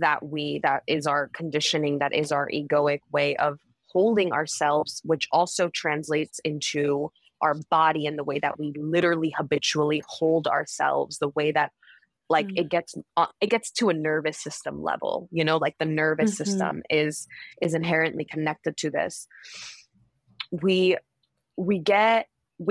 that 0.00 0.26
we 0.26 0.58
that 0.64 0.82
is 0.88 1.06
our 1.06 1.30
conditioning 1.32 2.00
that 2.00 2.12
is 2.12 2.32
our 2.32 2.48
egoic 2.52 2.98
way 3.12 3.36
of 3.36 3.60
holding 3.92 4.32
ourselves 4.32 5.00
which 5.04 5.28
also 5.30 5.68
translates 5.68 6.40
into 6.42 7.08
our 7.42 7.54
body 7.70 8.06
and 8.06 8.18
the 8.18 8.24
way 8.24 8.40
that 8.40 8.58
we 8.58 8.72
literally 8.76 9.32
habitually 9.38 10.02
hold 10.08 10.48
ourselves 10.48 11.18
the 11.18 11.28
way 11.28 11.52
that 11.52 11.70
like 12.28 12.46
mm-hmm. 12.46 12.58
it 12.58 12.68
gets 12.68 12.94
uh, 13.16 13.26
it 13.40 13.50
gets 13.50 13.70
to 13.70 13.88
a 13.88 13.94
nervous 13.94 14.38
system 14.38 14.82
level 14.82 15.28
you 15.30 15.44
know 15.44 15.56
like 15.56 15.76
the 15.78 15.84
nervous 15.84 16.34
mm-hmm. 16.34 16.44
system 16.44 16.82
is 16.90 17.26
is 17.62 17.74
inherently 17.74 18.24
connected 18.24 18.76
to 18.76 18.90
this 18.90 19.26
we 20.50 20.96
we 21.56 21.78
get 21.78 22.26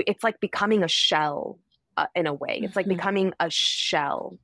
it's 0.06 0.24
like 0.24 0.40
becoming 0.40 0.82
a 0.82 0.88
shell 0.88 1.58
uh, 1.96 2.06
in 2.14 2.26
a 2.26 2.34
way. 2.34 2.60
It's 2.62 2.76
like 2.76 2.86
mm-hmm. 2.86 2.96
becoming 2.96 3.32
a 3.40 3.50
shell. 3.50 4.38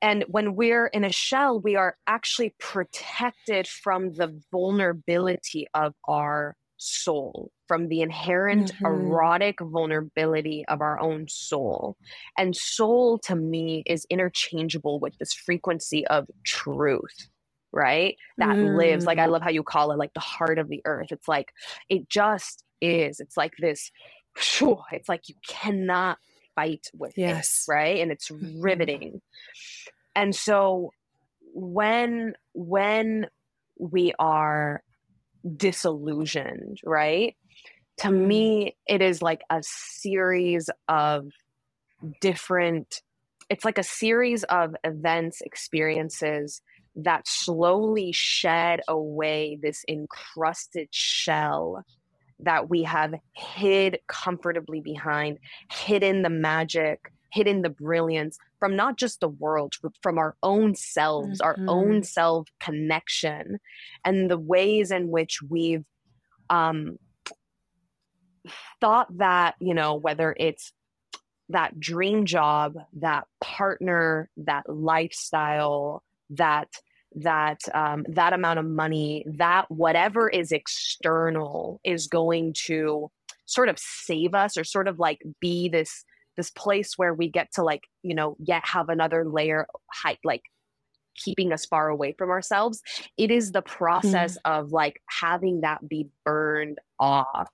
And 0.00 0.24
when 0.28 0.56
we're 0.56 0.86
in 0.86 1.04
a 1.04 1.12
shell, 1.12 1.60
we 1.60 1.76
are 1.76 1.96
actually 2.06 2.54
protected 2.58 3.68
from 3.68 4.14
the 4.14 4.40
vulnerability 4.50 5.68
of 5.74 5.94
our 6.08 6.56
soul, 6.82 7.50
from 7.68 7.88
the 7.88 8.00
inherent 8.00 8.72
mm-hmm. 8.74 8.84
erotic 8.84 9.60
vulnerability 9.60 10.64
of 10.68 10.80
our 10.80 11.00
own 11.00 11.26
soul. 11.28 11.96
And 12.36 12.56
soul 12.56 13.18
to 13.20 13.36
me 13.36 13.82
is 13.86 14.06
interchangeable 14.10 14.98
with 15.00 15.16
this 15.18 15.32
frequency 15.32 16.06
of 16.06 16.26
truth 16.44 17.28
right? 17.72 18.16
That 18.36 18.56
mm. 18.56 18.76
lives, 18.76 19.06
like 19.06 19.18
I 19.18 19.26
mm. 19.26 19.30
love 19.30 19.42
how 19.42 19.50
you 19.50 19.62
call 19.62 19.92
it, 19.92 19.98
like 19.98 20.12
the 20.14 20.20
heart 20.20 20.58
of 20.58 20.68
the 20.68 20.82
earth. 20.84 21.10
It's 21.10 21.26
like, 21.26 21.52
it 21.88 22.08
just 22.08 22.64
is. 22.80 23.18
It's 23.18 23.36
like 23.36 23.54
this, 23.58 23.90
it's 24.36 25.08
like 25.08 25.28
you 25.28 25.34
cannot 25.46 26.18
fight 26.54 26.88
with 26.94 27.14
yes. 27.16 27.64
it, 27.66 27.72
right? 27.72 28.00
And 28.00 28.12
it's 28.12 28.28
mm-hmm. 28.28 28.60
riveting. 28.60 29.22
And 30.14 30.34
so 30.34 30.92
when, 31.54 32.34
when 32.52 33.26
we 33.78 34.12
are 34.18 34.82
disillusioned, 35.56 36.78
right? 36.84 37.36
To 37.98 38.08
mm. 38.08 38.26
me, 38.26 38.76
it 38.86 39.02
is 39.02 39.22
like 39.22 39.42
a 39.50 39.62
series 39.62 40.70
of 40.88 41.28
different, 42.20 43.02
it's 43.48 43.64
like 43.64 43.78
a 43.78 43.82
series 43.82 44.44
of 44.44 44.74
events, 44.84 45.40
experiences 45.42 46.62
that 46.96 47.26
slowly 47.26 48.12
shed 48.12 48.80
away 48.88 49.58
this 49.62 49.84
encrusted 49.88 50.88
shell 50.90 51.84
that 52.40 52.68
we 52.68 52.82
have 52.82 53.14
hid 53.34 53.98
comfortably 54.08 54.80
behind, 54.80 55.38
hidden 55.70 56.22
the 56.22 56.30
magic, 56.30 57.12
hidden 57.32 57.62
the 57.62 57.70
brilliance 57.70 58.36
from 58.62 58.76
not 58.76 58.96
just 58.96 59.18
the 59.18 59.28
world, 59.28 59.74
from 60.04 60.18
our 60.18 60.36
own 60.40 60.76
selves, 60.76 61.40
mm-hmm. 61.40 61.68
our 61.68 61.74
own 61.74 62.04
self 62.04 62.46
connection, 62.60 63.58
and 64.04 64.30
the 64.30 64.38
ways 64.38 64.92
in 64.92 65.08
which 65.08 65.40
we've 65.42 65.84
um, 66.48 66.96
thought 68.80 69.08
that, 69.18 69.56
you 69.58 69.74
know, 69.74 69.96
whether 69.96 70.32
it's 70.38 70.72
that 71.48 71.80
dream 71.80 72.24
job, 72.24 72.74
that 73.00 73.26
partner, 73.40 74.30
that 74.36 74.68
lifestyle, 74.68 76.04
that 76.30 76.68
that 77.16 77.62
um, 77.74 78.06
that 78.10 78.32
amount 78.32 78.60
of 78.60 78.64
money 78.64 79.24
that 79.26 79.68
whatever 79.72 80.28
is 80.28 80.52
external 80.52 81.80
is 81.82 82.06
going 82.06 82.54
to 82.66 83.10
sort 83.44 83.68
of 83.68 83.76
save 83.76 84.36
us 84.36 84.56
or 84.56 84.62
sort 84.62 84.86
of 84.86 85.00
like 85.00 85.20
be 85.40 85.68
this 85.68 86.04
this 86.36 86.50
place 86.50 86.94
where 86.96 87.14
we 87.14 87.28
get 87.28 87.52
to 87.52 87.62
like 87.62 87.84
you 88.02 88.14
know 88.14 88.36
yet 88.38 88.64
have 88.64 88.88
another 88.88 89.24
layer 89.24 89.66
height 89.90 90.18
like 90.24 90.42
keeping 91.14 91.52
us 91.52 91.66
far 91.66 91.88
away 91.88 92.14
from 92.16 92.30
ourselves 92.30 92.82
it 93.16 93.30
is 93.30 93.52
the 93.52 93.62
process 93.62 94.38
mm. 94.38 94.58
of 94.58 94.72
like 94.72 95.02
having 95.06 95.60
that 95.60 95.86
be 95.86 96.08
burned 96.24 96.78
off 96.98 97.50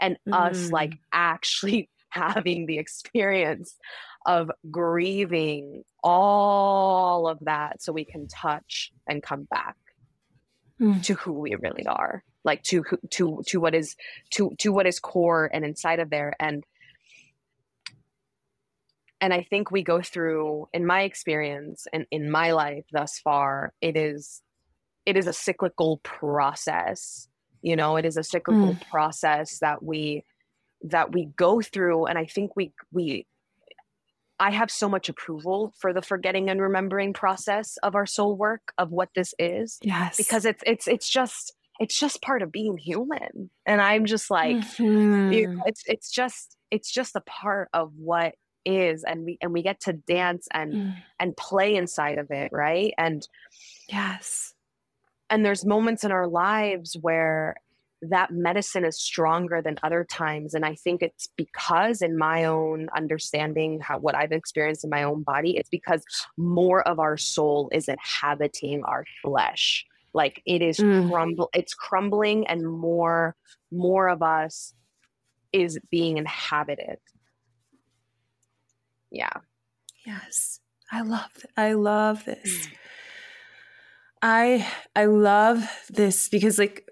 and 0.00 0.16
mm. 0.26 0.34
us 0.34 0.70
like 0.70 0.94
actually 1.12 1.88
having 2.10 2.64
the 2.64 2.78
experience 2.78 3.76
of 4.24 4.50
grieving 4.70 5.82
all 6.02 7.28
of 7.28 7.38
that 7.42 7.82
so 7.82 7.92
we 7.92 8.04
can 8.04 8.26
touch 8.26 8.90
and 9.06 9.22
come 9.22 9.46
back 9.50 9.76
mm. 10.80 11.02
to 11.02 11.14
who 11.14 11.32
we 11.32 11.54
really 11.56 11.86
are 11.86 12.24
like 12.44 12.62
to 12.62 12.82
to 13.10 13.42
to 13.46 13.60
what 13.60 13.74
is 13.74 13.94
to 14.30 14.54
to 14.58 14.72
what 14.72 14.86
is 14.86 14.98
core 14.98 15.50
and 15.52 15.64
inside 15.64 16.00
of 16.00 16.08
there 16.08 16.34
and 16.40 16.64
and 19.20 19.32
i 19.32 19.42
think 19.42 19.70
we 19.70 19.82
go 19.82 20.00
through 20.00 20.68
in 20.72 20.86
my 20.86 21.02
experience 21.02 21.86
and 21.92 22.06
in 22.10 22.30
my 22.30 22.52
life 22.52 22.84
thus 22.92 23.18
far 23.18 23.72
it 23.80 23.96
is 23.96 24.42
it 25.06 25.16
is 25.16 25.26
a 25.26 25.32
cyclical 25.32 25.98
process 25.98 27.28
you 27.62 27.76
know 27.76 27.96
it 27.96 28.04
is 28.04 28.16
a 28.16 28.22
cyclical 28.22 28.74
mm. 28.74 28.88
process 28.90 29.58
that 29.60 29.82
we 29.82 30.24
that 30.82 31.12
we 31.12 31.26
go 31.36 31.60
through 31.60 32.06
and 32.06 32.18
i 32.18 32.24
think 32.24 32.54
we 32.56 32.72
we 32.92 33.26
I 34.40 34.50
have 34.50 34.70
so 34.70 34.88
much 34.88 35.08
approval 35.08 35.74
for 35.78 35.92
the 35.92 36.02
forgetting 36.02 36.48
and 36.48 36.60
remembering 36.60 37.12
process 37.12 37.76
of 37.82 37.94
our 37.94 38.06
soul 38.06 38.36
work 38.36 38.72
of 38.78 38.90
what 38.90 39.08
this 39.14 39.34
is. 39.38 39.78
Yes. 39.82 40.16
Because 40.16 40.44
it's 40.44 40.62
it's 40.64 40.86
it's 40.86 41.08
just 41.08 41.54
it's 41.80 41.98
just 41.98 42.22
part 42.22 42.42
of 42.42 42.52
being 42.52 42.76
human. 42.76 43.50
And 43.66 43.80
I'm 43.80 44.04
just 44.04 44.30
like 44.30 44.56
mm-hmm. 44.56 45.60
it's 45.66 45.82
it's 45.86 46.10
just 46.10 46.56
it's 46.70 46.90
just 46.90 47.16
a 47.16 47.20
part 47.22 47.68
of 47.72 47.92
what 47.96 48.34
is 48.64 49.04
and 49.04 49.24
we 49.24 49.38
and 49.40 49.52
we 49.52 49.62
get 49.62 49.80
to 49.80 49.92
dance 49.92 50.48
and 50.52 50.72
mm. 50.72 50.94
and 51.18 51.36
play 51.36 51.76
inside 51.76 52.18
of 52.18 52.30
it, 52.30 52.50
right? 52.52 52.92
And 52.98 53.26
yes. 53.88 54.54
And 55.30 55.44
there's 55.44 55.64
moments 55.64 56.04
in 56.04 56.12
our 56.12 56.26
lives 56.26 56.96
where 57.00 57.56
that 58.02 58.30
medicine 58.30 58.84
is 58.84 59.00
stronger 59.00 59.60
than 59.60 59.76
other 59.82 60.04
times 60.04 60.54
and 60.54 60.64
i 60.64 60.74
think 60.74 61.02
it's 61.02 61.28
because 61.36 62.00
in 62.00 62.16
my 62.16 62.44
own 62.44 62.88
understanding 62.96 63.80
how 63.80 63.98
what 63.98 64.14
i've 64.14 64.32
experienced 64.32 64.84
in 64.84 64.90
my 64.90 65.02
own 65.02 65.22
body 65.22 65.56
it's 65.56 65.68
because 65.68 66.04
more 66.36 66.86
of 66.86 67.00
our 67.00 67.16
soul 67.16 67.68
is 67.72 67.88
inhabiting 67.88 68.84
our 68.84 69.04
flesh 69.22 69.84
like 70.12 70.40
it 70.46 70.62
is 70.62 70.78
mm. 70.78 71.10
crumble 71.10 71.50
it's 71.52 71.74
crumbling 71.74 72.46
and 72.46 72.70
more 72.70 73.34
more 73.72 74.08
of 74.08 74.22
us 74.22 74.74
is 75.52 75.78
being 75.90 76.18
inhabited 76.18 76.98
yeah 79.10 79.32
yes 80.06 80.60
i 80.92 81.00
love 81.00 81.44
i 81.56 81.72
love 81.72 82.24
this 82.24 82.66
mm. 82.66 82.72
i 84.22 84.68
i 84.94 85.04
love 85.04 85.64
this 85.90 86.28
because 86.28 86.58
like 86.58 86.88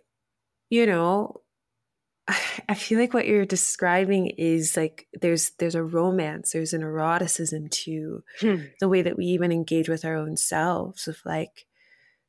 you 0.71 0.87
know, 0.87 1.43
I 2.69 2.75
feel 2.75 2.99
like 2.99 3.15
what 3.15 3.27
you're 3.27 3.47
describing 3.47 4.27
is 4.27 4.77
like 4.77 5.07
there's 5.21 5.51
there's 5.59 5.75
a 5.75 5.83
romance, 5.83 6.53
there's 6.53 6.73
an 6.73 6.83
eroticism 6.83 7.69
to 7.69 8.23
hmm. 8.41 8.57
the 8.81 8.89
way 8.89 9.03
that 9.03 9.17
we 9.17 9.27
even 9.27 9.53
engage 9.53 9.89
with 9.89 10.05
our 10.05 10.17
own 10.17 10.37
selves. 10.37 11.07
Of 11.09 11.19
like, 11.25 11.67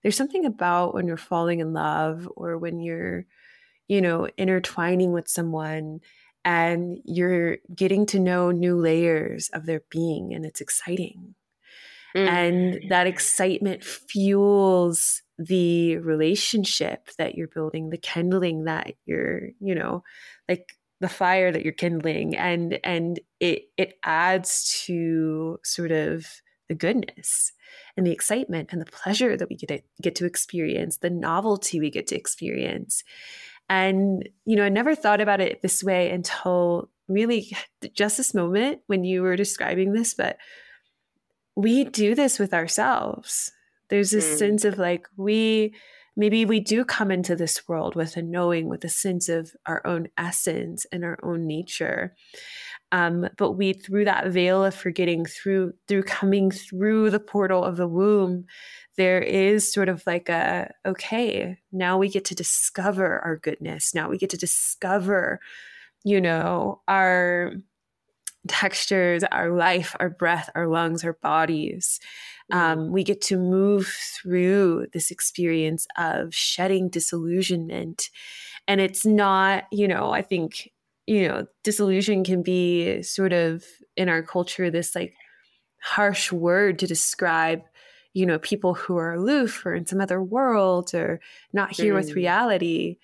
there's 0.03 0.17
something 0.17 0.45
about 0.45 0.93
when 0.93 1.07
you're 1.07 1.17
falling 1.17 1.59
in 1.59 1.73
love 1.73 2.29
or 2.35 2.57
when 2.57 2.79
you're, 2.79 3.25
you 3.87 4.01
know, 4.01 4.27
intertwining 4.37 5.11
with 5.11 5.27
someone 5.27 5.99
and 6.47 7.01
you're 7.03 7.57
getting 7.75 8.05
to 8.05 8.19
know 8.21 8.51
new 8.51 8.77
layers 8.77 9.49
of 9.49 9.65
their 9.65 9.81
being, 9.89 10.33
and 10.33 10.45
it's 10.45 10.61
exciting. 10.61 11.35
Mm. 12.15 12.27
And 12.29 12.89
that 12.89 13.05
excitement 13.05 13.83
fuels 13.83 15.23
the 15.37 15.97
relationship 15.97 17.09
that 17.17 17.35
you're 17.35 17.49
building, 17.49 17.89
the 17.89 17.97
kindling 17.97 18.63
that 18.63 18.93
you're, 19.05 19.49
you 19.59 19.75
know, 19.75 20.05
like 20.47 20.71
the 21.01 21.09
fire 21.09 21.51
that 21.51 21.63
you're 21.63 21.73
kindling 21.73 22.35
and 22.37 22.79
and 22.81 23.19
it 23.41 23.63
it 23.75 23.99
adds 24.05 24.81
to 24.85 25.59
sort 25.65 25.91
of 25.91 26.25
the 26.69 26.75
goodness 26.75 27.51
and 27.97 28.07
the 28.07 28.11
excitement 28.13 28.69
and 28.71 28.79
the 28.79 28.85
pleasure 28.85 29.35
that 29.35 29.49
we 29.49 29.57
get 29.57 29.67
to, 29.67 29.81
get 30.01 30.15
to 30.15 30.25
experience, 30.25 30.97
the 30.97 31.09
novelty 31.09 31.81
we 31.81 31.89
get 31.89 32.07
to 32.07 32.15
experience. 32.15 33.03
And 33.69 34.27
you 34.45 34.55
know, 34.55 34.63
I 34.63 34.69
never 34.69 34.95
thought 34.95 35.21
about 35.21 35.41
it 35.41 35.61
this 35.61 35.83
way 35.83 36.09
until 36.11 36.89
really 37.07 37.55
just 37.93 38.17
this 38.17 38.33
moment 38.33 38.81
when 38.87 39.03
you 39.03 39.21
were 39.21 39.35
describing 39.35 39.93
this, 39.93 40.13
but 40.13 40.37
we 41.55 41.83
do 41.83 42.15
this 42.15 42.39
with 42.39 42.53
ourselves. 42.53 43.51
There's 43.89 44.11
this 44.11 44.35
mm. 44.35 44.37
sense 44.37 44.65
of 44.65 44.77
like, 44.77 45.07
we 45.15 45.73
maybe 46.17 46.43
we 46.43 46.59
do 46.59 46.83
come 46.83 47.11
into 47.11 47.35
this 47.35 47.67
world 47.67 47.95
with 47.95 48.17
a 48.17 48.21
knowing, 48.21 48.67
with 48.67 48.83
a 48.83 48.89
sense 48.89 49.29
of 49.29 49.55
our 49.65 49.85
own 49.85 50.09
essence 50.17 50.85
and 50.91 51.05
our 51.05 51.19
own 51.23 51.45
nature. 51.47 52.15
Um, 52.91 53.29
but 53.37 53.51
we, 53.53 53.73
through 53.73 54.05
that 54.05 54.27
veil 54.27 54.65
of 54.65 54.73
forgetting, 54.73 55.25
through 55.25 55.73
through 55.87 56.03
coming 56.03 56.51
through 56.51 57.11
the 57.11 57.19
portal 57.19 57.63
of 57.63 57.77
the 57.77 57.87
womb, 57.87 58.45
there 58.97 59.21
is 59.21 59.71
sort 59.71 59.89
of 59.89 60.03
like 60.07 60.27
a 60.27 60.73
okay, 60.85 61.57
now 61.71 61.97
we 61.97 62.09
get 62.09 62.25
to 62.25 62.35
discover 62.35 63.19
our 63.19 63.37
goodness. 63.37 63.93
Now 63.93 64.09
we 64.09 64.17
get 64.17 64.31
to 64.31 64.37
discover, 64.37 65.39
you 66.03 66.19
know, 66.19 66.81
our 66.87 67.53
textures, 68.47 69.23
our 69.31 69.51
life, 69.51 69.95
our 69.99 70.09
breath, 70.09 70.49
our 70.55 70.67
lungs, 70.67 71.03
our 71.03 71.13
bodies. 71.21 71.99
Mm-hmm. 72.51 72.59
Um, 72.59 72.91
we 72.91 73.03
get 73.03 73.21
to 73.23 73.37
move 73.37 73.87
through 73.87 74.87
this 74.93 75.11
experience 75.11 75.87
of 75.97 76.33
shedding 76.33 76.89
disillusionment. 76.89 78.09
And 78.67 78.81
it's 78.81 79.05
not, 79.05 79.65
you 79.71 79.87
know, 79.87 80.11
I 80.11 80.21
think, 80.21 80.71
you 81.05 81.27
know, 81.27 81.47
disillusion 81.63 82.23
can 82.23 82.43
be 82.43 83.01
sort 83.03 83.33
of 83.33 83.63
in 83.95 84.09
our 84.09 84.21
culture 84.21 84.69
this 84.69 84.95
like 84.95 85.13
harsh 85.81 86.31
word 86.31 86.79
to 86.79 86.87
describe 86.87 87.61
you 88.13 88.25
know 88.25 88.39
people 88.39 88.73
who 88.73 88.97
are 88.97 89.13
aloof 89.13 89.63
or 89.63 89.75
in 89.75 89.85
some 89.85 90.01
other 90.01 90.21
world 90.21 90.93
or 90.95 91.19
not 91.53 91.71
here 91.71 91.93
mm. 91.93 91.97
with 91.97 92.15
reality 92.15 92.97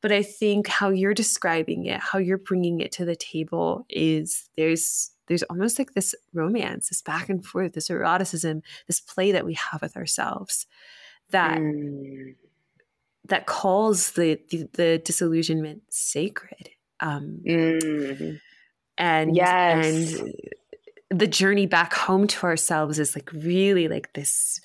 but 0.00 0.12
I 0.12 0.22
think 0.22 0.66
how 0.66 0.90
you're 0.90 1.14
describing 1.14 1.86
it, 1.86 2.00
how 2.00 2.18
you're 2.18 2.38
bringing 2.38 2.80
it 2.80 2.92
to 2.92 3.04
the 3.04 3.16
table 3.16 3.86
is 3.88 4.48
there's 4.56 5.10
there's 5.26 5.42
almost 5.44 5.78
like 5.78 5.94
this 5.94 6.14
romance, 6.32 6.88
this 6.88 7.02
back 7.02 7.28
and 7.28 7.44
forth, 7.44 7.74
this 7.74 7.88
eroticism, 7.88 8.62
this 8.88 8.98
play 8.98 9.30
that 9.30 9.44
we 9.44 9.54
have 9.54 9.80
with 9.80 9.96
ourselves 9.96 10.66
that 11.30 11.58
mm. 11.58 12.34
that 13.26 13.46
calls 13.46 14.12
the, 14.12 14.40
the, 14.50 14.68
the 14.72 14.98
disillusionment 15.04 15.82
sacred. 15.88 16.70
Um, 17.00 17.40
mm. 17.46 18.40
And 18.98 19.36
yes. 19.36 20.20
and 20.20 20.34
the 21.10 21.26
journey 21.26 21.66
back 21.66 21.94
home 21.94 22.26
to 22.26 22.46
ourselves 22.46 22.98
is 22.98 23.16
like 23.16 23.30
really 23.32 23.88
like 23.88 24.12
this 24.12 24.60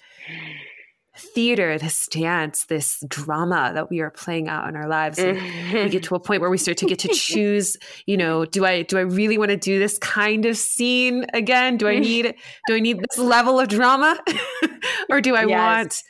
theater, 1.18 1.78
this 1.78 2.08
dance, 2.08 2.66
this 2.66 3.04
drama 3.08 3.72
that 3.74 3.90
we 3.90 4.00
are 4.02 4.10
playing 4.10 4.48
out 4.48 4.68
in 4.68 4.76
our 4.76 4.88
lives. 4.88 5.18
And 5.18 5.42
we 5.74 5.90
get 5.90 6.04
to 6.04 6.16
a 6.16 6.20
point 6.20 6.42
where 6.42 6.50
we 6.50 6.58
start 6.58 6.78
to 6.78 6.86
get 6.86 7.00
to 7.00 7.08
choose, 7.10 7.78
you 8.06 8.18
know, 8.18 8.46
do 8.46 8.66
I 8.66 8.84
do 8.84 8.98
I 8.98 9.02
really 9.02 9.38
want 9.38 9.52
to 9.52 9.58
do 9.58 9.80
this 9.80 9.98
kind 9.98 10.46
of 10.46 10.58
scene 10.58 11.26
again? 11.34 11.78
Do 11.78 11.88
I 11.88 12.00
need 12.00 12.36
do 12.68 12.76
I 12.76 12.80
need 12.80 13.00
this 13.00 13.18
level 13.18 13.60
of 13.60 13.68
drama? 13.68 14.20
or 15.10 15.22
do 15.22 15.36
I 15.36 15.46
yes. 15.46 15.50
want 15.50 16.04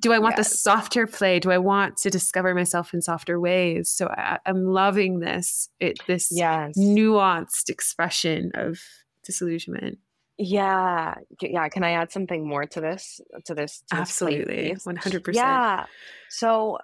do 0.00 0.12
I 0.12 0.18
want 0.18 0.36
yes. 0.36 0.50
the 0.50 0.56
softer 0.56 1.06
play? 1.06 1.38
Do 1.40 1.50
I 1.50 1.58
want 1.58 1.98
to 1.98 2.10
discover 2.10 2.54
myself 2.54 2.94
in 2.94 3.02
softer 3.02 3.38
ways? 3.38 3.90
So 3.90 4.08
I, 4.08 4.38
am 4.46 4.64
loving 4.64 5.20
this 5.20 5.68
it, 5.78 5.98
this 6.06 6.28
yes. 6.30 6.72
nuanced 6.76 7.68
expression 7.68 8.50
of 8.54 8.78
disillusionment. 9.24 9.98
Yeah, 10.40 11.14
yeah. 11.42 11.68
Can 11.68 11.82
I 11.82 11.92
add 11.92 12.12
something 12.12 12.46
more 12.46 12.64
to 12.64 12.80
this? 12.80 13.20
To 13.46 13.54
this? 13.56 13.82
To 13.90 13.96
Absolutely, 13.96 14.76
one 14.84 14.94
hundred 14.94 15.24
percent. 15.24 15.44
Yeah. 15.44 15.86
So, 16.30 16.78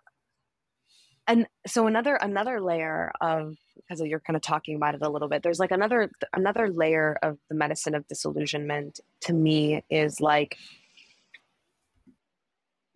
and 1.28 1.46
so 1.64 1.86
another 1.86 2.16
another 2.16 2.60
layer 2.60 3.12
of 3.20 3.56
because 3.76 4.04
you're 4.04 4.18
kind 4.18 4.34
of 4.36 4.42
talking 4.42 4.74
about 4.74 4.96
it 4.96 5.02
a 5.02 5.08
little 5.08 5.28
bit. 5.28 5.44
There's 5.44 5.60
like 5.60 5.70
another 5.70 6.10
another 6.32 6.68
layer 6.68 7.16
of 7.22 7.38
the 7.48 7.54
medicine 7.54 7.94
of 7.94 8.08
disillusionment. 8.08 8.98
To 9.22 9.32
me, 9.32 9.84
is 9.88 10.20
like 10.20 10.56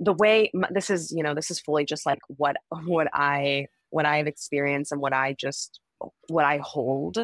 the 0.01 0.13
way 0.13 0.51
this 0.71 0.91
is. 0.91 1.13
You 1.13 1.23
know, 1.23 1.35
this 1.35 1.53
is 1.53 1.61
fully 1.61 1.85
just 1.85 2.05
like 2.05 2.19
what 2.27 2.57
what 2.85 3.07
I 3.13 3.69
what 3.91 4.07
I've 4.07 4.27
experienced 4.27 4.91
and 4.91 5.01
what 5.01 5.13
I 5.13 5.35
just 5.35 5.79
what 6.27 6.45
I 6.45 6.59
hold 6.59 7.17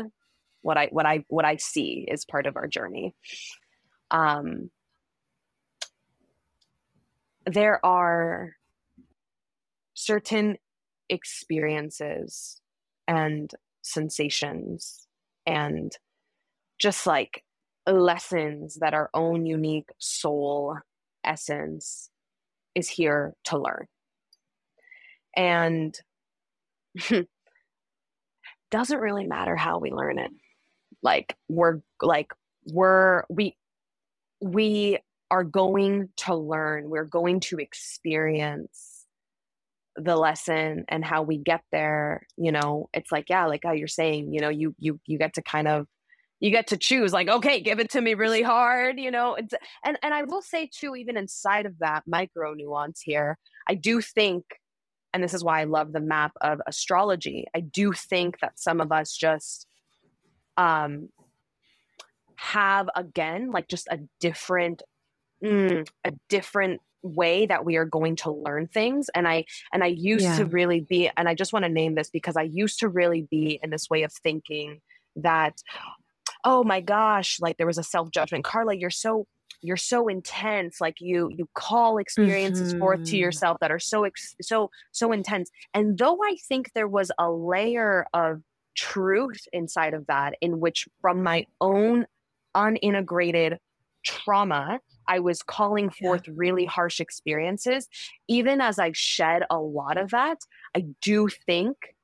what 0.64 0.78
I 0.78 0.88
what 0.90 1.04
I 1.04 1.24
what 1.28 1.44
I 1.44 1.56
see 1.56 2.06
is 2.10 2.24
part 2.24 2.46
of 2.46 2.56
our 2.56 2.66
journey. 2.66 3.14
Um, 4.10 4.70
there 7.44 7.84
are 7.84 8.52
certain 9.92 10.56
experiences 11.10 12.62
and 13.06 13.50
sensations 13.82 15.06
and 15.46 15.92
just 16.78 17.06
like 17.06 17.44
lessons 17.86 18.78
that 18.80 18.94
our 18.94 19.10
own 19.12 19.44
unique 19.44 19.90
soul 19.98 20.78
essence 21.22 22.08
is 22.74 22.88
here 22.88 23.34
to 23.44 23.58
learn. 23.58 23.86
And 25.36 25.94
doesn't 28.70 28.98
really 28.98 29.26
matter 29.26 29.56
how 29.56 29.78
we 29.78 29.90
learn 29.90 30.18
it 30.18 30.30
like 31.04 31.36
we're 31.48 31.80
like 32.02 32.32
we're 32.66 33.22
we 33.28 33.56
we 34.40 34.98
are 35.30 35.44
going 35.44 36.08
to 36.16 36.34
learn. 36.34 36.90
We're 36.90 37.04
going 37.04 37.40
to 37.40 37.58
experience 37.58 39.06
the 39.96 40.16
lesson 40.16 40.84
and 40.88 41.04
how 41.04 41.22
we 41.22 41.38
get 41.38 41.62
there 41.70 42.26
you 42.36 42.50
know? 42.50 42.88
It's 42.92 43.12
like 43.12 43.26
yeah 43.28 43.46
like 43.46 43.60
how 43.64 43.72
you're 43.72 43.86
saying 43.86 44.32
you 44.32 44.40
know 44.40 44.48
you 44.48 44.74
you 44.78 44.98
you 45.06 45.18
get 45.18 45.34
to 45.34 45.42
kind 45.42 45.68
of 45.68 45.86
you 46.40 46.50
get 46.50 46.66
to 46.68 46.76
choose 46.76 47.12
like 47.12 47.28
okay 47.28 47.60
give 47.60 47.78
it 47.78 47.90
to 47.90 48.00
me 48.00 48.14
really 48.14 48.42
hard 48.42 48.98
you 48.98 49.12
know? 49.12 49.36
It's, 49.36 49.54
and 49.84 49.96
and 50.02 50.12
i 50.12 50.24
will 50.24 50.42
say 50.42 50.68
too 50.72 50.96
even 50.96 51.16
inside 51.16 51.64
of 51.64 51.78
that 51.78 52.02
micro 52.08 52.54
nuance 52.54 53.00
here 53.02 53.38
i 53.68 53.74
do 53.74 54.00
think 54.00 54.44
and 55.12 55.22
this 55.22 55.32
is 55.32 55.44
why 55.44 55.60
i 55.60 55.64
love 55.64 55.92
the 55.92 56.00
map 56.00 56.32
of 56.40 56.60
astrology 56.66 57.46
i 57.54 57.60
do 57.60 57.92
think 57.92 58.40
that 58.40 58.58
some 58.58 58.80
of 58.80 58.90
us 58.90 59.16
just 59.16 59.68
um 60.56 61.08
have 62.36 62.88
again 62.96 63.50
like 63.50 63.68
just 63.68 63.86
a 63.90 63.98
different 64.20 64.82
mm, 65.42 65.88
a 66.04 66.12
different 66.28 66.80
way 67.02 67.46
that 67.46 67.64
we 67.64 67.76
are 67.76 67.84
going 67.84 68.16
to 68.16 68.30
learn 68.30 68.66
things 68.66 69.10
and 69.14 69.28
i 69.28 69.44
and 69.72 69.84
i 69.84 69.86
used 69.86 70.24
yeah. 70.24 70.36
to 70.38 70.46
really 70.46 70.80
be 70.80 71.10
and 71.16 71.28
i 71.28 71.34
just 71.34 71.52
want 71.52 71.64
to 71.64 71.68
name 71.68 71.94
this 71.94 72.08
because 72.10 72.36
i 72.36 72.42
used 72.42 72.78
to 72.78 72.88
really 72.88 73.26
be 73.30 73.60
in 73.62 73.70
this 73.70 73.90
way 73.90 74.02
of 74.02 74.12
thinking 74.12 74.80
that 75.14 75.62
oh 76.44 76.64
my 76.64 76.80
gosh 76.80 77.38
like 77.40 77.56
there 77.58 77.66
was 77.66 77.78
a 77.78 77.82
self 77.82 78.10
judgment 78.10 78.42
carla 78.42 78.74
you're 78.74 78.90
so 78.90 79.26
you're 79.60 79.76
so 79.76 80.08
intense 80.08 80.80
like 80.80 81.00
you 81.00 81.30
you 81.34 81.48
call 81.54 81.98
experiences 81.98 82.70
mm-hmm. 82.70 82.80
forth 82.80 83.04
to 83.04 83.12
mm-hmm. 83.12 83.16
yourself 83.16 83.58
that 83.60 83.70
are 83.70 83.78
so 83.78 84.04
ex- 84.04 84.34
so 84.40 84.70
so 84.92 85.12
intense 85.12 85.50
and 85.74 85.98
though 85.98 86.18
i 86.22 86.36
think 86.48 86.70
there 86.74 86.88
was 86.88 87.10
a 87.18 87.30
layer 87.30 88.06
of 88.14 88.42
truth 88.74 89.46
inside 89.52 89.94
of 89.94 90.06
that 90.06 90.34
in 90.40 90.60
which 90.60 90.88
from 91.00 91.22
my 91.22 91.46
own 91.60 92.06
unintegrated 92.54 93.58
trauma 94.04 94.80
i 95.08 95.18
was 95.18 95.42
calling 95.42 95.90
forth 95.90 96.22
yeah. 96.26 96.32
really 96.36 96.64
harsh 96.64 97.00
experiences 97.00 97.88
even 98.28 98.60
as 98.60 98.78
i 98.78 98.92
shed 98.92 99.42
a 99.50 99.58
lot 99.58 99.96
of 99.96 100.10
that 100.10 100.38
i 100.76 100.84
do 101.00 101.28
think 101.46 101.94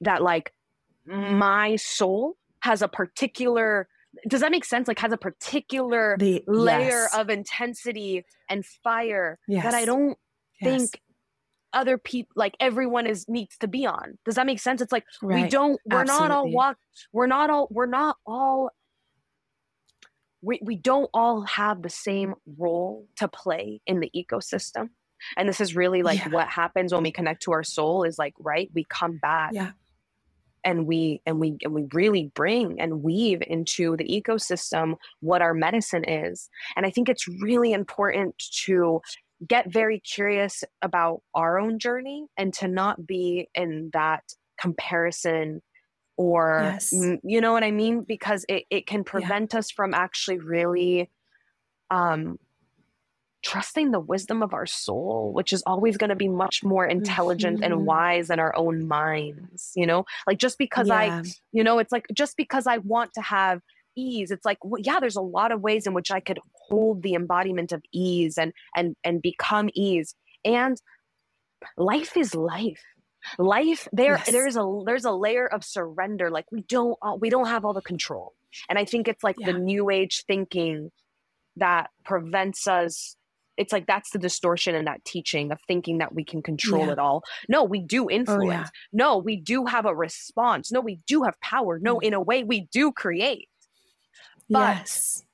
that 0.00 0.22
like 0.22 0.52
my 1.06 1.76
soul 1.76 2.36
has 2.60 2.82
a 2.82 2.88
particular 2.88 3.88
does 4.28 4.40
that 4.42 4.52
make 4.52 4.64
sense 4.64 4.86
like 4.86 4.98
has 4.98 5.12
a 5.12 5.16
particular 5.16 6.16
the, 6.18 6.42
layer 6.46 6.88
yes. 6.88 7.16
of 7.16 7.28
intensity 7.30 8.24
and 8.48 8.64
fire 8.64 9.38
yes. 9.48 9.64
that 9.64 9.74
i 9.74 9.84
don't 9.84 10.16
yes. 10.60 10.70
think 10.70 11.00
other 11.72 11.98
people 11.98 12.32
like 12.36 12.56
everyone 12.60 13.06
is 13.06 13.28
needs 13.28 13.56
to 13.58 13.68
be 13.68 13.86
on 13.86 14.18
does 14.24 14.34
that 14.34 14.46
make 14.46 14.60
sense 14.60 14.80
it's 14.80 14.92
like 14.92 15.04
right. 15.22 15.44
we 15.44 15.48
don't 15.48 15.80
we're 15.86 16.00
Absolutely. 16.00 16.28
not 16.28 16.34
all 16.34 16.50
walk 16.50 16.76
we're 17.12 17.26
not 17.26 17.50
all 17.50 17.68
we're 17.70 17.86
not 17.86 18.16
all 18.26 18.70
we, 20.44 20.58
we 20.62 20.76
don't 20.76 21.08
all 21.14 21.42
have 21.42 21.82
the 21.82 21.88
same 21.88 22.34
role 22.58 23.06
to 23.16 23.28
play 23.28 23.80
in 23.86 24.00
the 24.00 24.10
ecosystem 24.14 24.90
and 25.36 25.48
this 25.48 25.60
is 25.60 25.76
really 25.76 26.02
like 26.02 26.18
yeah. 26.18 26.28
what 26.28 26.48
happens 26.48 26.92
when 26.92 27.02
we 27.02 27.12
connect 27.12 27.42
to 27.42 27.52
our 27.52 27.62
soul 27.62 28.02
is 28.02 28.18
like 28.18 28.34
right 28.38 28.70
we 28.74 28.84
come 28.88 29.18
back 29.18 29.50
yeah 29.52 29.70
and 30.64 30.86
we 30.86 31.20
and 31.26 31.40
we 31.40 31.56
and 31.62 31.72
we 31.72 31.86
really 31.92 32.30
bring 32.34 32.80
and 32.80 33.02
weave 33.02 33.42
into 33.46 33.96
the 33.96 34.04
ecosystem 34.04 34.96
what 35.20 35.42
our 35.42 35.54
medicine 35.54 36.04
is 36.04 36.48
and 36.76 36.86
i 36.86 36.90
think 36.90 37.08
it's 37.08 37.26
really 37.28 37.72
important 37.72 38.36
to 38.38 39.00
get 39.46 39.70
very 39.70 40.00
curious 40.00 40.64
about 40.80 41.22
our 41.34 41.58
own 41.58 41.78
journey 41.78 42.26
and 42.36 42.52
to 42.54 42.68
not 42.68 43.06
be 43.06 43.48
in 43.54 43.90
that 43.92 44.22
comparison 44.60 45.62
or 46.16 46.60
yes. 46.62 46.92
you 47.24 47.40
know 47.40 47.52
what 47.52 47.64
i 47.64 47.70
mean 47.70 48.02
because 48.02 48.44
it, 48.48 48.64
it 48.70 48.86
can 48.86 49.02
prevent 49.02 49.52
yeah. 49.52 49.58
us 49.58 49.70
from 49.70 49.94
actually 49.94 50.38
really 50.38 51.10
um 51.90 52.38
trusting 53.42 53.90
the 53.90 53.98
wisdom 53.98 54.42
of 54.42 54.54
our 54.54 54.66
soul 54.66 55.32
which 55.32 55.52
is 55.52 55.62
always 55.66 55.96
going 55.96 56.10
to 56.10 56.16
be 56.16 56.28
much 56.28 56.62
more 56.62 56.86
intelligent 56.86 57.56
mm-hmm. 57.56 57.72
and 57.72 57.86
wise 57.86 58.28
than 58.28 58.38
our 58.38 58.54
own 58.54 58.86
minds 58.86 59.72
you 59.74 59.86
know 59.86 60.04
like 60.26 60.38
just 60.38 60.58
because 60.58 60.88
yeah. 60.88 60.94
i 60.94 61.22
you 61.50 61.64
know 61.64 61.78
it's 61.78 61.90
like 61.90 62.06
just 62.14 62.36
because 62.36 62.66
i 62.66 62.78
want 62.78 63.12
to 63.14 63.20
have 63.20 63.60
ease 63.96 64.30
it's 64.30 64.44
like 64.44 64.58
well, 64.64 64.80
yeah 64.82 65.00
there's 65.00 65.16
a 65.16 65.22
lot 65.22 65.52
of 65.52 65.60
ways 65.60 65.86
in 65.86 65.94
which 65.94 66.10
i 66.10 66.20
could 66.20 66.38
hold 66.68 67.02
the 67.02 67.14
embodiment 67.14 67.72
of 67.72 67.82
ease 67.92 68.38
and 68.38 68.52
and 68.76 68.96
and 69.04 69.22
become 69.22 69.68
ease 69.74 70.14
and 70.44 70.80
life 71.76 72.16
is 72.16 72.34
life 72.34 72.82
life 73.38 73.88
there 73.92 74.16
yes. 74.16 74.30
there's 74.30 74.56
a 74.56 74.80
there's 74.84 75.04
a 75.04 75.12
layer 75.12 75.46
of 75.46 75.64
surrender 75.64 76.30
like 76.30 76.46
we 76.50 76.62
don't 76.62 76.98
uh, 77.02 77.16
we 77.18 77.30
don't 77.30 77.46
have 77.46 77.64
all 77.64 77.72
the 77.72 77.82
control 77.82 78.34
and 78.68 78.78
i 78.78 78.84
think 78.84 79.08
it's 79.08 79.22
like 79.22 79.36
yeah. 79.38 79.52
the 79.52 79.58
new 79.58 79.90
age 79.90 80.24
thinking 80.26 80.90
that 81.56 81.90
prevents 82.04 82.66
us 82.66 83.16
it's 83.56 83.72
like 83.72 83.86
that's 83.86 84.10
the 84.10 84.18
distortion 84.18 84.74
in 84.74 84.86
that 84.86 85.04
teaching 85.04 85.52
of 85.52 85.58
thinking 85.68 85.98
that 85.98 86.14
we 86.14 86.24
can 86.24 86.42
control 86.42 86.86
yeah. 86.86 86.92
it 86.92 86.98
all 86.98 87.22
no 87.48 87.62
we 87.62 87.80
do 87.80 88.10
influence 88.10 88.40
oh, 88.40 88.48
yeah. 88.48 88.66
no 88.92 89.18
we 89.18 89.36
do 89.36 89.66
have 89.66 89.86
a 89.86 89.94
response 89.94 90.72
no 90.72 90.80
we 90.80 90.98
do 91.06 91.22
have 91.22 91.40
power 91.40 91.78
no 91.78 91.98
mm. 91.98 92.02
in 92.02 92.14
a 92.14 92.20
way 92.20 92.42
we 92.42 92.66
do 92.72 92.90
create 92.90 93.48
but 94.52 94.76
yes. 94.76 95.24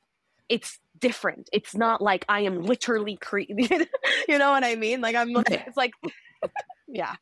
it's 0.49 0.79
different. 0.99 1.49
It's 1.53 1.75
not 1.75 2.01
like 2.01 2.25
I 2.29 2.41
am 2.41 2.63
literally 2.63 3.17
creating. 3.17 3.87
you 4.29 4.39
know 4.39 4.51
what 4.51 4.65
I 4.65 4.75
mean? 4.75 5.01
Like 5.01 5.17
I'm. 5.17 5.33
like, 5.33 5.51
It's 5.51 5.77
like, 5.77 5.93
yeah. 6.89 7.15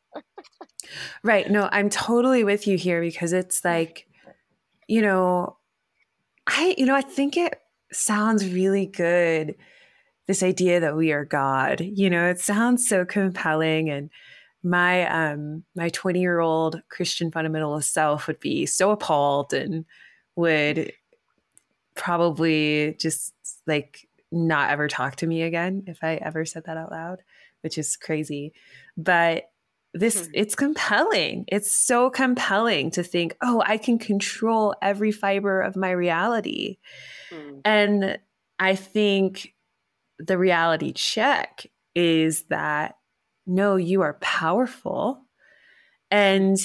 right. 1.23 1.49
No, 1.49 1.69
I'm 1.71 1.89
totally 1.89 2.43
with 2.43 2.67
you 2.67 2.77
here 2.77 3.01
because 3.01 3.33
it's 3.33 3.63
like, 3.65 4.07
you 4.87 5.01
know, 5.01 5.57
I 6.45 6.75
you 6.77 6.85
know 6.85 6.95
I 6.95 7.01
think 7.01 7.37
it 7.37 7.59
sounds 7.91 8.47
really 8.47 8.85
good. 8.85 9.55
This 10.27 10.43
idea 10.43 10.81
that 10.81 10.95
we 10.95 11.11
are 11.11 11.25
God. 11.25 11.81
You 11.81 12.09
know, 12.09 12.27
it 12.29 12.39
sounds 12.39 12.87
so 12.87 13.05
compelling 13.05 13.89
and 13.89 14.09
my 14.63 15.07
um 15.07 15.63
my 15.75 15.89
20 15.89 16.19
year 16.19 16.39
old 16.39 16.81
Christian 16.89 17.31
fundamentalist 17.31 17.85
self 17.85 18.27
would 18.27 18.39
be 18.39 18.65
so 18.65 18.91
appalled 18.91 19.53
and 19.53 19.85
would 20.35 20.91
probably 21.97 22.95
just 22.99 23.33
like 23.65 24.07
not 24.31 24.69
ever 24.69 24.87
talk 24.87 25.17
to 25.17 25.27
me 25.27 25.41
again 25.41 25.83
if 25.87 26.03
I 26.03 26.15
ever 26.15 26.45
said 26.45 26.63
that 26.65 26.77
out 26.77 26.91
loud, 26.91 27.23
which 27.61 27.77
is 27.77 27.97
crazy. 27.97 28.53
But 28.95 29.49
this 29.93 30.27
hmm. 30.27 30.31
it's 30.33 30.55
compelling. 30.55 31.45
It's 31.47 31.71
so 31.71 32.09
compelling 32.09 32.91
to 32.91 33.03
think, 33.03 33.35
"Oh, 33.41 33.63
I 33.65 33.77
can 33.77 33.97
control 33.97 34.75
every 34.81 35.11
fiber 35.11 35.61
of 35.61 35.75
my 35.75 35.91
reality." 35.91 36.77
Hmm. 37.29 37.59
And 37.65 38.19
I 38.59 38.75
think 38.75 39.53
the 40.19 40.37
reality 40.37 40.93
check 40.93 41.67
is 41.95 42.43
that 42.43 42.95
no, 43.45 43.77
you 43.77 44.01
are 44.01 44.15
powerful. 44.15 45.21
And 46.11 46.57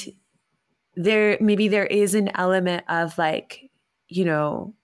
there 0.95 1.39
maybe 1.41 1.69
there 1.69 1.87
is 1.87 2.15
an 2.15 2.31
element 2.35 2.85
of 2.89 3.17
like, 3.17 3.71
you 4.09 4.25
know, 4.25 4.75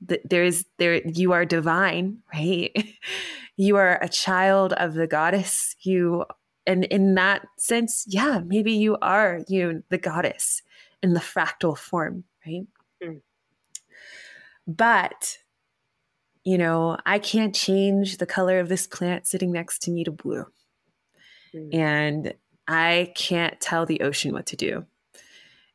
there 0.00 0.44
is 0.44 0.66
there 0.78 1.06
you 1.06 1.32
are 1.32 1.44
divine, 1.44 2.18
right? 2.32 2.72
you 3.56 3.76
are 3.76 3.98
a 4.02 4.08
child 4.08 4.72
of 4.74 4.94
the 4.94 5.06
goddess. 5.06 5.74
You 5.80 6.24
and 6.66 6.84
in 6.84 7.14
that 7.14 7.46
sense, 7.58 8.04
yeah, 8.08 8.40
maybe 8.44 8.72
you 8.72 8.96
are 9.00 9.40
you 9.48 9.82
the 9.88 9.98
goddess 9.98 10.62
in 11.02 11.14
the 11.14 11.20
fractal 11.20 11.76
form, 11.76 12.24
right? 12.46 12.66
Mm. 13.02 13.20
But 14.66 15.38
you 16.44 16.58
know, 16.58 16.96
I 17.04 17.18
can't 17.18 17.54
change 17.54 18.18
the 18.18 18.26
color 18.26 18.60
of 18.60 18.68
this 18.68 18.86
plant 18.86 19.26
sitting 19.26 19.50
next 19.50 19.82
to 19.82 19.90
me 19.90 20.04
to 20.04 20.12
blue. 20.12 20.46
Mm. 21.52 21.74
And 21.74 22.34
I 22.68 23.12
can't 23.16 23.60
tell 23.60 23.84
the 23.84 24.00
ocean 24.02 24.32
what 24.32 24.46
to 24.46 24.56
do. 24.56 24.86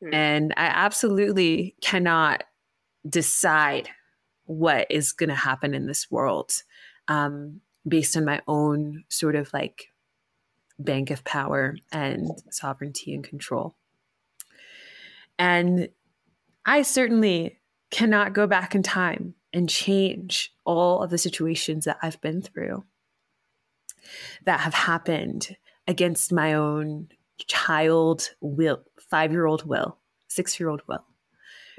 Mm. 0.02 0.14
And 0.14 0.54
I 0.56 0.66
absolutely 0.66 1.74
cannot 1.82 2.44
decide 3.06 3.90
what 4.46 4.86
is 4.90 5.12
going 5.12 5.28
to 5.28 5.34
happen 5.34 5.74
in 5.74 5.86
this 5.86 6.10
world 6.10 6.52
um, 7.08 7.60
based 7.86 8.16
on 8.16 8.24
my 8.24 8.40
own 8.46 9.04
sort 9.08 9.34
of 9.34 9.52
like 9.52 9.92
bank 10.78 11.10
of 11.10 11.24
power 11.24 11.76
and 11.90 12.30
sovereignty 12.50 13.14
and 13.14 13.24
control. 13.24 13.76
And 15.38 15.88
I 16.64 16.82
certainly 16.82 17.58
cannot 17.90 18.32
go 18.32 18.46
back 18.46 18.74
in 18.74 18.82
time 18.82 19.34
and 19.52 19.68
change 19.68 20.54
all 20.64 21.02
of 21.02 21.10
the 21.10 21.18
situations 21.18 21.84
that 21.84 21.98
I've 22.02 22.20
been 22.20 22.40
through 22.40 22.84
that 24.44 24.60
have 24.60 24.74
happened 24.74 25.56
against 25.86 26.32
my 26.32 26.54
own 26.54 27.08
child 27.38 28.30
will, 28.40 28.82
five 29.10 29.32
year 29.32 29.46
old 29.46 29.66
will, 29.66 29.98
six 30.28 30.58
year 30.58 30.68
old 30.68 30.82
will. 30.86 31.04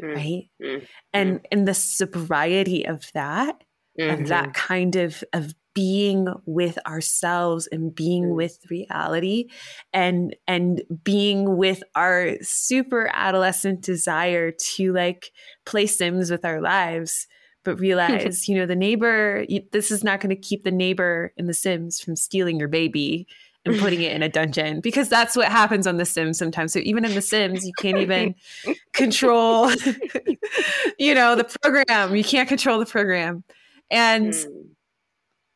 Mm. 0.01 0.15
Right. 0.15 0.49
Mm. 0.61 0.87
And 1.13 1.39
mm. 1.39 1.45
and 1.51 1.67
the 1.67 1.73
sobriety 1.73 2.85
of 2.85 3.11
that, 3.13 3.63
mm-hmm. 3.99 4.21
of 4.21 4.27
that 4.29 4.53
kind 4.53 4.95
of 4.95 5.23
of 5.33 5.53
being 5.75 6.27
with 6.45 6.77
ourselves 6.85 7.67
and 7.71 7.95
being 7.95 8.25
mm. 8.25 8.35
with 8.35 8.59
reality 8.69 9.47
and 9.91 10.35
and 10.47 10.83
being 11.03 11.57
with 11.57 11.83
our 11.95 12.35
super 12.41 13.09
adolescent 13.13 13.81
desire 13.81 14.51
to 14.51 14.93
like 14.93 15.31
play 15.65 15.87
sims 15.87 16.29
with 16.29 16.45
our 16.45 16.61
lives 16.61 17.27
but 17.63 17.79
realize, 17.79 18.47
you 18.47 18.57
know, 18.57 18.65
the 18.65 18.75
neighbor, 18.75 19.45
this 19.71 19.89
is 19.89 20.03
not 20.03 20.19
going 20.19 20.29
to 20.29 20.41
keep 20.41 20.63
the 20.63 20.71
neighbor 20.71 21.33
in 21.37 21.47
The 21.47 21.53
Sims 21.53 21.99
from 21.99 22.15
stealing 22.15 22.59
your 22.59 22.67
baby 22.67 23.27
and 23.65 23.79
putting 23.79 24.01
it 24.01 24.11
in 24.11 24.21
a 24.21 24.29
dungeon 24.29 24.81
because 24.81 25.09
that's 25.09 25.35
what 25.35 25.47
happens 25.47 25.87
on 25.87 25.97
The 25.97 26.05
Sims 26.05 26.37
sometimes. 26.37 26.73
So 26.73 26.79
even 26.79 27.05
in 27.05 27.13
The 27.13 27.21
Sims, 27.21 27.65
you 27.65 27.73
can't 27.79 27.97
even 27.97 28.35
control, 28.93 29.71
you 30.99 31.15
know, 31.15 31.35
the 31.35 31.45
program. 31.61 32.15
You 32.15 32.23
can't 32.23 32.49
control 32.49 32.79
the 32.79 32.85
program. 32.85 33.43
And 33.89 34.33
mm 34.33 34.65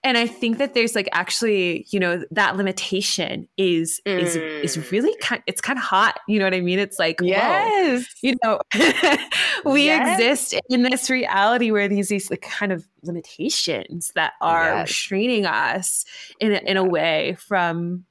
and 0.03 0.17
I 0.17 0.27
think 0.27 0.59
that 0.59 0.73
there's 0.73 0.95
like 0.95 1.09
actually, 1.11 1.85
you 1.89 1.99
know, 1.99 2.23
that 2.31 2.55
limitation 2.55 3.47
is 3.57 3.99
mm. 4.05 4.19
is 4.19 4.35
is 4.35 4.91
really 4.91 5.15
kind. 5.21 5.41
It's 5.47 5.59
kind 5.59 5.77
of 5.77 5.83
hot. 5.83 6.19
You 6.27 6.39
know 6.39 6.45
what 6.45 6.53
I 6.53 6.61
mean? 6.61 6.79
It's 6.79 6.99
like 6.99 7.19
yes, 7.21 8.05
whoa, 8.21 8.29
you 8.29 8.35
know, 8.43 8.59
we 9.71 9.85
yes. 9.85 10.19
exist 10.19 10.55
in 10.69 10.83
this 10.83 11.09
reality 11.09 11.71
where 11.71 11.87
these 11.87 12.09
these 12.09 12.29
like 12.29 12.41
kind 12.41 12.71
of 12.71 12.87
limitations 13.03 14.11
that 14.15 14.33
are 14.39 14.65
yes. 14.65 14.89
restraining 14.89 15.45
us 15.45 16.05
in 16.39 16.53
a, 16.53 16.57
in 16.57 16.77
a 16.77 16.83
way 16.83 17.35
from 17.39 18.05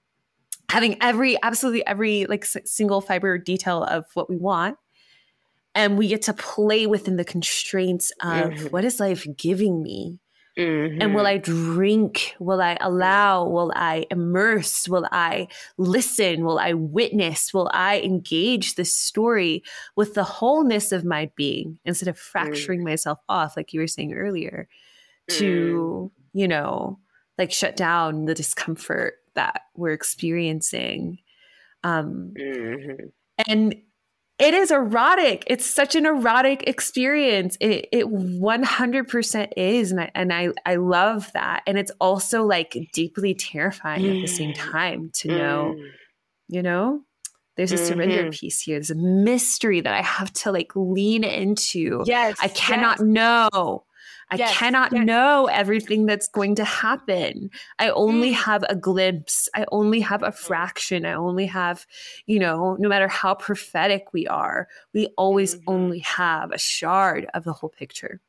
having 0.69 0.97
every 1.01 1.41
absolutely 1.43 1.87
every 1.87 2.27
like 2.27 2.45
single 2.45 3.01
fiber 3.01 3.39
detail 3.39 3.85
of 3.85 4.05
what 4.15 4.29
we 4.29 4.37
want 4.37 4.77
and 5.75 5.99
we 5.99 6.09
get 6.09 6.23
to 6.23 6.33
play 6.33 6.87
within 6.87 7.17
the 7.17 7.25
constraints 7.25 8.11
of 8.23 8.51
mm-hmm. 8.51 8.67
what 8.69 8.85
is 8.85 8.99
life 8.99 9.27
giving 9.37 9.83
me 9.83 10.19
Mm-hmm. 10.59 11.03
And 11.03 11.15
will 11.15 11.25
mm-hmm. 11.25 11.27
I 11.27 11.39
drink? 11.39 12.35
Will 12.39 12.63
I 12.63 12.79
allow? 12.81 13.45
Will 13.47 13.73
I 13.77 14.07
immerse? 14.11 14.89
Will 14.89 15.07
I 15.13 15.49
listen? 15.77 16.45
Will 16.45 16.59
I 16.59 16.73
witness? 16.73 17.53
Will 17.53 17.71
I 17.75 18.01
engage 18.01 18.75
this 18.75 18.93
story 18.93 19.63
with 19.97 20.15
the 20.15 20.25
wholeness 20.25 20.93
of 20.93 21.05
my 21.05 21.31
being 21.37 21.79
instead 21.85 22.09
of 22.09 22.19
fracturing 22.19 22.81
mm. 22.81 22.85
myself 22.85 23.19
off, 23.29 23.57
like 23.57 23.75
you 23.75 23.81
were 23.81 23.87
saying 23.87 24.15
earlier, 24.15 24.67
to, 25.29 26.11
mm. 26.11 26.23
you 26.33 26.49
know, 26.49 26.99
like 27.37 27.53
shut 27.53 27.77
down 27.77 28.25
the 28.25 28.35
discomfort 28.35 29.15
that 29.35 29.63
we're 29.75 29.93
experiencing? 29.93 31.19
Um, 31.85 32.33
mm-hmm. 32.35 33.07
And 33.47 33.75
it 34.39 34.53
is 34.53 34.71
erotic. 34.71 35.45
It's 35.47 35.65
such 35.65 35.95
an 35.95 36.05
erotic 36.05 36.65
experience. 36.67 37.57
It, 37.61 37.89
it 37.91 38.07
100% 38.07 39.49
is. 39.57 39.91
And 39.93 40.01
I, 40.01 40.11
and 40.15 40.33
I, 40.33 40.49
I 40.67 40.77
love 40.77 41.33
that. 41.33 41.63
And 41.67 41.79
it's 41.79 41.93
also 42.01 42.45
like 42.45 42.77
deeply 42.93 43.35
terrifying 43.35 44.03
mm. 44.03 44.17
at 44.17 44.21
the 44.21 44.27
same 44.27 44.53
mm. 44.53 44.57
time 44.57 45.11
to 45.15 45.29
know, 45.29 45.75
mm. 45.79 45.91
you 46.49 46.63
know, 46.63 47.01
there's 47.57 47.73
a 47.73 47.77
mm-hmm. 47.77 47.85
surrender 47.87 48.31
piece 48.31 48.61
here. 48.61 48.77
There's 48.77 48.91
a 48.91 48.95
mystery 48.95 49.81
that 49.81 49.95
I 49.95 50.03
have 50.03 50.31
to 50.35 50.53
like 50.53 50.73
lean 50.75 51.25
into. 51.25 52.03
Yes. 52.05 52.37
I 52.43 52.49
cannot 52.49 52.99
yes. 52.99 53.07
know 53.07 53.86
I 54.31 54.37
yes, 54.37 54.57
cannot 54.57 54.93
yes. 54.93 55.07
know 55.07 55.47
everything 55.47 56.07
that's 56.07 56.27
going 56.27 56.57
to 56.57 56.65
happen. 56.65 57.51
I 57.79 57.91
only 57.91 58.33
mm. 58.33 58.35
have 58.35 58.65
a 58.69 58.75
glimpse. 58.75 59.49
I 59.55 59.67
only 59.71 60.01
have 60.01 60.23
a 60.23 60.33
fraction. 60.33 61.07
I 61.07 61.13
only 61.13 61.47
have, 61.47 61.87
you 62.27 62.41
know, 62.41 62.77
no 62.81 62.89
matter 62.89 63.07
how 63.07 63.35
prophetic 63.35 64.13
we 64.13 64.27
are, 64.27 64.67
we 64.93 65.09
always 65.17 65.55
mm-hmm. 65.55 65.71
only 65.71 65.99
have 66.01 66.51
a 66.51 66.59
shard 66.59 67.27
of 67.35 67.45
the 67.45 67.53
whole 67.53 67.71
picture. 67.71 68.21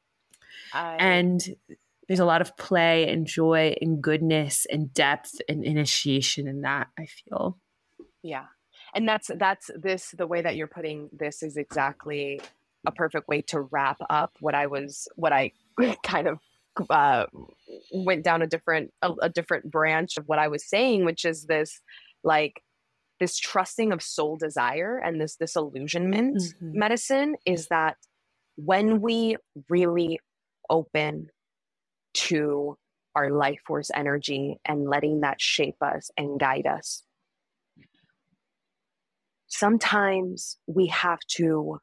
I... 0.72 0.98
And 1.00 1.56
there's 2.08 2.20
a 2.20 2.26
lot 2.26 2.42
of 2.42 2.56
play 2.58 3.10
and 3.10 3.26
joy 3.26 3.76
and 3.82 4.02
goodness 4.02 4.68
and 4.72 4.94
depth 4.94 5.42
and 5.50 5.64
initiation 5.64 6.48
in 6.48 6.62
that, 6.62 6.88
I 6.98 7.06
feel. 7.06 7.58
Yeah. 8.22 8.46
And 8.94 9.08
that's 9.08 9.30
that's 9.36 9.70
this 9.76 10.14
the 10.18 10.28
way 10.28 10.42
that 10.42 10.56
you're 10.56 10.68
putting 10.68 11.10
this 11.12 11.44
is 11.44 11.58
exactly 11.58 12.40
a 12.86 12.92
perfect 12.92 13.28
way 13.28 13.42
to 13.44 13.62
wrap 13.62 13.98
up 14.10 14.38
what 14.40 14.56
I 14.56 14.68
was 14.68 15.08
what 15.16 15.34
I 15.34 15.52
kind 16.04 16.28
of 16.28 16.40
uh, 16.90 17.26
went 17.92 18.24
down 18.24 18.42
a 18.42 18.48
different 18.48 18.92
a, 19.02 19.12
a 19.24 19.30
different 19.30 19.70
branch 19.72 20.18
of 20.18 20.28
what 20.28 20.40
I 20.40 20.48
was 20.48 20.68
saying, 20.68 21.06
which 21.06 21.26
is 21.26 21.46
this 21.46 21.82
like 22.24 22.62
this 23.20 23.38
trusting 23.38 23.92
of 23.92 24.02
soul 24.02 24.38
desire 24.38 24.98
and 24.98 25.20
this 25.20 25.36
disillusionment 25.36 26.38
mm-hmm. 26.38 26.78
medicine 26.80 27.36
is 27.46 27.68
that 27.68 27.98
when 28.56 29.02
we 29.02 29.38
really 29.70 30.20
open 30.70 31.28
to 32.14 32.78
our 33.16 33.32
life 33.32 33.60
force 33.66 33.90
energy 33.96 34.60
and 34.66 34.88
letting 34.88 35.22
that 35.22 35.42
shape 35.42 35.82
us 35.82 36.12
and 36.18 36.40
guide 36.40 36.68
us 36.68 37.04
sometimes 39.48 40.58
we 40.68 40.88
have 40.88 41.20
to 41.28 41.80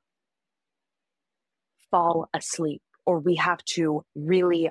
fall 1.91 2.29
asleep 2.35 2.83
or 3.07 3.19
we 3.19 3.37
have 3.37 3.65
to 3.65 4.05
really 4.15 4.71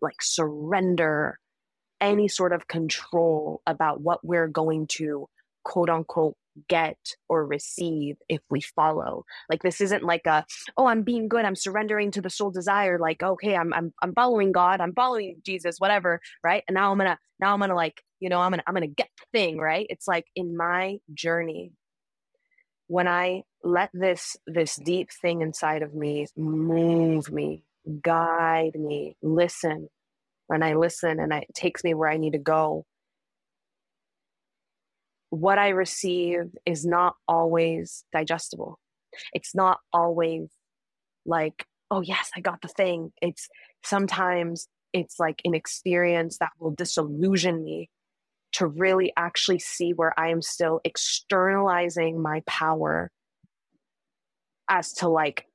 like 0.00 0.22
surrender 0.22 1.38
any 2.00 2.28
sort 2.28 2.52
of 2.52 2.66
control 2.66 3.62
about 3.66 4.00
what 4.00 4.24
we're 4.24 4.48
going 4.48 4.86
to 4.86 5.26
quote 5.64 5.90
unquote 5.90 6.36
get 6.68 6.96
or 7.28 7.46
receive 7.46 8.16
if 8.28 8.40
we 8.50 8.60
follow. 8.60 9.24
Like 9.48 9.62
this 9.62 9.80
isn't 9.80 10.02
like 10.02 10.26
a 10.26 10.44
oh 10.76 10.86
i'm 10.86 11.02
being 11.02 11.28
good. 11.28 11.44
I'm 11.44 11.56
surrendering 11.56 12.10
to 12.12 12.20
the 12.20 12.30
soul 12.30 12.50
desire. 12.50 12.98
Like 12.98 13.22
okay 13.22 13.56
i'm 13.56 13.72
i'm, 13.72 13.92
I'm 14.02 14.14
following 14.14 14.52
god. 14.52 14.80
I'm 14.80 14.94
following 14.94 15.36
jesus 15.44 15.76
whatever 15.78 16.20
right? 16.42 16.64
And 16.66 16.74
now 16.74 16.90
i'm 16.90 16.98
gonna 16.98 17.18
now 17.40 17.52
i'm 17.52 17.60
gonna 17.60 17.74
like 17.74 18.02
you 18.18 18.28
know 18.28 18.40
i'm 18.40 18.50
gonna 18.50 18.64
i'm 18.66 18.74
gonna 18.74 18.86
get 18.88 19.08
the 19.18 19.38
thing 19.38 19.58
right? 19.58 19.86
It's 19.88 20.08
like 20.08 20.26
in 20.34 20.56
my 20.56 20.98
journey 21.14 21.72
when 22.88 23.06
i 23.06 23.42
let 23.62 23.90
this 23.92 24.36
this 24.46 24.76
deep 24.84 25.08
thing 25.22 25.42
inside 25.42 25.82
of 25.82 25.94
me 25.94 26.26
move 26.36 27.30
me 27.30 27.62
guide 28.02 28.74
me, 28.74 29.16
listen. 29.22 29.88
When 30.46 30.62
I 30.64 30.74
listen 30.74 31.20
and 31.20 31.32
it 31.32 31.46
takes 31.54 31.84
me 31.84 31.94
where 31.94 32.10
I 32.10 32.16
need 32.16 32.32
to 32.32 32.38
go, 32.38 32.84
what 35.30 35.58
I 35.58 35.68
receive 35.68 36.46
is 36.66 36.84
not 36.84 37.14
always 37.28 38.04
digestible. 38.12 38.80
It's 39.32 39.54
not 39.54 39.78
always 39.92 40.48
like, 41.24 41.64
oh, 41.90 42.00
yes, 42.00 42.30
I 42.36 42.40
got 42.40 42.62
the 42.62 42.68
thing. 42.68 43.12
It's 43.22 43.48
sometimes 43.84 44.66
it's 44.92 45.20
like 45.20 45.40
an 45.44 45.54
experience 45.54 46.38
that 46.38 46.50
will 46.58 46.72
disillusion 46.72 47.62
me 47.62 47.88
to 48.52 48.66
really 48.66 49.12
actually 49.16 49.60
see 49.60 49.92
where 49.92 50.18
I 50.18 50.30
am 50.30 50.42
still 50.42 50.80
externalizing 50.84 52.20
my 52.20 52.42
power 52.46 53.10
as 54.68 54.92
to 54.94 55.08
like 55.08 55.46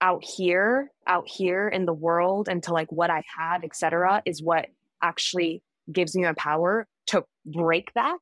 out 0.00 0.24
here, 0.24 0.90
out 1.06 1.28
here 1.28 1.68
in 1.68 1.84
the 1.84 1.92
world 1.92 2.48
and 2.48 2.62
to 2.64 2.72
like 2.72 2.90
what 2.92 3.10
I 3.10 3.22
had, 3.36 3.64
etc., 3.64 4.22
is 4.24 4.42
what 4.42 4.66
actually 5.02 5.62
gives 5.92 6.14
me 6.16 6.24
the 6.24 6.34
power 6.34 6.86
to 7.08 7.24
break 7.46 7.92
that 7.94 8.18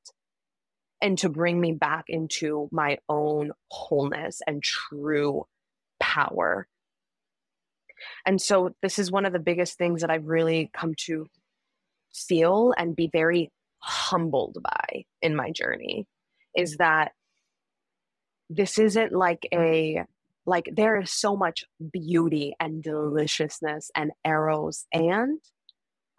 and 1.03 1.19
to 1.19 1.29
bring 1.29 1.61
me 1.61 1.73
back 1.73 2.05
into 2.09 2.69
my 2.73 2.99
own 3.09 3.53
wholeness 3.71 4.41
and 4.47 4.63
true 4.63 5.47
power. 6.01 6.67
And 8.25 8.41
so, 8.41 8.75
this 8.83 8.99
is 8.99 9.11
one 9.11 9.27
of 9.27 9.33
the 9.33 9.39
biggest 9.39 9.79
things 9.79 10.03
that 10.03 10.11
I've 10.11 10.27
really 10.27 10.71
come 10.73 10.95
to 11.07 11.27
feel 12.15 12.75
and 12.77 12.97
be 12.97 13.09
very 13.13 13.51
humbled 13.79 14.59
by 14.63 15.05
in 15.23 15.37
my 15.37 15.51
journey 15.51 16.07
is 16.55 16.77
that 16.77 17.13
this 18.49 18.79
isn't 18.79 19.13
like 19.13 19.47
a 19.53 20.05
like 20.47 20.69
there 20.75 21.01
is 21.01 21.13
so 21.13 21.37
much 21.37 21.65
beauty 21.93 22.55
and 22.61 22.83
deliciousness 22.83 23.91
and 23.95 24.13
eros 24.25 24.87
and 24.93 25.41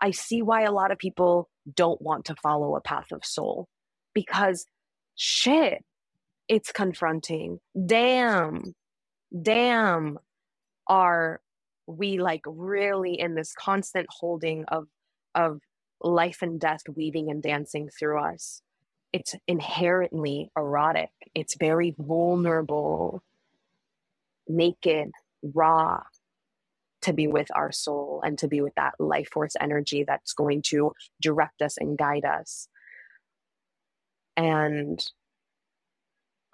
i 0.01 0.11
see 0.11 0.41
why 0.41 0.63
a 0.63 0.71
lot 0.71 0.91
of 0.91 0.97
people 0.97 1.49
don't 1.75 2.01
want 2.01 2.25
to 2.25 2.35
follow 2.35 2.75
a 2.75 2.81
path 2.81 3.11
of 3.11 3.25
soul 3.25 3.67
because 4.13 4.65
shit 5.15 5.83
it's 6.47 6.71
confronting. 6.71 7.59
Damn 7.85 8.73
damn 9.43 10.17
are 10.87 11.41
we 11.85 12.17
like 12.17 12.41
really 12.45 13.19
in 13.19 13.35
this 13.35 13.53
constant 13.53 14.07
holding 14.09 14.63
of 14.65 14.87
of 15.35 15.59
life 16.01 16.41
and 16.41 16.59
death 16.59 16.81
weaving 16.95 17.29
and 17.29 17.43
dancing 17.43 17.89
through 17.97 18.19
us? 18.19 18.61
It's 19.11 19.35
inherently 19.47 20.49
erotic. 20.57 21.09
It's 21.35 21.55
very 21.59 21.95
vulnerable 21.97 23.21
naked, 24.47 25.11
raw, 25.41 26.01
to 27.03 27.13
be 27.13 27.27
with 27.27 27.47
our 27.55 27.71
soul 27.71 28.21
and 28.25 28.37
to 28.39 28.47
be 28.47 28.61
with 28.61 28.73
that 28.75 28.93
life 28.99 29.29
force 29.31 29.55
energy 29.59 30.03
that's 30.05 30.33
going 30.33 30.61
to 30.61 30.91
direct 31.21 31.61
us 31.61 31.77
and 31.77 31.97
guide 31.97 32.25
us. 32.25 32.67
And 34.35 34.99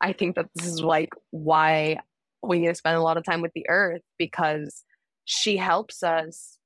I 0.00 0.12
think 0.12 0.36
that 0.36 0.48
this 0.54 0.66
is 0.66 0.80
like 0.80 1.10
why 1.30 2.00
we 2.42 2.58
need 2.58 2.68
to 2.68 2.74
spend 2.74 2.96
a 2.96 3.02
lot 3.02 3.16
of 3.16 3.24
time 3.24 3.40
with 3.40 3.52
the 3.54 3.68
earth 3.68 4.02
because 4.18 4.84
she 5.24 5.56
helps 5.56 6.02
us 6.02 6.58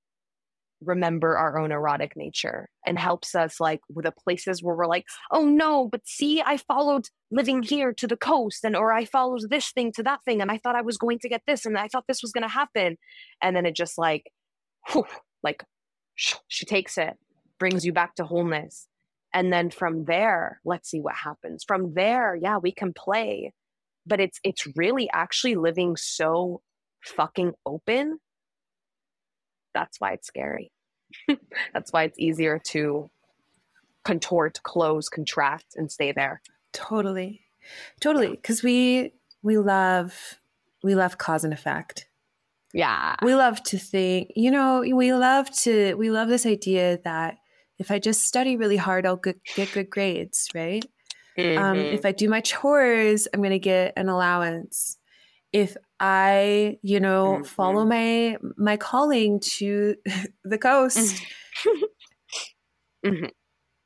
remember 0.81 1.37
our 1.37 1.59
own 1.59 1.73
erotic 1.73 2.17
nature 2.17 2.69
and 2.87 2.99
helps 2.99 3.35
us 3.35 3.59
like 3.59 3.81
with 3.93 4.05
the 4.05 4.13
places 4.13 4.63
where 4.63 4.77
we're 4.77 4.87
like 4.87 5.05
oh 5.33 5.45
no 5.45 5.89
but 5.89 6.07
see 6.07 6.41
i 6.47 6.57
followed 6.57 7.09
living 7.31 7.63
here 7.63 7.93
to 7.93 8.07
the 8.07 8.17
coast 8.17 8.65
and 8.65 8.77
or 8.77 8.93
i 8.93 9.05
followed 9.05 9.43
this 9.51 9.73
thing 9.73 9.91
to 9.91 10.03
that 10.03 10.21
thing 10.25 10.41
and 10.41 10.51
i 10.51 10.59
thought 10.59 10.77
i 10.77 10.83
was 10.83 10.97
going 10.97 11.19
to 11.19 11.29
get 11.29 11.43
this 11.47 11.67
and 11.67 11.77
i 11.77 11.89
thought 11.89 12.05
this 12.07 12.23
was 12.23 12.33
going 12.33 12.43
to 12.43 12.49
happen. 12.49 12.97
And 13.43 13.55
then 13.55 13.67
it 13.67 13.75
just 13.75 13.99
like 13.99 14.31
whew, 14.89 15.07
like 15.43 15.65
she 16.15 16.67
takes 16.67 16.99
it 16.99 17.15
brings 17.59 17.85
you 17.85 17.93
back 17.93 18.15
to 18.17 18.25
wholeness. 18.25 18.87
And 19.35 19.53
then 19.53 19.71
from 19.71 20.05
there 20.05 20.61
let's 20.65 20.91
see 20.91 21.01
what 21.01 21.15
happens. 21.15 21.65
From 21.67 21.95
there 21.95 22.37
yeah 22.37 22.59
we 22.59 22.73
can 22.73 22.93
play 22.93 23.53
but 24.07 24.21
it's 24.21 24.41
it's 24.45 24.67
really 24.77 25.09
actually 25.13 25.55
living 25.55 25.97
so 25.97 26.63
fucking 27.05 27.53
open 27.67 28.19
that's 29.79 30.01
why 30.01 30.13
it's 30.13 30.27
scary. 30.27 30.73
that's 31.73 31.93
why 31.93 32.03
it's 32.03 32.19
easier 32.19 32.59
to 32.59 33.09
contort, 34.05 34.61
close, 34.65 35.09
contract, 35.09 35.67
and 35.77 35.91
stay 35.91 36.13
there. 36.13 36.41
Totally. 36.73 37.43
Totally. 38.01 38.31
Because 38.31 38.63
we 38.63 39.13
we 39.43 39.57
love 39.57 40.39
we 40.83 40.95
love 40.95 41.19
cause 41.19 41.45
and 41.45 41.53
effect. 41.53 42.07
Yeah. 42.75 43.15
We 43.23 43.35
love 43.35 43.63
to 43.65 43.79
think, 43.79 44.33
you 44.35 44.51
know, 44.51 44.81
we 44.81 45.13
love 45.15 45.51
to 45.63 45.95
we 45.95 46.11
love 46.11 46.29
this 46.29 46.45
idea 46.45 46.99
that 47.05 47.37
if 47.79 47.91
I 47.91 48.01
just 48.01 48.23
study 48.23 48.57
really 48.57 48.77
hard, 48.77 49.07
I'll 49.07 49.17
get, 49.17 49.39
get 49.55 49.73
good 49.73 49.89
grades, 49.89 50.49
right? 50.53 50.85
Mm-hmm. 51.39 51.63
Um, 51.63 51.79
if 51.79 52.05
I 52.05 52.11
do 52.11 52.29
my 52.29 52.41
chores, 52.41 53.29
I'm 53.33 53.41
going 53.41 53.53
to 53.53 53.61
get 53.61 53.93
an 53.97 54.09
allowance 54.09 54.98
if 55.53 55.77
I, 56.01 56.79
you 56.83 57.01
know, 57.01 57.35
mm-hmm. 57.35 57.43
follow 57.45 57.85
my 57.85 58.37
my 58.57 58.77
calling 58.77 59.41
to 59.41 59.97
the 60.45 60.59
coast, 60.59 61.23
mm-hmm. 63.05 63.27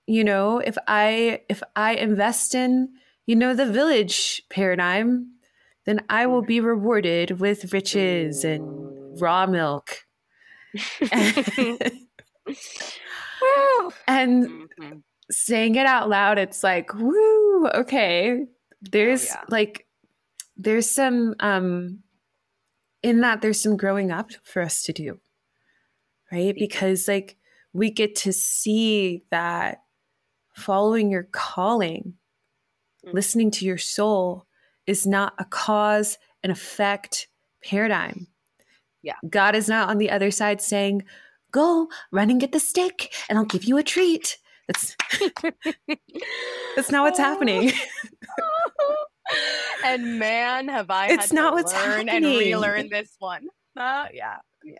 you 0.06 0.24
know, 0.24 0.58
if 0.58 0.76
I 0.86 1.40
if 1.48 1.62
I 1.76 1.94
invest 1.94 2.54
in, 2.54 2.90
you 3.26 3.36
know, 3.36 3.54
the 3.54 3.66
village 3.66 4.42
paradigm, 4.50 5.32
then 5.86 6.00
I 6.08 6.26
will 6.26 6.42
be 6.42 6.60
rewarded 6.60 7.40
with 7.40 7.72
riches 7.72 8.44
and 8.44 9.20
raw 9.20 9.46
milk. 9.46 9.98
and 14.08 14.46
mm-hmm. 14.46 14.98
saying 15.30 15.74
it 15.74 15.86
out 15.86 16.08
loud, 16.08 16.38
it's 16.38 16.62
like, 16.62 16.94
woo, 16.94 17.68
okay. 17.68 18.46
There's 18.80 19.30
oh, 19.30 19.34
yeah. 19.34 19.44
like 19.48 19.86
there's 20.56 20.90
some 20.90 21.34
um 21.40 22.00
in 23.02 23.20
that 23.20 23.42
there's 23.42 23.60
some 23.60 23.76
growing 23.76 24.10
up 24.10 24.30
for 24.44 24.62
us 24.62 24.82
to 24.84 24.92
do 24.92 25.18
right? 26.32 26.54
Because 26.58 27.06
like 27.06 27.36
we 27.72 27.90
get 27.90 28.16
to 28.16 28.32
see 28.32 29.22
that 29.30 29.82
following 30.56 31.10
your 31.10 31.28
calling 31.30 32.14
mm-hmm. 33.04 33.14
listening 33.14 33.50
to 33.52 33.66
your 33.66 33.78
soul 33.78 34.46
is 34.86 35.06
not 35.06 35.34
a 35.38 35.44
cause 35.44 36.18
and 36.42 36.50
effect 36.50 37.28
paradigm. 37.62 38.26
Yeah. 39.02 39.14
God 39.28 39.54
is 39.54 39.68
not 39.68 39.90
on 39.90 39.98
the 39.98 40.10
other 40.10 40.30
side 40.30 40.60
saying 40.60 41.04
go 41.50 41.88
run 42.10 42.30
and 42.30 42.40
get 42.40 42.52
the 42.52 42.60
stick 42.60 43.12
and 43.28 43.38
i'll 43.38 43.44
give 43.44 43.64
you 43.64 43.76
a 43.76 43.82
treat. 43.82 44.38
That's 44.66 44.96
that's 46.76 46.90
not 46.90 47.02
what's 47.04 47.18
happening 47.28 47.72
and 49.84 50.18
man, 50.18 50.68
have 50.68 50.90
I 50.90 51.08
it's 51.08 51.32
not 51.32 51.54
what's 51.54 51.72
learn 51.72 52.08
happening. 52.08 52.24
and 52.24 52.38
relearn 52.38 52.88
this 52.88 53.14
one. 53.18 53.48
Uh, 53.76 54.06
yeah, 54.12 54.36
yeah, 54.64 54.76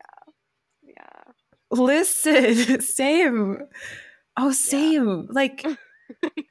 yeah. 0.83 1.33
Listen, 1.71 2.81
same. 2.81 3.59
Oh, 4.37 4.53
same. 4.53 5.09
Yeah. 5.09 5.27
Like, 5.31 5.67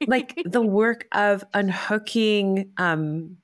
like 0.07 0.41
the 0.45 0.61
work 0.61 1.07
of 1.11 1.43
unhooking, 1.53 2.71
um, 2.77 3.37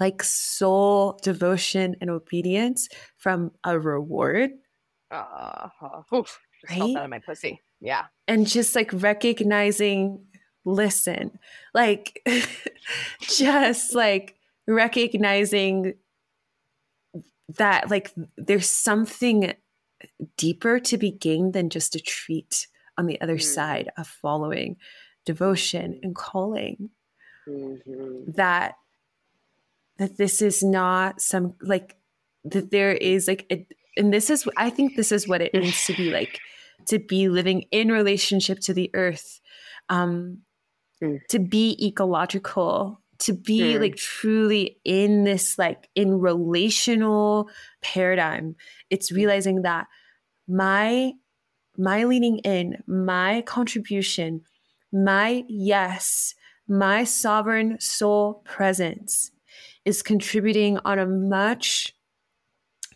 like 0.00 0.22
soul 0.22 1.18
devotion 1.22 1.96
and 2.00 2.10
obedience 2.10 2.88
from 3.16 3.52
a 3.64 3.78
reward. 3.78 4.50
Uh, 5.10 5.68
oof, 6.14 6.38
right? 6.68 6.78
felt 6.78 6.94
that 6.94 7.04
in 7.04 7.10
my 7.10 7.18
pussy. 7.18 7.60
Yeah. 7.80 8.06
And 8.26 8.46
just 8.46 8.74
like 8.74 8.90
recognizing 8.92 10.24
listen 10.66 11.38
like 11.72 12.22
just 13.20 13.94
like 13.94 14.36
recognizing 14.66 15.94
that 17.56 17.90
like 17.90 18.12
there's 18.36 18.68
something 18.68 19.54
deeper 20.36 20.78
to 20.80 20.98
be 20.98 21.10
gained 21.10 21.52
than 21.52 21.70
just 21.70 21.94
a 21.94 22.00
treat 22.00 22.66
on 22.98 23.06
the 23.06 23.20
other 23.20 23.36
mm-hmm. 23.36 23.54
side 23.54 23.90
of 23.96 24.06
following 24.06 24.76
devotion 25.24 25.98
and 26.02 26.14
calling 26.14 26.90
mm-hmm. 27.48 28.30
that 28.32 28.74
that 29.98 30.16
this 30.16 30.42
is 30.42 30.62
not 30.62 31.20
some 31.20 31.54
like 31.60 31.96
that 32.44 32.70
there 32.70 32.92
is 32.92 33.26
like 33.26 33.46
a, 33.50 33.66
and 33.96 34.12
this 34.12 34.30
is 34.30 34.48
i 34.56 34.70
think 34.70 34.96
this 34.96 35.12
is 35.12 35.28
what 35.28 35.40
it 35.40 35.54
means 35.54 35.84
to 35.86 35.94
be 35.94 36.10
like 36.10 36.38
to 36.86 36.98
be 36.98 37.28
living 37.28 37.64
in 37.70 37.90
relationship 37.90 38.60
to 38.60 38.74
the 38.74 38.90
earth 38.94 39.40
um 39.88 40.38
mm. 41.02 41.18
to 41.28 41.38
be 41.38 41.76
ecological 41.86 43.00
to 43.18 43.32
be 43.32 43.60
mm. 43.60 43.80
like 43.80 43.96
truly 43.96 44.78
in 44.84 45.24
this 45.24 45.58
like 45.58 45.88
in 45.94 46.20
relational 46.20 47.48
paradigm 47.82 48.54
it's 48.90 49.10
mm. 49.10 49.16
realizing 49.16 49.62
that 49.62 49.86
my 50.48 51.12
my 51.78 52.04
leaning 52.04 52.38
in 52.38 52.82
my 52.86 53.42
contribution 53.42 54.42
my 54.92 55.44
yes 55.48 56.34
my 56.68 57.04
sovereign 57.04 57.78
soul 57.80 58.42
presence 58.44 59.30
is 59.84 60.02
contributing 60.02 60.78
on 60.84 60.98
a 60.98 61.06
much 61.06 61.94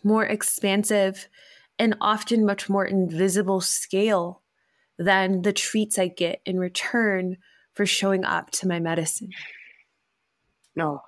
more 0.03 0.25
expansive 0.25 1.29
and 1.79 1.97
often 2.01 2.45
much 2.45 2.69
more 2.69 2.85
invisible 2.85 3.61
scale 3.61 4.43
than 4.99 5.43
the 5.43 5.53
treats 5.53 5.99
I 5.99 6.09
get 6.09 6.41
in 6.45 6.59
return 6.59 7.39
for 7.81 7.87
showing 7.87 8.27
up 8.27 8.51
to 8.51 8.69
my 8.69 8.79
medicine. 8.79 9.31
No. 10.77 11.01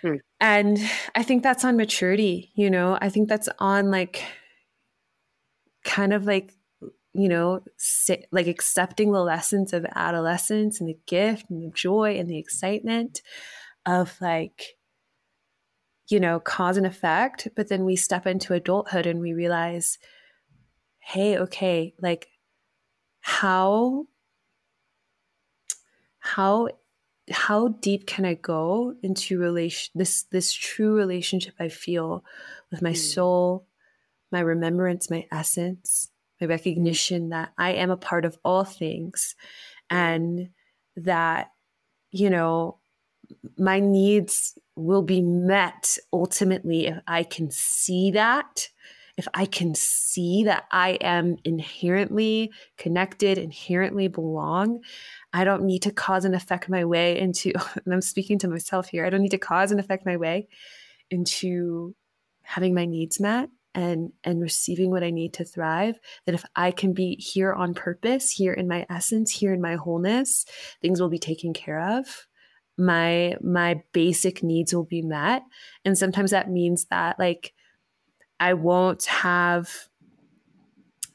Hmm. 0.00 0.14
And 0.40 0.78
I 1.14 1.22
think 1.22 1.42
that's 1.42 1.62
on 1.62 1.76
maturity, 1.76 2.52
you 2.54 2.70
know, 2.70 2.96
I 3.02 3.10
think 3.10 3.28
that's 3.28 3.50
on 3.58 3.90
like 3.90 4.24
kind 5.84 6.14
of 6.14 6.24
like, 6.24 6.54
you 7.12 7.28
know, 7.28 7.60
like 8.32 8.46
accepting 8.46 9.12
the 9.12 9.20
lessons 9.20 9.74
of 9.74 9.84
adolescence 9.94 10.80
and 10.80 10.88
the 10.88 10.98
gift 11.06 11.50
and 11.50 11.62
the 11.62 11.70
joy 11.74 12.16
and 12.18 12.30
the 12.30 12.38
excitement 12.38 13.20
of 13.84 14.18
like, 14.22 14.78
you 16.08 16.18
know, 16.18 16.40
cause 16.40 16.78
and 16.78 16.86
effect. 16.86 17.48
But 17.54 17.68
then 17.68 17.84
we 17.84 17.94
step 17.94 18.26
into 18.26 18.54
adulthood 18.54 19.04
and 19.04 19.20
we 19.20 19.34
realize, 19.34 19.98
hey, 21.00 21.36
okay, 21.36 21.92
like 22.00 22.28
how 23.20 24.06
how 26.24 26.68
how 27.30 27.68
deep 27.68 28.06
can 28.06 28.24
I 28.24 28.34
go 28.34 28.94
into 29.02 29.38
relation 29.38 29.92
this 29.94 30.24
this 30.24 30.52
true 30.52 30.94
relationship 30.94 31.54
I 31.60 31.68
feel 31.68 32.24
with 32.70 32.80
my 32.80 32.92
mm. 32.92 32.96
soul, 32.96 33.66
my 34.32 34.40
remembrance, 34.40 35.10
my 35.10 35.26
essence, 35.30 36.10
my 36.40 36.46
recognition 36.46 37.28
that 37.28 37.52
I 37.58 37.72
am 37.72 37.90
a 37.90 37.98
part 37.98 38.24
of 38.24 38.38
all 38.42 38.64
things 38.64 39.36
and 39.90 40.48
that 40.96 41.50
you 42.10 42.30
know 42.30 42.78
my 43.58 43.80
needs 43.80 44.58
will 44.76 45.02
be 45.02 45.20
met 45.20 45.98
ultimately 46.10 46.86
if 46.86 46.98
I 47.06 47.22
can 47.22 47.50
see 47.50 48.12
that 48.12 48.68
if 49.16 49.28
I 49.32 49.46
can 49.46 49.74
see 49.74 50.44
that 50.44 50.64
I 50.72 50.90
am 51.00 51.36
inherently 51.44 52.50
connected, 52.76 53.38
inherently 53.38 54.08
belong, 54.08 54.80
I 55.34 55.42
don't 55.42 55.64
need 55.64 55.82
to 55.82 55.90
cause 55.90 56.24
and 56.24 56.34
affect 56.34 56.68
my 56.68 56.84
way 56.84 57.18
into, 57.18 57.52
and 57.84 57.92
I'm 57.92 58.00
speaking 58.00 58.38
to 58.38 58.48
myself 58.48 58.88
here, 58.88 59.04
I 59.04 59.10
don't 59.10 59.20
need 59.20 59.32
to 59.32 59.38
cause 59.38 59.70
and 59.72 59.80
affect 59.80 60.06
my 60.06 60.16
way 60.16 60.48
into 61.10 61.94
having 62.42 62.74
my 62.74 62.84
needs 62.86 63.20
met 63.20 63.50
and 63.74 64.12
and 64.22 64.40
receiving 64.40 64.90
what 64.90 65.02
I 65.02 65.10
need 65.10 65.34
to 65.34 65.44
thrive. 65.44 65.98
That 66.24 66.34
if 66.34 66.44
I 66.54 66.70
can 66.70 66.92
be 66.92 67.16
here 67.16 67.52
on 67.52 67.74
purpose 67.74 68.30
here 68.30 68.52
in 68.52 68.68
my 68.68 68.86
essence 68.88 69.32
here 69.32 69.52
in 69.52 69.60
my 69.60 69.74
wholeness 69.74 70.46
things 70.80 71.00
will 71.00 71.08
be 71.08 71.18
taken 71.18 71.52
care 71.52 71.98
of. 71.98 72.26
My 72.78 73.36
my 73.42 73.82
basic 73.92 74.42
needs 74.42 74.72
will 74.72 74.84
be 74.84 75.02
met. 75.02 75.42
And 75.84 75.98
sometimes 75.98 76.30
that 76.30 76.50
means 76.50 76.86
that 76.86 77.18
like 77.18 77.52
I 78.38 78.54
won't 78.54 79.04
have 79.06 79.88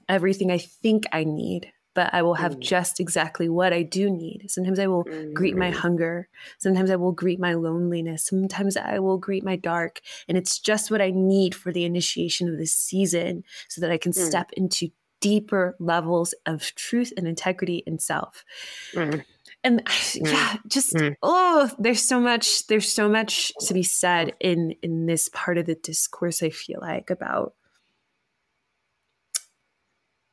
everything 0.10 0.52
I 0.52 0.58
think 0.58 1.06
I 1.12 1.24
need, 1.24 1.72
but 2.00 2.14
I 2.14 2.22
will 2.22 2.36
have 2.36 2.56
mm. 2.56 2.60
just 2.62 3.02
exactly 3.02 3.50
what 3.50 3.74
I 3.74 3.84
do 3.84 4.10
need. 4.10 4.50
Sometimes 4.50 4.80
I 4.80 4.88
will 4.88 5.04
mm. 5.04 5.34
greet 5.34 5.58
my 5.58 5.70
mm. 5.70 5.74
hunger. 5.74 6.30
Sometimes 6.58 6.90
I 6.90 6.96
will 6.96 7.12
greet 7.12 7.42
my 7.42 7.56
loneliness. 7.56 8.26
Sometimes 8.26 8.78
I 8.78 9.00
will 9.00 9.18
greet 9.18 9.44
my 9.44 9.58
dark. 9.58 10.00
And 10.30 10.38
it's 10.38 10.60
just 10.60 10.92
what 10.92 11.02
I 11.02 11.12
need 11.14 11.54
for 11.54 11.74
the 11.74 11.84
initiation 11.84 12.48
of 12.48 12.58
this 12.58 12.72
season 12.72 13.44
so 13.68 13.82
that 13.82 13.92
I 13.92 13.98
can 13.98 14.14
mm. 14.14 14.16
step 14.16 14.50
into 14.54 14.92
deeper 15.20 15.76
levels 15.78 16.34
of 16.46 16.74
truth 16.76 17.12
and 17.18 17.28
integrity 17.28 17.84
and 17.86 18.02
self. 18.02 18.46
Mm 18.94 19.26
and 19.64 19.84
mm. 19.86 20.32
yeah 20.32 20.56
just 20.68 20.96
oh 21.22 21.70
there's 21.80 22.02
so 22.02 22.20
much 22.20 22.66
there's 22.68 22.88
so 22.88 23.10
much 23.10 23.52
to 23.60 23.74
be 23.74 23.84
said 23.84 24.34
in 24.40 24.74
in 24.82 25.06
this 25.06 25.30
part 25.34 25.58
of 25.58 25.66
the 25.66 25.76
discourse 25.76 26.42
i 26.42 26.50
feel 26.50 26.80
like 26.82 27.10
about 27.10 27.56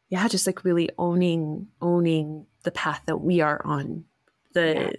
yeah 0.08 0.28
just 0.28 0.46
like 0.46 0.64
really 0.64 0.90
owning 0.98 1.68
owning 1.80 2.46
the 2.64 2.70
path 2.70 3.02
that 3.06 3.18
we 3.18 3.40
are 3.40 3.60
on 3.64 4.04
the 4.54 4.74
yeah. 4.74 4.90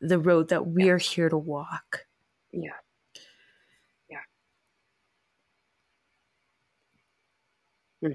the 0.00 0.18
road 0.18 0.48
that 0.48 0.66
we 0.66 0.86
yeah. 0.86 0.92
are 0.92 0.98
here 0.98 1.28
to 1.28 1.38
walk 1.38 2.06
yeah 2.52 2.72
Yeah. 4.10 4.18
Hmm. 8.02 8.12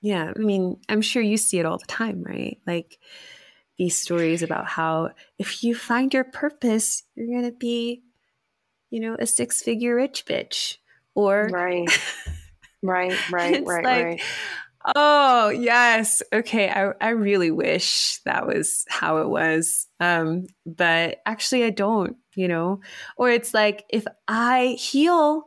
Yeah. 0.00 0.32
I 0.34 0.38
mean, 0.38 0.78
I'm 0.88 1.02
sure 1.02 1.22
you 1.22 1.36
see 1.36 1.58
it 1.58 1.66
all 1.66 1.78
the 1.78 1.86
time, 1.86 2.22
right? 2.22 2.58
Like 2.66 2.98
these 3.78 4.00
stories 4.00 4.42
about 4.42 4.66
how 4.66 5.10
if 5.38 5.62
you 5.62 5.74
find 5.74 6.12
your 6.12 6.24
purpose, 6.24 7.02
you're 7.14 7.26
going 7.26 7.50
to 7.50 7.56
be, 7.56 8.02
you 8.90 9.00
know, 9.00 9.16
a 9.18 9.26
six 9.26 9.62
figure 9.62 9.94
rich 9.96 10.24
bitch. 10.26 10.76
Or, 11.14 11.48
right. 11.50 11.88
Right, 12.82 13.12
right, 13.30 13.64
right, 13.64 13.84
like, 13.84 14.04
right. 14.04 14.22
Oh, 14.94 15.48
yes. 15.48 16.22
Okay. 16.32 16.68
I, 16.68 16.92
I 17.00 17.08
really 17.10 17.50
wish 17.50 18.20
that 18.24 18.46
was 18.46 18.84
how 18.88 19.18
it 19.18 19.28
was. 19.28 19.88
Um, 19.98 20.46
but 20.64 21.18
actually, 21.26 21.64
I 21.64 21.70
don't, 21.70 22.16
you 22.36 22.46
know? 22.46 22.80
Or 23.16 23.28
it's 23.28 23.52
like 23.52 23.84
if 23.90 24.04
I 24.28 24.76
heal, 24.78 25.42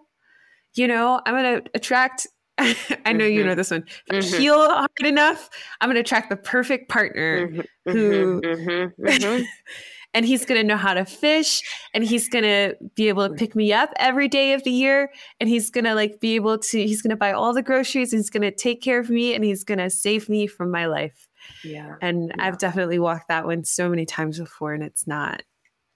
you 0.74 0.90
know, 0.90 1.22
I'm 1.26 1.34
going 1.36 1.64
to 1.64 1.72
attract 1.74 2.28
I 2.60 3.14
know 3.14 3.24
mm-hmm. 3.24 3.34
you 3.34 3.44
know 3.46 3.56
this 3.56 3.72
one. 3.72 3.86
If 4.08 4.26
mm-hmm. 4.26 4.36
I 4.36 4.38
heal 4.38 4.70
hard 4.70 4.90
enough, 5.06 5.50
I'm 5.80 5.88
going 5.88 5.96
to 5.96 6.02
attract 6.02 6.30
the 6.30 6.36
perfect 6.36 6.90
partner 6.90 7.48
mm-hmm. 7.48 7.92
who, 7.92 8.42
mm-hmm. 8.42 9.06
Mm-hmm. 9.06 9.44
and 10.14 10.26
he's 10.26 10.46
going 10.46 10.60
to 10.60 10.68
know 10.68 10.78
how 10.78 10.94
to 10.94 11.06
fish, 11.06 11.62
and 11.94 12.04
he's 12.04 12.30
going 12.30 12.44
to 12.44 12.76
be 12.96 13.10
able 13.10 13.28
to 13.30 13.36
pick 13.36 13.56
me 13.56 13.72
up 13.74 13.92
every 13.98 14.28
day 14.28 14.54
of 14.54 14.64
the 14.64 14.72
year, 14.72 15.12
and 15.40 15.50
he's 15.50 15.70
going 15.70 15.86
to 15.86 15.96
like 15.96 16.20
be 16.20 16.36
able 16.36 16.58
to. 16.58 16.86
He's 16.86 17.02
going 17.02 17.12
to 17.12 17.16
buy 17.16 17.32
all 17.32 17.54
the 17.54 17.64
groceries, 17.64 18.14
and 18.14 18.20
he's 18.20 18.30
going 18.30 18.44
to 18.44 18.52
take 18.52 18.82
care 18.82 19.00
of 19.00 19.10
me, 19.10 19.34
and 19.34 19.44
he's 19.44 19.64
going 19.64 19.80
to 19.80 19.90
save 19.90 20.30
me 20.30 20.48
from 20.48 20.72
my 20.72 20.88
life. 20.88 21.28
Yeah, 21.64 21.96
and 22.02 22.34
yeah. 22.36 22.48
I've 22.48 22.58
definitely 22.58 23.00
walked 23.00 23.28
that 23.30 23.46
one 23.46 23.64
so 23.64 23.90
many 23.90 24.06
times 24.06 24.40
before, 24.40 24.74
and 24.74 24.84
it's 24.84 25.08
not. 25.08 25.44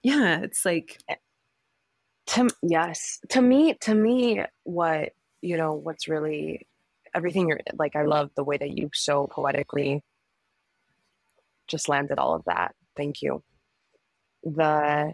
Yeah, 0.04 0.40
it's 0.42 0.66
like. 0.66 1.00
Eh, 1.10 1.16
to 2.26 2.50
yes, 2.62 3.20
to 3.30 3.42
me, 3.42 3.74
to 3.82 3.94
me, 3.94 4.44
what 4.64 5.12
you 5.44 5.58
know 5.58 5.74
what's 5.74 6.08
really 6.08 6.66
everything 7.14 7.48
you're 7.48 7.60
like 7.78 7.96
i 7.96 8.04
love 8.04 8.32
the 8.36 8.44
way 8.44 8.58
that 8.58 8.76
you 8.76 8.90
so 8.94 9.28
poetically 9.28 10.02
just 11.68 11.90
landed 11.90 12.18
all 12.18 12.34
of 12.34 12.44
that 12.46 12.74
thank 12.96 13.22
you 13.22 13.44
the 14.44 15.14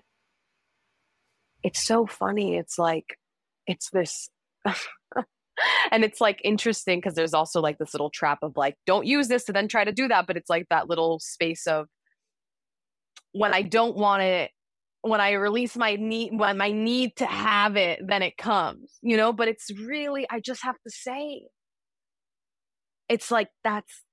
it's 1.63 1.81
so 1.81 2.05
funny. 2.05 2.57
It's 2.57 2.77
like 2.77 3.17
it's 3.67 3.89
this 3.91 4.29
and 5.91 6.03
it's 6.03 6.21
like 6.21 6.41
interesting 6.43 6.99
because 6.99 7.15
there's 7.15 7.33
also 7.33 7.61
like 7.61 7.77
this 7.77 7.93
little 7.93 8.09
trap 8.09 8.39
of 8.41 8.53
like 8.55 8.75
don't 8.85 9.05
use 9.05 9.27
this 9.27 9.45
to 9.45 9.53
then 9.53 9.67
try 9.67 9.83
to 9.83 9.91
do 9.91 10.07
that 10.07 10.25
but 10.25 10.37
it's 10.37 10.49
like 10.49 10.65
that 10.69 10.89
little 10.89 11.19
space 11.19 11.67
of 11.67 11.87
when 13.31 13.53
i 13.53 13.61
don't 13.61 13.95
want 13.95 14.21
it 14.21 14.51
when 15.01 15.21
I 15.21 15.33
release 15.33 15.77
my 15.77 15.95
need, 15.95 16.31
when 16.37 16.57
my 16.57 16.71
need 16.71 17.15
to 17.17 17.25
have 17.25 17.77
it, 17.77 18.01
then 18.05 18.21
it 18.21 18.37
comes, 18.37 18.99
you 19.01 19.15
know, 19.15 19.31
but 19.31 19.47
it's 19.47 19.71
really, 19.71 20.27
I 20.29 20.39
just 20.39 20.63
have 20.63 20.75
to 20.75 20.89
say, 20.89 21.43
it's 23.07 23.31
like 23.31 23.47
that's 23.63 24.03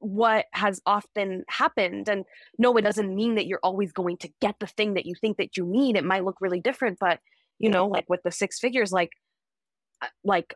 what 0.00 0.46
has 0.52 0.80
often 0.86 1.44
happened. 1.48 2.08
And 2.08 2.24
no, 2.58 2.76
it 2.76 2.82
doesn't 2.82 3.14
mean 3.14 3.34
that 3.34 3.46
you're 3.46 3.60
always 3.62 3.92
going 3.92 4.16
to 4.18 4.30
get 4.40 4.56
the 4.60 4.66
thing 4.66 4.94
that 4.94 5.06
you 5.06 5.14
think 5.20 5.38
that 5.38 5.56
you 5.56 5.66
need. 5.66 5.96
It 5.96 6.04
might 6.04 6.24
look 6.24 6.36
really 6.40 6.60
different, 6.60 6.98
but 6.98 7.20
you 7.58 7.70
know, 7.70 7.86
like 7.86 8.08
with 8.08 8.22
the 8.22 8.30
six 8.30 8.60
figures, 8.60 8.92
like, 8.92 9.10
uh, 10.00 10.06
like 10.24 10.54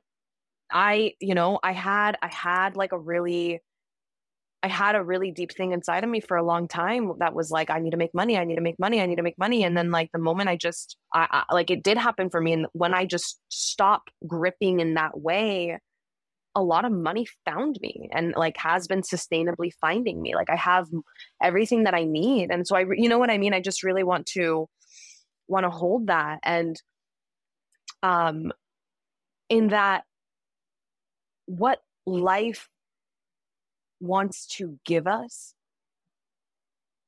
I, 0.71 1.15
you 1.21 1.35
know, 1.35 1.59
I 1.63 1.73
had, 1.73 2.17
I 2.23 2.29
had 2.29 2.77
like 2.77 2.93
a 2.93 2.99
really, 2.99 3.61
I 4.63 4.69
had 4.69 4.95
a 4.95 5.03
really 5.03 5.33
deep 5.33 5.53
thing 5.53 5.73
inside 5.73 6.05
of 6.05 6.11
me 6.11 6.21
for 6.21 6.37
a 6.37 6.45
long 6.45 6.69
time 6.69 7.15
that 7.19 7.35
was 7.35 7.51
like, 7.51 7.69
I 7.69 7.81
need 7.81 7.91
to 7.91 7.97
make 7.97 8.15
money. 8.15 8.39
I 8.39 8.45
need 8.45 8.55
to 8.55 8.61
make 8.61 8.79
money. 8.79 9.01
I 9.01 9.07
need 9.07 9.17
to 9.17 9.23
make 9.23 9.37
money. 9.37 9.65
And 9.65 9.77
then 9.77 9.91
like 9.91 10.11
the 10.13 10.21
moment 10.21 10.49
I 10.49 10.57
just, 10.57 10.97
I, 11.13 11.43
I 11.51 11.53
like 11.53 11.71
it 11.73 11.83
did 11.83 11.99
happen 11.99 12.31
for 12.31 12.41
me. 12.41 12.53
And 12.53 12.67
when 12.73 12.95
I 12.95 13.05
just 13.05 13.41
stopped 13.49 14.13
gripping 14.25 14.79
in 14.79 14.95
that 14.95 15.19
way, 15.19 15.79
a 16.55 16.63
lot 16.63 16.85
of 16.85 16.93
money 16.93 17.27
found 17.45 17.79
me 17.81 18.09
and 18.13 18.35
like 18.37 18.57
has 18.59 18.87
been 18.87 19.01
sustainably 19.03 19.73
finding 19.81 20.21
me. 20.21 20.35
Like 20.35 20.51
I 20.51 20.57
have 20.57 20.89
everything 21.43 21.85
that 21.85 21.95
I 21.95 22.05
need. 22.05 22.51
And 22.51 22.67
so 22.67 22.77
I, 22.77 22.85
you 22.93 23.09
know 23.09 23.19
what 23.19 23.31
I 23.31 23.39
mean? 23.39 23.55
I 23.55 23.61
just 23.61 23.83
really 23.83 24.05
want 24.05 24.27
to, 24.27 24.69
want 25.49 25.65
to 25.65 25.71
hold 25.71 26.09
that. 26.09 26.41
And, 26.43 26.77
um, 28.03 28.53
in 29.49 29.69
that, 29.69 30.05
what 31.47 31.81
life 32.07 32.69
wants 34.01 34.47
to 34.47 34.79
give 34.85 35.07
us 35.07 35.55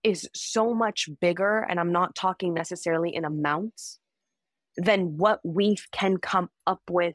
is 0.03 0.29
so 0.35 0.75
much 0.75 1.09
bigger, 1.21 1.61
and 1.61 1.81
I'm 1.81 1.93
not 1.93 2.15
talking 2.15 2.53
necessarily 2.53 3.15
in 3.15 3.25
amounts, 3.25 3.99
than 4.77 5.17
what 5.17 5.41
we 5.45 5.77
can 5.93 6.19
come 6.19 6.51
up 6.67 6.83
with 6.91 7.15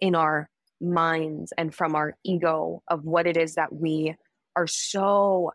in 0.00 0.14
our 0.14 0.48
minds 0.80 1.52
and 1.58 1.74
from 1.74 1.94
our 1.94 2.16
ego 2.24 2.82
of 2.88 3.04
what 3.04 3.26
it 3.26 3.36
is 3.36 3.54
that 3.54 3.72
we 3.72 4.14
are 4.56 4.66
so 4.66 5.52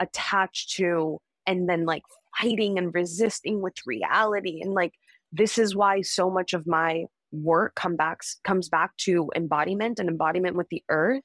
attached 0.00 0.76
to 0.76 1.18
and 1.46 1.68
then 1.68 1.84
like 1.84 2.02
fighting 2.40 2.78
and 2.78 2.94
resisting 2.94 3.60
with 3.60 3.74
reality. 3.86 4.60
And 4.60 4.74
like 4.74 4.92
this 5.32 5.58
is 5.58 5.76
why 5.76 6.02
so 6.02 6.30
much 6.30 6.52
of 6.52 6.66
my 6.66 7.04
work 7.32 7.74
come 7.74 7.96
back 7.96 8.20
comes 8.44 8.68
back 8.68 8.96
to 8.96 9.30
embodiment 9.34 9.98
and 9.98 10.08
embodiment 10.08 10.56
with 10.56 10.68
the 10.68 10.82
earth 10.88 11.22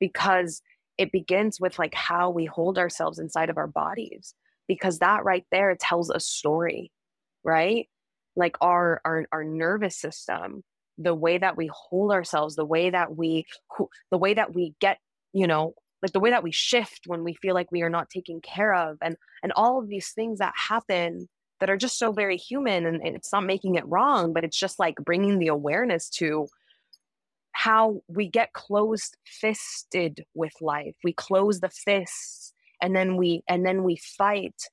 because 0.00 0.60
it 0.98 1.12
begins 1.12 1.60
with 1.60 1.78
like 1.78 1.94
how 1.94 2.30
we 2.30 2.44
hold 2.46 2.78
ourselves 2.78 3.18
inside 3.18 3.50
of 3.50 3.56
our 3.56 3.68
bodies 3.68 4.34
because 4.66 4.98
that 4.98 5.24
right 5.24 5.44
there 5.52 5.76
tells 5.78 6.10
a 6.10 6.18
story 6.18 6.90
right? 7.46 7.88
Like 8.34 8.56
our 8.60 9.00
our, 9.06 9.24
our 9.32 9.44
nervous 9.44 9.96
system 9.96 10.62
the 10.98 11.14
way 11.14 11.38
that 11.38 11.56
we 11.56 11.70
hold 11.72 12.12
ourselves 12.12 12.56
the 12.56 12.64
way 12.64 12.90
that 12.90 13.16
we 13.16 13.44
the 14.10 14.18
way 14.18 14.34
that 14.34 14.54
we 14.54 14.74
get 14.80 14.98
you 15.32 15.46
know 15.46 15.74
like 16.02 16.12
the 16.12 16.20
way 16.20 16.30
that 16.30 16.42
we 16.42 16.52
shift 16.52 17.02
when 17.06 17.24
we 17.24 17.34
feel 17.34 17.54
like 17.54 17.72
we 17.72 17.82
are 17.82 17.90
not 17.90 18.10
taken 18.10 18.40
care 18.40 18.74
of 18.74 18.96
and 19.02 19.16
and 19.42 19.52
all 19.56 19.78
of 19.78 19.88
these 19.88 20.10
things 20.10 20.38
that 20.38 20.52
happen 20.56 21.28
that 21.58 21.70
are 21.70 21.76
just 21.76 21.98
so 21.98 22.12
very 22.12 22.36
human 22.36 22.84
and, 22.84 23.00
and 23.02 23.16
it's 23.16 23.32
not 23.32 23.44
making 23.44 23.74
it 23.74 23.86
wrong 23.86 24.32
but 24.32 24.44
it's 24.44 24.58
just 24.58 24.78
like 24.78 24.96
bringing 24.96 25.38
the 25.38 25.48
awareness 25.48 26.08
to 26.08 26.46
how 27.56 28.02
we 28.06 28.28
get 28.28 28.52
closed 28.52 29.16
fisted 29.24 30.22
with 30.34 30.52
life. 30.60 30.94
We 31.02 31.14
close 31.14 31.60
the 31.60 31.70
fists 31.70 32.52
and 32.82 32.94
then 32.94 33.16
we 33.16 33.42
and 33.48 33.64
then 33.64 33.82
we 33.82 33.96
fight 33.96 34.68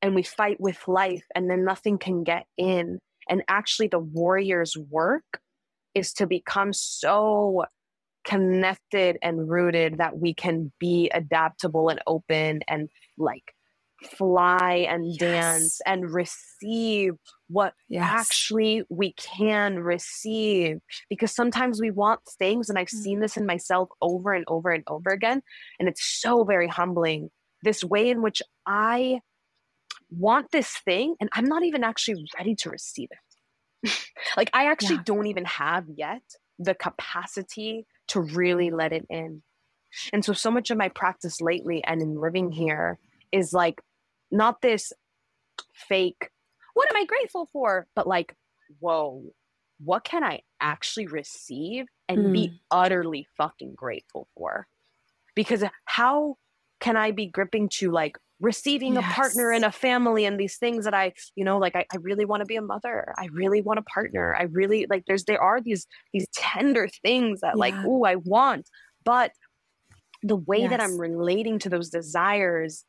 and 0.00 0.14
we 0.14 0.22
fight 0.22 0.60
with 0.60 0.86
life 0.86 1.24
and 1.34 1.50
then 1.50 1.64
nothing 1.64 1.98
can 1.98 2.22
get 2.22 2.46
in. 2.56 3.00
And 3.28 3.42
actually 3.48 3.88
the 3.88 3.98
warrior's 3.98 4.76
work 4.76 5.41
is 5.94 6.12
to 6.14 6.26
become 6.26 6.72
so 6.72 7.64
connected 8.24 9.18
and 9.22 9.48
rooted 9.48 9.98
that 9.98 10.18
we 10.18 10.34
can 10.34 10.72
be 10.78 11.10
adaptable 11.12 11.88
and 11.88 12.00
open 12.06 12.60
and 12.68 12.88
like 13.18 13.54
fly 14.02 14.86
and 14.88 15.06
yes. 15.06 15.18
dance 15.18 15.80
and 15.86 16.10
receive 16.10 17.14
what 17.48 17.74
yes. 17.88 18.04
actually 18.04 18.82
we 18.88 19.12
can 19.12 19.78
receive 19.78 20.78
because 21.08 21.32
sometimes 21.32 21.80
we 21.80 21.90
want 21.90 22.20
things 22.38 22.68
and 22.68 22.78
i've 22.78 22.88
mm. 22.88 23.02
seen 23.02 23.20
this 23.20 23.36
in 23.36 23.46
myself 23.46 23.88
over 24.00 24.32
and 24.32 24.44
over 24.48 24.70
and 24.70 24.84
over 24.88 25.10
again 25.10 25.40
and 25.78 25.88
it's 25.88 26.04
so 26.04 26.44
very 26.44 26.68
humbling 26.68 27.30
this 27.62 27.84
way 27.84 28.10
in 28.10 28.22
which 28.22 28.42
i 28.66 29.20
want 30.10 30.50
this 30.50 30.76
thing 30.84 31.14
and 31.20 31.30
i'm 31.32 31.44
not 31.44 31.62
even 31.62 31.84
actually 31.84 32.24
ready 32.38 32.54
to 32.54 32.70
receive 32.70 33.08
it 33.10 33.18
like 34.36 34.50
i 34.52 34.70
actually 34.70 34.96
yeah. 34.96 35.02
don't 35.04 35.26
even 35.26 35.44
have 35.44 35.84
yet 35.94 36.22
the 36.58 36.74
capacity 36.74 37.86
to 38.08 38.20
really 38.20 38.70
let 38.70 38.92
it 38.92 39.06
in. 39.10 39.42
And 40.12 40.24
so, 40.24 40.32
so 40.32 40.50
much 40.50 40.70
of 40.70 40.78
my 40.78 40.88
practice 40.88 41.40
lately 41.40 41.82
and 41.84 42.00
in 42.00 42.20
living 42.20 42.50
here 42.50 42.98
is 43.30 43.52
like 43.52 43.80
not 44.30 44.62
this 44.62 44.92
fake, 45.74 46.30
what 46.74 46.88
am 46.90 46.96
I 46.96 47.04
grateful 47.04 47.48
for? 47.52 47.86
But 47.94 48.06
like, 48.06 48.34
whoa, 48.78 49.22
what 49.84 50.04
can 50.04 50.24
I 50.24 50.42
actually 50.60 51.06
receive 51.06 51.86
and 52.08 52.26
mm. 52.26 52.32
be 52.32 52.60
utterly 52.70 53.26
fucking 53.36 53.74
grateful 53.74 54.28
for? 54.36 54.66
Because 55.34 55.64
how 55.84 56.36
can 56.80 56.96
I 56.96 57.10
be 57.10 57.26
gripping 57.26 57.68
to 57.74 57.90
like 57.90 58.18
receiving 58.42 58.94
yes. 58.94 59.04
a 59.04 59.14
partner 59.14 59.52
and 59.52 59.64
a 59.64 59.70
family 59.70 60.24
and 60.26 60.38
these 60.38 60.56
things 60.56 60.84
that 60.84 60.92
I, 60.92 61.12
you 61.36 61.44
know, 61.44 61.58
like 61.58 61.76
I, 61.76 61.86
I 61.92 61.96
really 61.98 62.24
want 62.24 62.40
to 62.40 62.46
be 62.46 62.56
a 62.56 62.62
mother. 62.62 63.14
I 63.16 63.28
really 63.32 63.62
want 63.62 63.78
a 63.78 63.82
partner. 63.82 64.36
I 64.38 64.42
really 64.42 64.86
like 64.90 65.04
there's 65.06 65.24
there 65.24 65.40
are 65.40 65.60
these 65.60 65.86
these 66.12 66.26
tender 66.34 66.88
things 67.02 67.40
that 67.40 67.52
yeah. 67.54 67.60
like, 67.60 67.74
oh, 67.86 68.04
I 68.04 68.16
want. 68.16 68.68
But 69.04 69.30
the 70.22 70.36
way 70.36 70.60
yes. 70.60 70.70
that 70.70 70.80
I'm 70.80 70.98
relating 70.98 71.60
to 71.60 71.68
those 71.68 71.88
desires 71.88 72.84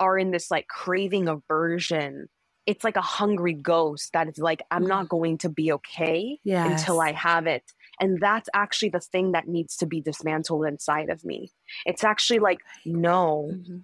are 0.00 0.18
in 0.18 0.30
this 0.32 0.50
like 0.50 0.66
craving 0.68 1.28
aversion. 1.28 2.28
It's 2.66 2.82
like 2.82 2.96
a 2.96 3.02
hungry 3.02 3.52
ghost 3.52 4.14
that 4.14 4.26
is 4.26 4.38
like, 4.38 4.62
I'm 4.70 4.86
not 4.86 5.04
mm-hmm. 5.04 5.16
going 5.16 5.38
to 5.38 5.50
be 5.50 5.70
okay 5.72 6.38
yes. 6.44 6.80
until 6.80 6.98
I 6.98 7.12
have 7.12 7.46
it. 7.46 7.62
And 8.00 8.18
that's 8.18 8.48
actually 8.54 8.88
the 8.88 9.00
thing 9.00 9.32
that 9.32 9.46
needs 9.46 9.76
to 9.76 9.86
be 9.86 10.00
dismantled 10.00 10.66
inside 10.66 11.10
of 11.10 11.24
me. 11.26 11.52
It's 11.84 12.04
actually 12.04 12.38
like, 12.38 12.60
no, 12.86 13.50
mm-hmm 13.52 13.78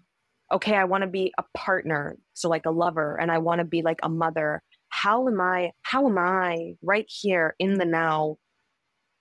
okay, 0.53 0.75
I 0.75 0.85
want 0.85 1.03
to 1.03 1.09
be 1.09 1.33
a 1.39 1.45
partner, 1.55 2.17
so 2.35 2.49
like 2.49 2.67
a 2.67 2.71
lover, 2.71 3.19
and 3.21 3.31
I 3.31 3.39
want 3.39 3.61
to 3.61 3.65
be 3.65 3.83
like 3.83 4.01
a 4.03 4.09
mother. 4.09 4.63
How 4.89 5.29
am 5.29 5.41
I, 5.41 5.73
how 5.83 6.09
am 6.09 6.19
I 6.19 6.75
right 6.83 7.07
here 7.09 7.55
in 7.59 7.75
the 7.75 7.85
now 7.85 8.37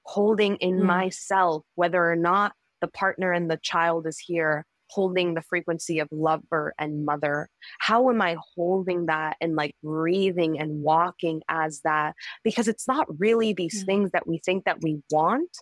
holding 0.04 0.56
in 0.58 0.80
mm. 0.80 0.84
myself, 0.84 1.64
whether 1.76 2.04
or 2.04 2.16
not 2.16 2.54
the 2.82 2.88
partner 2.88 3.32
and 3.32 3.50
the 3.50 3.60
child 3.62 4.08
is 4.08 4.18
here, 4.18 4.66
holding 4.90 5.36
the 5.36 5.44
frequency 5.44 6.00
of 6.00 6.08
lover 6.12 6.74
and 6.80 7.06
mother? 7.06 7.50
How 7.80 8.10
am 8.10 8.22
I 8.22 8.38
holding 8.56 9.06
that 9.06 9.38
and 9.40 9.56
like 9.56 9.76
breathing 9.84 10.60
and 10.60 10.82
walking 10.82 11.42
as 11.48 11.82
that? 11.84 12.16
Because 12.44 12.68
it's 12.68 12.88
not 12.88 13.08
really 13.20 13.54
these 13.54 13.84
mm. 13.84 13.86
things 13.86 14.12
that 14.12 14.28
we 14.28 14.40
think 14.44 14.66
that 14.66 14.82
we 14.82 15.02
want. 15.12 15.56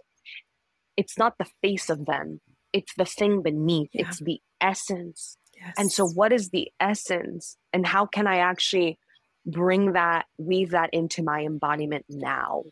It's 0.95 1.17
not 1.17 1.33
the 1.37 1.47
face 1.61 1.89
of 1.89 2.05
them. 2.05 2.39
It's 2.71 2.93
the 2.97 3.05
thing 3.05 3.41
beneath. 3.41 3.89
Yeah. 3.93 4.07
It's 4.07 4.19
the 4.19 4.39
essence 4.61 5.37
and 5.77 5.91
so, 5.91 6.07
what 6.07 6.31
is 6.31 6.49
the 6.49 6.71
essence, 6.79 7.57
and 7.73 7.85
how 7.85 8.05
can 8.05 8.27
I 8.27 8.37
actually 8.37 8.99
bring 9.45 9.93
that, 9.93 10.25
weave 10.37 10.71
that 10.71 10.89
into 10.93 11.23
my 11.23 11.41
embodiment 11.41 12.05
now? 12.09 12.63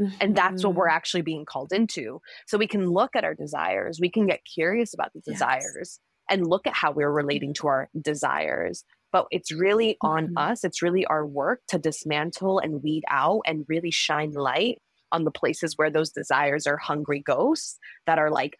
Mm-hmm. 0.00 0.16
And 0.20 0.36
that's 0.36 0.64
what 0.64 0.74
we're 0.74 0.86
mm-hmm. 0.86 0.96
actually 0.96 1.22
being 1.22 1.44
called 1.44 1.72
into. 1.72 2.20
So, 2.46 2.58
we 2.58 2.66
can 2.66 2.90
look 2.90 3.16
at 3.16 3.24
our 3.24 3.34
desires, 3.34 3.98
we 4.00 4.10
can 4.10 4.26
get 4.26 4.44
curious 4.44 4.94
about 4.94 5.12
the 5.12 5.20
desires, 5.20 5.74
yes. 5.76 6.00
and 6.30 6.46
look 6.46 6.66
at 6.66 6.74
how 6.74 6.92
we're 6.92 7.10
relating 7.10 7.54
to 7.54 7.66
our 7.68 7.88
desires. 8.00 8.84
But 9.10 9.26
it's 9.30 9.50
really 9.50 9.96
on 10.02 10.28
mm-hmm. 10.28 10.38
us, 10.38 10.64
it's 10.64 10.82
really 10.82 11.06
our 11.06 11.26
work 11.26 11.62
to 11.68 11.78
dismantle 11.78 12.58
and 12.58 12.82
weed 12.82 13.04
out 13.08 13.42
and 13.46 13.64
really 13.68 13.90
shine 13.90 14.32
light 14.32 14.82
on 15.12 15.24
the 15.24 15.30
places 15.30 15.74
where 15.76 15.90
those 15.90 16.10
desires 16.10 16.66
are 16.66 16.76
hungry 16.76 17.20
ghosts 17.20 17.78
that 18.06 18.18
are 18.18 18.30
like, 18.30 18.58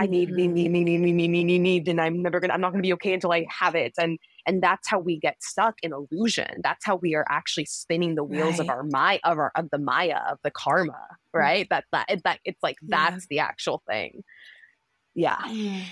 I 0.00 0.06
need, 0.06 0.30
need, 0.30 0.46
mm-hmm. 0.46 0.54
need, 0.54 0.68
need, 0.70 0.84
need, 0.86 1.12
need, 1.12 1.28
need, 1.28 1.44
need, 1.44 1.58
need, 1.58 1.88
and 1.88 2.00
I'm 2.00 2.22
never 2.22 2.40
gonna, 2.40 2.54
I'm 2.54 2.60
not 2.62 2.72
gonna 2.72 2.80
be 2.80 2.94
okay 2.94 3.12
until 3.12 3.32
I 3.32 3.44
have 3.50 3.74
it. 3.74 3.92
And 3.98 4.18
and 4.46 4.62
that's 4.62 4.88
how 4.88 4.98
we 4.98 5.20
get 5.20 5.36
stuck 5.42 5.74
in 5.82 5.92
illusion. 5.92 6.62
That's 6.62 6.86
how 6.86 6.96
we 6.96 7.14
are 7.14 7.26
actually 7.28 7.66
spinning 7.66 8.14
the 8.14 8.24
wheels 8.24 8.52
right. 8.52 8.60
of 8.60 8.70
our 8.70 8.82
Maya, 8.82 9.18
of 9.24 9.38
our 9.38 9.52
of 9.54 9.68
the 9.70 9.78
Maya, 9.78 10.20
of 10.30 10.38
the 10.42 10.50
karma, 10.50 10.92
mm-hmm. 10.92 11.38
right? 11.38 11.66
That 11.68 11.84
that 11.92 12.06
it, 12.08 12.24
that 12.24 12.40
it's 12.46 12.62
like 12.62 12.76
yeah. 12.80 13.10
that's 13.10 13.26
the 13.26 13.40
actual 13.40 13.82
thing. 13.86 14.24
Yeah. 15.14 15.36
Mm. 15.36 15.82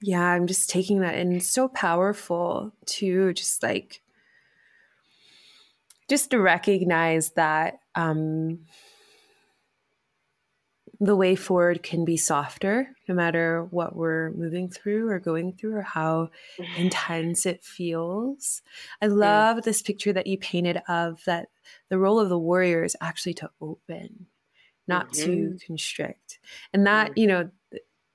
Yeah, 0.00 0.24
I'm 0.24 0.48
just 0.48 0.68
taking 0.68 0.98
that 1.02 1.14
and 1.14 1.32
it's 1.34 1.48
so 1.48 1.68
powerful 1.68 2.72
to 2.86 3.32
just 3.34 3.62
like 3.62 4.02
just 6.10 6.30
to 6.32 6.40
recognize 6.40 7.30
that 7.36 7.74
um 7.94 8.64
the 11.02 11.16
way 11.16 11.34
forward 11.34 11.82
can 11.82 12.04
be 12.04 12.16
softer 12.16 12.94
no 13.08 13.14
matter 13.14 13.66
what 13.70 13.96
we're 13.96 14.30
moving 14.34 14.70
through 14.70 15.08
or 15.08 15.18
going 15.18 15.52
through 15.52 15.74
or 15.74 15.82
how 15.82 16.30
intense 16.76 17.44
it 17.44 17.64
feels. 17.64 18.62
I 19.00 19.08
love 19.08 19.56
mm. 19.56 19.62
this 19.64 19.82
picture 19.82 20.12
that 20.12 20.28
you 20.28 20.38
painted 20.38 20.80
of 20.86 21.20
that 21.24 21.48
the 21.88 21.98
role 21.98 22.20
of 22.20 22.28
the 22.28 22.38
warrior 22.38 22.84
is 22.84 22.96
actually 23.00 23.34
to 23.34 23.50
open, 23.60 24.26
not 24.86 25.10
mm-hmm. 25.10 25.56
to 25.56 25.58
constrict. 25.66 26.38
And 26.72 26.86
that, 26.86 27.10
mm-hmm. 27.10 27.18
you 27.18 27.26
know, 27.26 27.50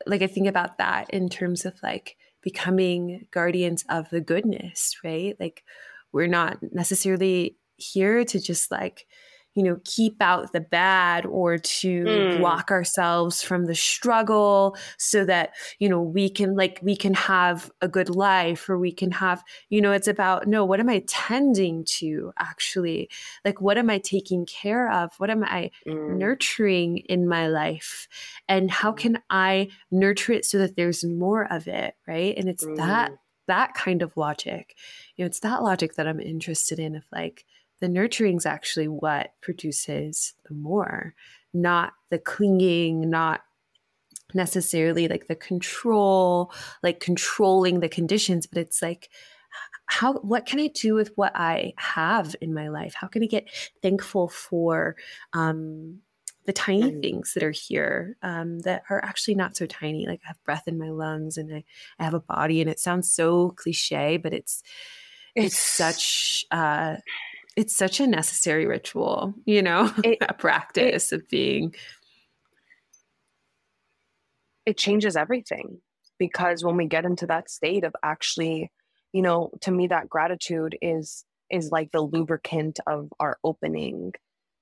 like 0.06 0.22
I 0.22 0.28
think 0.28 0.48
about 0.48 0.78
that 0.78 1.10
in 1.10 1.28
terms 1.28 1.66
of 1.66 1.74
like 1.84 2.16
becoming 2.42 3.28
guardians 3.32 3.84
of 3.90 4.10
the 4.12 4.22
goodness, 4.22 4.96
right? 5.04 5.36
Like 5.42 5.66
we're 6.14 6.28
not 6.28 6.60
necessarily 6.72 7.58
here 7.76 8.24
to 8.24 8.40
just 8.40 8.72
like 8.72 9.08
you 9.58 9.64
know, 9.64 9.80
keep 9.86 10.22
out 10.22 10.54
the 10.54 10.62
bad 10.62 11.26
or 11.26 11.58
to 11.58 12.04
mm. 12.04 12.38
block 12.38 12.70
ourselves 12.70 13.42
from 13.42 13.66
the 13.66 13.74
struggle 13.74 14.78
so 15.00 15.26
that, 15.26 15.50
you 15.80 15.90
know, 15.90 16.00
we 16.00 16.30
can 16.30 16.56
like, 16.56 16.80
we 16.84 16.96
can 16.96 17.16
have 17.16 17.72
a 17.82 17.88
good 17.88 18.08
life 18.08 18.70
or 18.70 18.78
we 18.78 18.92
can 18.92 19.10
have, 19.10 19.44
you 19.70 19.82
know, 19.82 19.94
it's 19.94 20.08
about, 20.08 20.46
no, 20.46 20.64
what 20.64 20.80
am 20.80 20.90
I 20.90 21.04
tending 21.08 21.84
to 21.98 22.32
actually? 22.38 23.10
Like, 23.44 23.60
what 23.60 23.80
am 23.80 23.90
I 23.90 23.98
taking 23.98 24.46
care 24.46 24.92
of? 24.92 25.10
What 25.18 25.32
am 25.32 25.44
I 25.44 25.72
mm. 25.88 26.18
nurturing 26.18 26.98
in 27.10 27.28
my 27.28 27.48
life? 27.48 28.08
And 28.48 28.70
how 28.70 28.92
can 28.92 29.24
I 29.32 29.70
nurture 29.90 30.34
it 30.34 30.46
so 30.46 30.60
that 30.60 30.76
there's 30.76 31.04
more 31.04 31.52
of 31.52 31.68
it? 31.68 31.96
Right. 32.08 32.38
And 32.38 32.48
it's 32.48 32.64
mm. 32.64 32.76
that, 32.76 33.12
that 33.48 33.74
kind 33.74 34.04
of 34.04 34.16
logic. 34.18 34.76
You 35.16 35.24
know, 35.24 35.28
it's 35.28 35.40
that 35.40 35.64
logic 35.64 35.96
that 35.96 36.08
I'm 36.08 36.20
interested 36.20 36.78
in 36.78 36.96
of 36.96 37.06
like, 37.12 37.44
the 37.80 37.90
nurturing 37.90 38.38
is 38.38 38.46
actually 38.46 38.88
what 38.88 39.34
produces 39.42 40.34
the 40.48 40.56
more, 40.56 41.14
not 41.54 41.94
the 42.10 42.20
clinging, 42.20 43.10
not 43.10 43.42
necessarily 44.34 45.08
like 45.08 45.28
the 45.28 45.36
control, 45.36 46.52
like 46.84 47.00
controlling 47.00 47.80
the 47.80 47.90
conditions, 47.90 48.48
but 48.48 48.60
it's 48.60 48.82
like, 48.82 49.10
how 49.88 50.14
what 50.16 50.46
can 50.46 50.60
i 50.60 50.68
do 50.68 50.94
with 50.94 51.12
what 51.16 51.32
i 51.34 51.74
have 51.78 52.36
in 52.42 52.54
my 52.54 52.68
life 52.68 52.94
how 52.94 53.08
can 53.08 53.24
i 53.24 53.26
get 53.26 53.50
thankful 53.82 54.28
for 54.28 54.96
um, 55.34 56.00
the 56.46 56.54
tiny 56.54 56.92
mm. 56.92 57.02
things 57.02 57.34
that 57.34 57.44
are 57.44 57.52
here 57.52 58.18
um, 58.22 58.60
that 58.60 58.84
are 58.90 59.04
actually 59.04 59.36
not 59.36 59.56
so 59.56 59.66
tiny 59.66 60.06
like 60.06 60.20
i 60.26 60.28
have 60.28 60.44
breath 60.44 60.68
in 60.68 60.78
my 60.78 60.90
lungs 60.90 61.38
and 61.38 61.54
I, 61.54 61.64
I 62.00 62.04
have 62.04 62.14
a 62.14 62.20
body 62.20 62.62
and 62.62 62.70
it 62.70 62.80
sounds 62.80 63.12
so 63.12 63.52
cliche 63.52 64.18
but 64.18 64.34
it's 64.34 64.62
it's, 65.36 65.54
it's 65.54 65.60
such 65.60 66.46
uh, 66.52 66.96
it's 67.58 67.76
such 67.76 68.00
a 68.00 68.08
necessary 68.08 68.66
ritual, 68.68 69.34
you 69.46 69.62
know, 69.62 69.92
it, 70.04 70.20
a 70.30 70.34
practice 70.34 71.12
it, 71.12 71.16
of 71.22 71.28
being. 71.28 71.74
it 74.68 74.78
changes 74.78 75.16
everything 75.16 75.80
because 76.20 76.64
when 76.64 76.76
we 76.76 76.86
get 76.86 77.06
into 77.06 77.26
that 77.26 77.50
state 77.50 77.84
of 77.84 77.96
actually 78.04 78.70
you 79.14 79.22
know 79.22 79.50
to 79.62 79.72
me 79.72 79.88
that 79.88 80.10
gratitude 80.10 80.78
is 80.82 81.24
is 81.50 81.72
like 81.72 81.92
the 81.92 82.02
lubricant 82.02 82.80
of 82.86 83.10
our 83.20 83.38
opening 83.46 84.12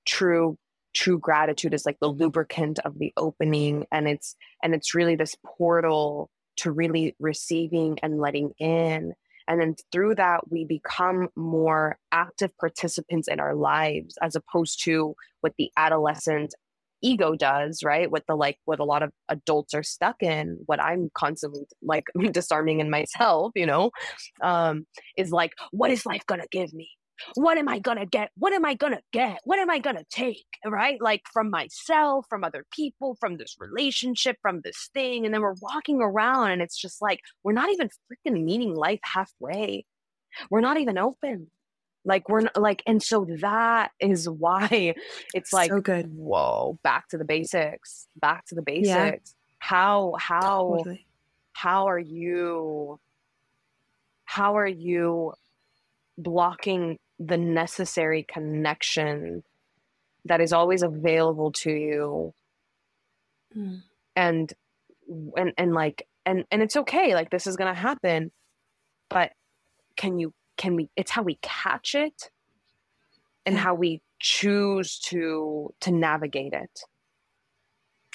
true 0.06 0.56
true 0.94 1.18
gratitude 1.18 1.74
is 1.74 1.84
like 1.84 1.98
the 2.00 2.08
lubricant 2.08 2.78
of 2.84 2.98
the 2.98 3.12
opening 3.16 3.84
and 3.90 4.06
it's 4.08 4.36
and 4.62 4.74
it's 4.74 4.94
really 4.94 5.16
this 5.16 5.36
portal 5.44 6.30
to 6.56 6.70
really 6.70 7.16
receiving 7.18 7.98
and 8.02 8.20
letting 8.20 8.52
in 8.60 9.12
and 9.48 9.60
then 9.60 9.74
through 9.92 10.14
that 10.16 10.50
we 10.50 10.64
become 10.64 11.28
more 11.36 11.98
active 12.12 12.56
participants 12.58 13.28
in 13.28 13.40
our 13.40 13.54
lives 13.54 14.16
as 14.22 14.34
opposed 14.36 14.82
to 14.84 15.14
what 15.40 15.54
the 15.58 15.70
adolescent 15.76 16.54
ego 17.02 17.34
does 17.34 17.82
right? 17.84 18.10
What 18.10 18.24
the 18.26 18.34
like 18.34 18.58
what 18.64 18.80
a 18.80 18.84
lot 18.84 19.02
of 19.02 19.12
adults 19.28 19.74
are 19.74 19.82
stuck 19.82 20.22
in 20.22 20.58
what 20.66 20.80
i'm 20.82 21.10
constantly 21.14 21.66
like 21.82 22.06
disarming 22.32 22.80
in 22.80 22.90
myself 22.90 23.52
you 23.54 23.66
know? 23.66 23.90
Um 24.42 24.86
is 25.16 25.30
like 25.30 25.52
what 25.72 25.90
is 25.90 26.06
life 26.06 26.24
gonna 26.26 26.46
give 26.50 26.72
me 26.72 26.88
what 27.34 27.58
am 27.58 27.68
I 27.68 27.78
going 27.78 27.98
to 27.98 28.06
get? 28.06 28.30
What 28.36 28.52
am 28.52 28.64
I 28.64 28.74
going 28.74 28.92
to 28.92 29.02
get? 29.12 29.40
What 29.44 29.58
am 29.58 29.70
I 29.70 29.78
going 29.78 29.96
to 29.96 30.04
take? 30.10 30.46
Right? 30.64 31.00
Like 31.00 31.22
from 31.32 31.50
myself, 31.50 32.26
from 32.28 32.44
other 32.44 32.64
people, 32.70 33.16
from 33.20 33.36
this 33.36 33.56
relationship, 33.58 34.36
from 34.42 34.60
this 34.62 34.90
thing. 34.92 35.24
And 35.24 35.34
then 35.34 35.42
we're 35.42 35.54
walking 35.60 36.00
around 36.00 36.50
and 36.50 36.62
it's 36.62 36.76
just 36.78 37.00
like, 37.00 37.20
we're 37.42 37.52
not 37.52 37.70
even 37.70 37.88
freaking 37.88 38.44
meeting 38.44 38.74
life 38.74 39.00
halfway. 39.02 39.84
We're 40.50 40.60
not 40.60 40.78
even 40.78 40.98
open. 40.98 41.48
Like 42.04 42.28
we're 42.28 42.42
not, 42.42 42.56
like, 42.56 42.82
and 42.86 43.02
so 43.02 43.26
that 43.40 43.90
is 43.98 44.28
why 44.28 44.94
it's 45.34 45.52
like, 45.52 45.70
so 45.70 45.80
good. 45.80 46.10
Whoa, 46.14 46.78
back 46.82 47.08
to 47.08 47.18
the 47.18 47.24
basics, 47.24 48.06
back 48.16 48.46
to 48.46 48.54
the 48.54 48.62
basics. 48.62 48.86
Yeah. 48.86 49.16
How, 49.58 50.14
how, 50.18 50.76
totally. 50.78 51.06
how 51.52 51.88
are 51.88 51.98
you, 51.98 53.00
how 54.24 54.56
are 54.58 54.66
you 54.66 55.32
blocking 56.18 56.98
the 57.18 57.38
necessary 57.38 58.24
connection 58.28 59.42
that 60.24 60.40
is 60.40 60.52
always 60.52 60.82
available 60.82 61.52
to 61.52 61.70
you 61.70 62.34
mm. 63.56 63.82
and 64.14 64.52
and 65.36 65.52
and 65.56 65.72
like 65.72 66.06
and 66.24 66.44
and 66.50 66.62
it's 66.62 66.76
okay 66.76 67.14
like 67.14 67.30
this 67.30 67.46
is 67.46 67.56
going 67.56 67.72
to 67.72 67.80
happen 67.80 68.30
but 69.08 69.32
can 69.96 70.18
you 70.18 70.32
can 70.56 70.76
we 70.76 70.90
it's 70.96 71.10
how 71.10 71.22
we 71.22 71.38
catch 71.42 71.94
it 71.94 72.30
and 73.44 73.56
how 73.56 73.74
we 73.74 74.02
choose 74.18 74.98
to 74.98 75.72
to 75.80 75.90
navigate 75.90 76.52
it 76.52 76.80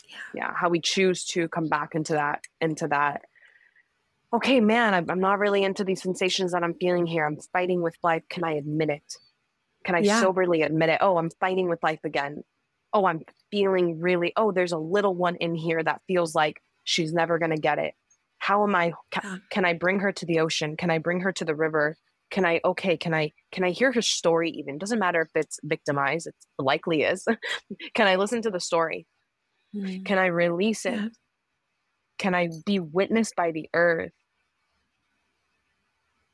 yeah. 0.07 0.15
yeah 0.35 0.51
how 0.55 0.69
we 0.69 0.81
choose 0.81 1.23
to 1.23 1.47
come 1.47 1.67
back 1.67 1.95
into 1.95 2.13
that 2.13 2.43
into 2.59 2.87
that 2.87 3.23
okay, 4.33 4.59
man, 4.59 5.05
I'm 5.09 5.19
not 5.19 5.39
really 5.39 5.63
into 5.63 5.83
these 5.83 6.01
sensations 6.01 6.53
that 6.53 6.63
I'm 6.63 6.75
feeling 6.75 7.05
here. 7.05 7.25
I'm 7.25 7.37
fighting 7.51 7.81
with 7.81 7.95
life. 8.03 8.23
Can 8.29 8.43
I 8.43 8.53
admit 8.53 8.89
it? 8.89 9.15
Can 9.83 9.95
I 9.95 9.99
yeah. 9.99 10.21
soberly 10.21 10.61
admit 10.61 10.89
it? 10.89 10.99
Oh, 11.01 11.17
I'm 11.17 11.29
fighting 11.39 11.67
with 11.69 11.83
life 11.83 11.99
again. 12.03 12.43
Oh, 12.93 13.05
I'm 13.05 13.21
feeling 13.49 13.99
really, 13.99 14.33
oh, 14.35 14.51
there's 14.51 14.71
a 14.71 14.77
little 14.77 15.15
one 15.15 15.35
in 15.35 15.55
here 15.55 15.81
that 15.83 16.01
feels 16.07 16.35
like 16.35 16.61
she's 16.83 17.13
never 17.13 17.39
going 17.39 17.51
to 17.51 17.59
get 17.59 17.79
it. 17.79 17.93
How 18.37 18.63
am 18.63 18.75
I, 18.75 18.93
can, 19.11 19.41
can 19.49 19.65
I 19.65 19.73
bring 19.73 19.99
her 19.99 20.11
to 20.11 20.25
the 20.25 20.39
ocean? 20.39 20.75
Can 20.77 20.89
I 20.89 20.97
bring 20.97 21.21
her 21.21 21.31
to 21.33 21.45
the 21.45 21.55
river? 21.55 21.95
Can 22.31 22.45
I, 22.45 22.61
okay, 22.63 22.97
can 22.97 23.13
I, 23.13 23.31
can 23.51 23.63
I 23.63 23.71
hear 23.71 23.91
her 23.91 24.01
story 24.01 24.51
even? 24.51 24.77
Doesn't 24.77 24.99
matter 24.99 25.21
if 25.21 25.29
it's 25.35 25.59
victimized, 25.63 26.27
it 26.27 26.35
likely 26.57 27.03
is. 27.03 27.27
can 27.93 28.07
I 28.07 28.15
listen 28.15 28.41
to 28.43 28.49
the 28.49 28.59
story? 28.59 29.05
Mm. 29.75 30.05
Can 30.05 30.17
I 30.17 30.27
release 30.27 30.85
it? 30.85 30.93
Yeah. 30.93 31.07
Can 32.17 32.35
I 32.35 32.49
be 32.65 32.79
witnessed 32.79 33.35
by 33.35 33.51
the 33.51 33.69
earth? 33.73 34.11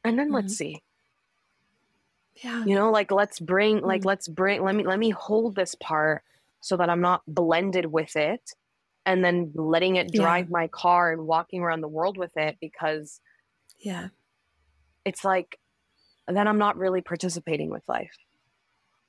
And 0.08 0.18
then 0.18 0.28
mm-hmm. 0.28 0.36
let's 0.36 0.56
see 0.56 0.82
yeah 2.44 2.64
you 2.66 2.76
know 2.76 2.92
like 2.92 3.12
let's 3.12 3.40
bring 3.40 3.82
like 3.82 4.02
mm-hmm. 4.02 4.10
let's 4.10 4.28
bring 4.28 4.64
let 4.64 4.76
me 4.76 4.86
let 4.86 5.00
me 5.00 5.10
hold 5.10 5.56
this 5.56 5.76
part 5.76 6.24
so 6.62 6.78
that 6.78 6.90
i'm 6.90 7.02
not 7.02 7.22
blended 7.28 7.86
with 7.86 8.16
it 8.16 8.54
and 9.06 9.24
then 9.24 9.52
letting 9.56 9.96
it 9.96 10.12
drive 10.12 10.46
yeah. 10.46 10.52
my 10.52 10.68
car 10.68 11.12
and 11.12 11.26
walking 11.26 11.62
around 11.62 11.82
the 11.82 11.88
world 11.88 12.18
with 12.18 12.36
it 12.36 12.58
because 12.60 13.20
yeah 13.80 14.08
it's 15.06 15.24
like 15.24 15.60
then 16.28 16.48
i'm 16.48 16.58
not 16.58 16.78
really 16.78 17.02
participating 17.02 17.70
with 17.70 17.84
life 17.88 18.18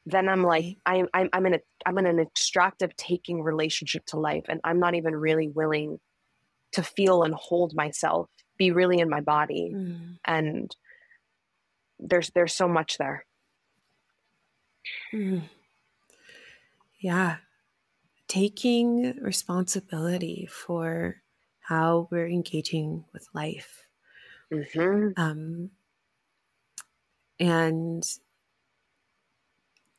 then 0.07 0.29
i'm 0.29 0.43
like 0.43 0.77
i'm 0.87 1.09
i'm, 1.13 1.29
I'm 1.33 1.47
in 1.47 1.55
a 1.55 1.61
i'm 1.85 1.99
in 1.99 2.07
an 2.07 2.21
extractive 2.21 2.97
taking 2.97 3.43
relationship 3.43 4.05
to 4.07 4.19
life 4.19 4.45
and 4.49 4.61
i'm 4.65 4.81
not 4.81 4.95
even 4.95 5.15
really 5.15 5.49
willing 5.49 6.01
to 6.73 6.83
feel 6.83 7.23
and 7.23 7.35
hold 7.35 7.75
myself 7.75 8.29
be 8.57 8.71
really 8.73 8.99
in 8.99 9.09
my 9.09 9.21
body 9.21 9.73
mm. 9.75 10.19
and 10.25 10.75
there's 11.99 12.31
there's 12.31 12.55
so 12.55 12.69
much 12.69 12.99
there 12.99 13.25
mm. 15.13 15.43
yeah 17.01 17.37
taking 18.27 19.17
responsibility 19.21 20.49
for 20.51 21.17
how 21.61 22.09
we're 22.11 22.29
engaging 22.29 23.05
with 23.13 23.27
life 23.35 23.85
mm-hmm. 24.53 25.09
um, 25.21 25.71
and 27.41 28.05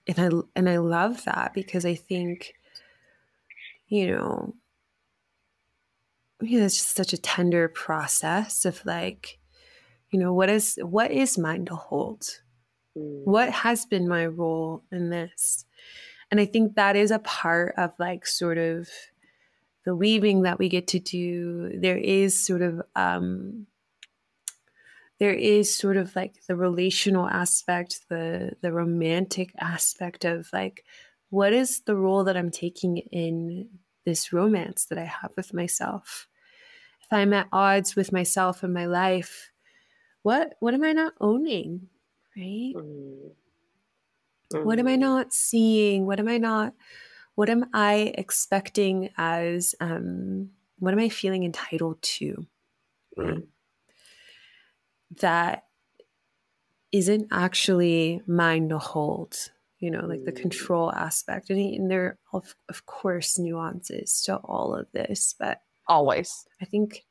and 0.07 0.19
I 0.19 0.29
and 0.55 0.69
I 0.69 0.77
love 0.77 1.23
that 1.25 1.53
because 1.53 1.85
I 1.85 1.95
think 1.95 2.53
you 3.87 4.07
know 4.07 4.53
you 6.41 6.59
know, 6.59 6.65
it's 6.65 6.77
just 6.77 6.95
such 6.95 7.13
a 7.13 7.17
tender 7.17 7.67
process 7.67 8.65
of 8.65 8.85
like 8.85 9.38
you 10.11 10.19
know 10.19 10.33
what 10.33 10.49
is 10.49 10.77
what 10.81 11.11
is 11.11 11.37
mine 11.37 11.65
to 11.65 11.75
hold? 11.75 12.23
Mm. 12.97 13.23
what 13.25 13.51
has 13.51 13.85
been 13.85 14.07
my 14.07 14.25
role 14.25 14.83
in 14.91 15.09
this? 15.09 15.65
And 16.31 16.39
i 16.39 16.45
think 16.45 16.75
that 16.75 16.95
is 16.95 17.11
a 17.11 17.19
part 17.19 17.73
of 17.77 17.91
like 17.99 18.25
sort 18.25 18.57
of 18.57 18.89
the 19.85 19.95
weaving 19.95 20.43
that 20.43 20.59
we 20.59 20.69
get 20.69 20.87
to 20.87 20.99
do. 20.99 21.79
There 21.79 21.97
is 21.97 22.37
sort 22.37 22.61
of 22.61 22.81
um 22.95 23.67
there 25.19 25.33
is 25.33 25.75
sort 25.75 25.97
of 25.97 26.15
like 26.15 26.35
the 26.47 26.55
relational 26.55 27.27
aspect 27.27 28.07
the 28.09 28.53
the 28.61 28.71
romantic 28.71 29.51
aspect 29.59 30.25
of 30.25 30.47
like 30.53 30.85
what 31.29 31.53
is 31.53 31.81
the 31.81 31.95
role 31.95 32.23
that 32.23 32.37
i'm 32.37 32.51
taking 32.51 32.97
in 32.97 33.67
this 34.05 34.31
romance 34.33 34.85
that 34.85 34.97
i 34.97 35.05
have 35.05 35.31
with 35.35 35.53
myself? 35.53 36.27
If 37.01 37.07
i'm 37.11 37.33
at 37.33 37.47
odds 37.51 37.95
with 37.95 38.11
myself 38.11 38.63
and 38.63 38.73
my 38.73 38.85
life 38.85 39.51
what 40.23 40.55
what 40.59 40.73
am 40.73 40.83
I 40.83 40.93
not 40.93 41.13
owning? 41.19 41.87
Right? 42.35 42.73
Mm-hmm. 42.75 44.63
What 44.63 44.79
am 44.79 44.87
I 44.87 44.91
mm-hmm. 44.91 45.01
not 45.01 45.33
seeing? 45.33 46.05
What 46.05 46.19
am 46.19 46.27
I 46.27 46.37
not 46.37 46.73
what 47.35 47.49
am 47.49 47.65
I 47.73 48.13
expecting 48.17 49.09
as 49.17 49.75
um 49.79 50.49
what 50.79 50.93
am 50.93 50.99
I 50.99 51.09
feeling 51.09 51.43
entitled 51.43 52.01
to? 52.01 52.47
Mm-hmm. 53.17 53.39
That 55.21 55.63
isn't 56.91 57.27
actually 57.31 58.21
mine 58.27 58.69
to 58.69 58.77
hold, 58.77 59.51
you 59.79 59.91
know, 59.91 60.05
like 60.05 60.23
the 60.25 60.31
mm. 60.31 60.41
control 60.41 60.91
aspect. 60.91 61.49
And, 61.49 61.59
and 61.59 61.91
there 61.91 62.03
are, 62.03 62.17
of, 62.33 62.55
of 62.67 62.85
course, 62.85 63.37
nuances 63.37 64.21
to 64.23 64.37
all 64.37 64.75
of 64.75 64.87
this, 64.91 65.35
but 65.37 65.61
always. 65.87 66.45
I 66.61 66.65
think 66.65 67.05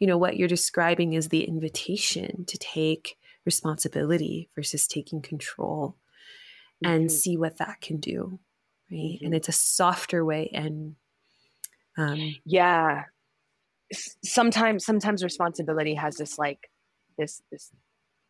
you 0.00 0.06
know 0.06 0.18
what 0.18 0.36
you're 0.36 0.48
describing 0.48 1.12
is 1.12 1.28
the 1.28 1.44
invitation 1.44 2.44
to 2.46 2.58
take 2.58 3.16
responsibility 3.44 4.48
versus 4.56 4.88
taking 4.88 5.22
control 5.22 5.96
mm-hmm. 6.84 6.92
and 6.92 7.12
see 7.12 7.36
what 7.36 7.58
that 7.58 7.80
can 7.80 7.98
do 7.98 8.40
right 8.90 8.98
mm-hmm. 8.98 9.26
and 9.26 9.34
it's 9.34 9.48
a 9.48 9.52
softer 9.52 10.24
way 10.24 10.50
and 10.52 10.96
um, 11.96 12.34
yeah 12.44 13.04
sometimes 14.24 14.84
sometimes 14.84 15.22
responsibility 15.22 15.94
has 15.94 16.16
this 16.16 16.38
like 16.38 16.70
this 17.18 17.42
this 17.52 17.70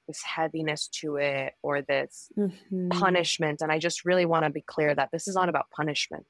this 0.08 0.22
heaviness 0.22 0.88
to 0.88 1.16
it 1.16 1.52
or 1.62 1.82
this 1.82 2.30
mm-hmm. 2.36 2.88
punishment 2.88 3.60
and 3.60 3.70
i 3.70 3.78
just 3.78 4.04
really 4.04 4.26
want 4.26 4.44
to 4.44 4.50
be 4.50 4.62
clear 4.62 4.94
that 4.94 5.10
this 5.12 5.28
is 5.28 5.36
not 5.36 5.48
about 5.48 5.70
punishment 5.70 6.26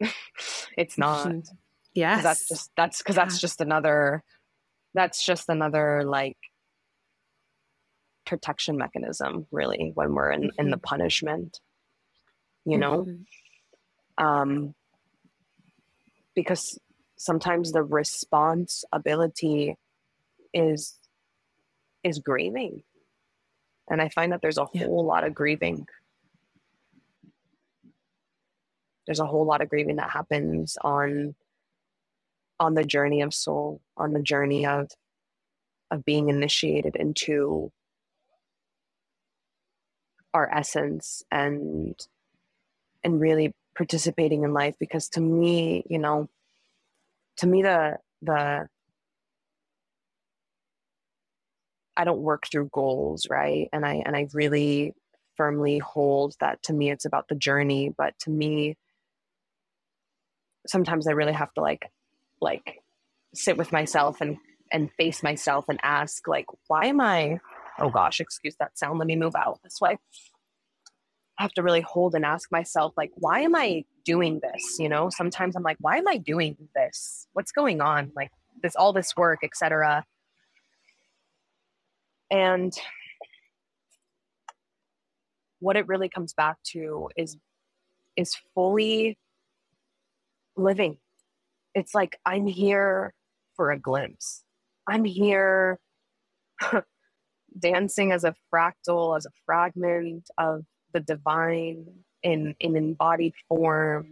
yeah 0.00 0.10
it's 0.76 0.98
not 0.98 1.28
mm-hmm. 1.28 1.54
Yes. 1.96 2.22
That's 2.22 2.48
just 2.48 2.70
that's 2.76 2.98
because 2.98 3.16
yeah. 3.16 3.24
that's 3.24 3.40
just 3.40 3.60
another 3.60 4.22
that's 4.92 5.24
just 5.24 5.48
another 5.48 6.02
like 6.04 6.36
protection 8.26 8.76
mechanism 8.76 9.46
really 9.50 9.92
when 9.94 10.14
we're 10.14 10.30
in, 10.30 10.42
mm-hmm. 10.42 10.60
in 10.60 10.70
the 10.70 10.76
mm-hmm. 10.76 10.84
punishment. 10.84 11.60
You 12.66 12.78
know? 12.78 13.06
Mm-hmm. 13.06 14.24
Um 14.24 14.74
because 16.34 16.78
sometimes 17.16 17.72
the 17.72 17.82
response 17.82 18.84
ability 18.92 19.76
is 20.52 20.94
is 22.04 22.18
grieving. 22.18 22.82
And 23.88 24.02
I 24.02 24.10
find 24.10 24.32
that 24.32 24.42
there's 24.42 24.58
a 24.58 24.66
yeah. 24.74 24.84
whole 24.84 25.04
lot 25.04 25.24
of 25.24 25.34
grieving. 25.34 25.86
There's 29.06 29.20
a 29.20 29.26
whole 29.26 29.46
lot 29.46 29.62
of 29.62 29.70
grieving 29.70 29.96
that 29.96 30.10
happens 30.10 30.76
on 30.82 31.36
on 32.58 32.74
the 32.74 32.84
journey 32.84 33.20
of 33.20 33.34
soul, 33.34 33.80
on 33.96 34.12
the 34.12 34.22
journey 34.22 34.66
of 34.66 34.88
of 35.90 36.04
being 36.04 36.28
initiated 36.28 36.96
into 36.96 37.70
our 40.34 40.52
essence 40.52 41.22
and 41.30 41.98
and 43.04 43.20
really 43.20 43.54
participating 43.76 44.42
in 44.42 44.52
life 44.52 44.74
because 44.80 45.08
to 45.08 45.20
me 45.20 45.84
you 45.88 45.98
know 45.98 46.28
to 47.36 47.46
me 47.46 47.62
the 47.62 47.98
the 48.22 48.66
I 51.96 52.04
don't 52.04 52.20
work 52.20 52.44
through 52.50 52.68
goals, 52.72 53.26
right? 53.30 53.68
And 53.72 53.84
I 53.86 54.02
and 54.04 54.14
I 54.14 54.28
really 54.34 54.92
firmly 55.36 55.78
hold 55.78 56.34
that 56.40 56.62
to 56.64 56.72
me 56.72 56.90
it's 56.90 57.04
about 57.04 57.28
the 57.28 57.34
journey, 57.34 57.92
but 57.96 58.14
to 58.20 58.30
me 58.30 58.76
sometimes 60.66 61.06
I 61.06 61.12
really 61.12 61.32
have 61.32 61.52
to 61.54 61.60
like 61.60 61.86
like 62.40 62.80
sit 63.34 63.56
with 63.56 63.72
myself 63.72 64.20
and 64.20 64.36
and 64.72 64.90
face 64.92 65.22
myself 65.22 65.66
and 65.68 65.78
ask 65.82 66.26
like 66.26 66.46
why 66.68 66.86
am 66.86 67.00
I 67.00 67.38
oh 67.78 67.90
gosh, 67.90 68.20
excuse 68.20 68.56
that 68.58 68.78
sound, 68.78 68.98
let 68.98 69.06
me 69.06 69.16
move 69.16 69.36
out 69.36 69.60
this 69.62 69.80
way. 69.80 69.98
I 71.38 71.42
have 71.42 71.52
to 71.52 71.62
really 71.62 71.82
hold 71.82 72.14
and 72.14 72.24
ask 72.24 72.50
myself 72.50 72.94
like 72.96 73.10
why 73.14 73.40
am 73.40 73.54
I 73.54 73.84
doing 74.04 74.40
this, 74.42 74.78
you 74.78 74.88
know? 74.88 75.10
Sometimes 75.10 75.56
I'm 75.56 75.62
like 75.62 75.78
why 75.80 75.96
am 75.98 76.08
I 76.08 76.16
doing 76.18 76.56
this? 76.74 77.28
What's 77.32 77.52
going 77.52 77.80
on? 77.80 78.12
Like 78.16 78.30
this 78.62 78.76
all 78.76 78.92
this 78.92 79.14
work, 79.16 79.40
etc 79.42 80.04
and 82.30 82.72
what 85.58 85.76
it 85.76 85.86
really 85.86 86.08
comes 86.08 86.32
back 86.34 86.56
to 86.72 87.08
is 87.16 87.36
is 88.16 88.36
fully 88.54 89.18
living. 90.56 90.98
It's 91.76 91.94
like 91.94 92.18
I'm 92.24 92.46
here 92.46 93.12
for 93.54 93.70
a 93.70 93.78
glimpse. 93.78 94.42
I'm 94.88 95.04
here 95.04 95.78
dancing 97.58 98.12
as 98.12 98.24
a 98.24 98.34
fractal, 98.52 99.14
as 99.14 99.26
a 99.26 99.30
fragment 99.44 100.26
of 100.38 100.62
the 100.94 101.00
divine 101.00 101.84
in 102.22 102.54
in 102.60 102.76
embodied 102.76 103.34
form. 103.46 104.06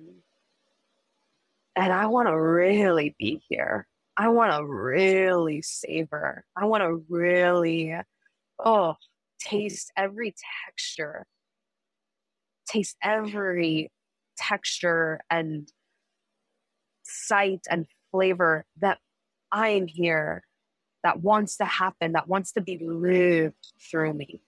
And 1.75 1.91
I 1.91 2.05
want 2.05 2.29
to 2.29 2.39
really 2.39 3.17
be 3.19 3.43
here. 3.49 3.89
I 4.15 4.29
want 4.29 4.53
to 4.53 4.62
really 4.67 5.62
savor. 5.62 6.45
I 6.55 6.67
want 6.67 6.83
to 6.83 7.03
really, 7.09 7.97
oh, 8.62 8.97
taste 9.41 9.91
every 9.97 10.35
texture, 10.67 11.25
taste 12.69 12.97
every 13.03 13.91
texture 14.37 15.21
and 15.31 15.73
sight 17.05 17.61
and 17.71 17.87
flavor 18.11 18.65
that 18.81 18.99
I'm 19.53 19.87
here, 19.87 20.45
that 21.03 21.21
wants 21.23 21.57
to 21.59 21.65
happen, 21.65 22.13
that 22.13 22.29
wants 22.29 22.53
to 22.53 22.61
be 22.61 22.79
lived 22.79 23.73
through 23.81 24.15
me. 24.15 24.43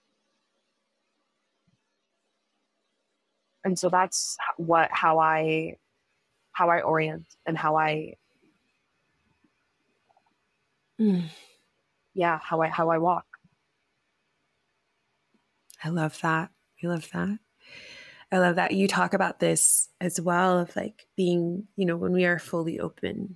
And 3.63 3.77
so 3.77 3.89
that's 3.89 4.37
what 4.57 4.89
how 4.91 5.19
I 5.19 5.77
how 6.51 6.69
I 6.69 6.81
orient 6.81 7.25
and 7.45 7.57
how 7.57 7.77
I 7.77 8.15
Mm. 10.99 11.29
Yeah, 12.13 12.39
how 12.41 12.61
I 12.61 12.69
how 12.69 12.89
I 12.89 12.97
walk. 12.97 13.25
I 15.83 15.89
love 15.89 16.19
that. 16.21 16.51
I 16.83 16.87
love 16.87 17.09
that. 17.13 17.39
I 18.31 18.39
love 18.39 18.57
that 18.57 18.73
you 18.73 18.87
talk 18.87 19.13
about 19.13 19.39
this 19.39 19.89
as 20.01 20.19
well 20.19 20.59
of 20.59 20.75
like 20.75 21.07
being, 21.15 21.67
you 21.75 21.85
know, 21.85 21.95
when 21.95 22.11
we 22.11 22.25
are 22.25 22.39
fully 22.39 22.79
open 22.79 23.35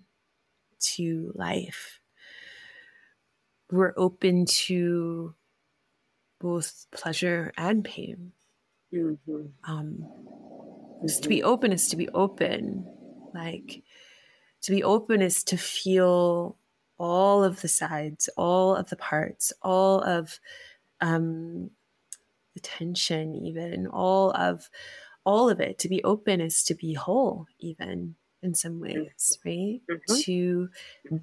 to 0.82 1.32
life, 1.36 2.00
we're 3.72 3.94
open 3.96 4.46
to 4.46 5.34
both 6.42 6.88
pleasure 6.92 7.54
and 7.58 7.86
pain. 7.86 8.34
Mm-hmm. 8.94 9.46
Um, 9.64 9.98
mm-hmm. 10.02 11.22
to 11.22 11.30
be 11.30 11.42
open 11.42 11.72
is 11.72 11.88
to 11.90 11.96
be 11.96 12.10
open. 12.10 12.86
Like 13.34 13.84
to 14.64 14.72
be 14.72 14.84
open 14.84 15.22
is 15.22 15.44
to 15.46 15.58
feel 15.58 16.58
all 16.98 17.44
of 17.44 17.62
the 17.62 17.68
sides, 17.68 18.30
all 18.36 18.76
of 18.76 18.90
the 18.90 18.98
parts, 18.98 19.54
all 19.62 20.02
of 20.02 20.40
um, 21.00 21.72
the 22.54 22.60
tension, 22.60 23.36
even 23.36 23.88
all 23.88 24.32
of 24.32 24.70
all 25.26 25.50
of 25.50 25.60
it. 25.60 25.78
To 25.80 25.90
be 25.90 26.04
open 26.04 26.42
is 26.42 26.64
to 26.66 26.76
be 26.76 26.94
whole, 26.94 27.46
even 27.60 28.16
in 28.42 28.56
some 28.56 28.80
ways, 28.80 29.38
right? 29.46 29.82
Mm-hmm. 29.90 30.16
To 30.22 30.70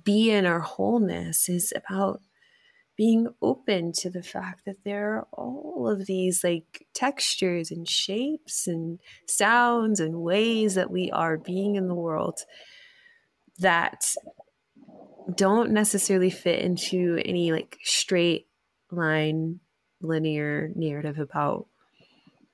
be 0.05 0.31
in 0.31 0.47
our 0.47 0.61
wholeness 0.61 1.49
is 1.49 1.73
about 1.75 2.21
being 2.97 3.29
open 3.41 3.93
to 3.93 4.11
the 4.11 4.23
fact 4.23 4.65
that 4.67 4.83
there 4.85 5.15
are 5.15 5.27
all 5.33 5.89
of 5.89 6.07
these 6.07 6.43
like 6.43 6.87
textures 6.95 7.71
and 7.71 7.89
shapes 7.89 8.67
and 8.67 8.99
sounds 9.27 10.01
and 10.01 10.21
ways 10.21 10.75
that 10.75 10.91
we 10.91 11.11
are 11.13 11.37
being 11.39 11.77
in 11.77 11.87
the 11.87 11.95
world 11.95 12.41
that 13.59 14.13
don't 15.35 15.71
necessarily 15.71 16.31
fit 16.31 16.61
into 16.61 17.21
any 17.25 17.53
like 17.53 17.79
straight 17.85 18.49
line 18.91 19.61
linear 20.01 20.71
narrative 20.75 21.19
about 21.19 21.67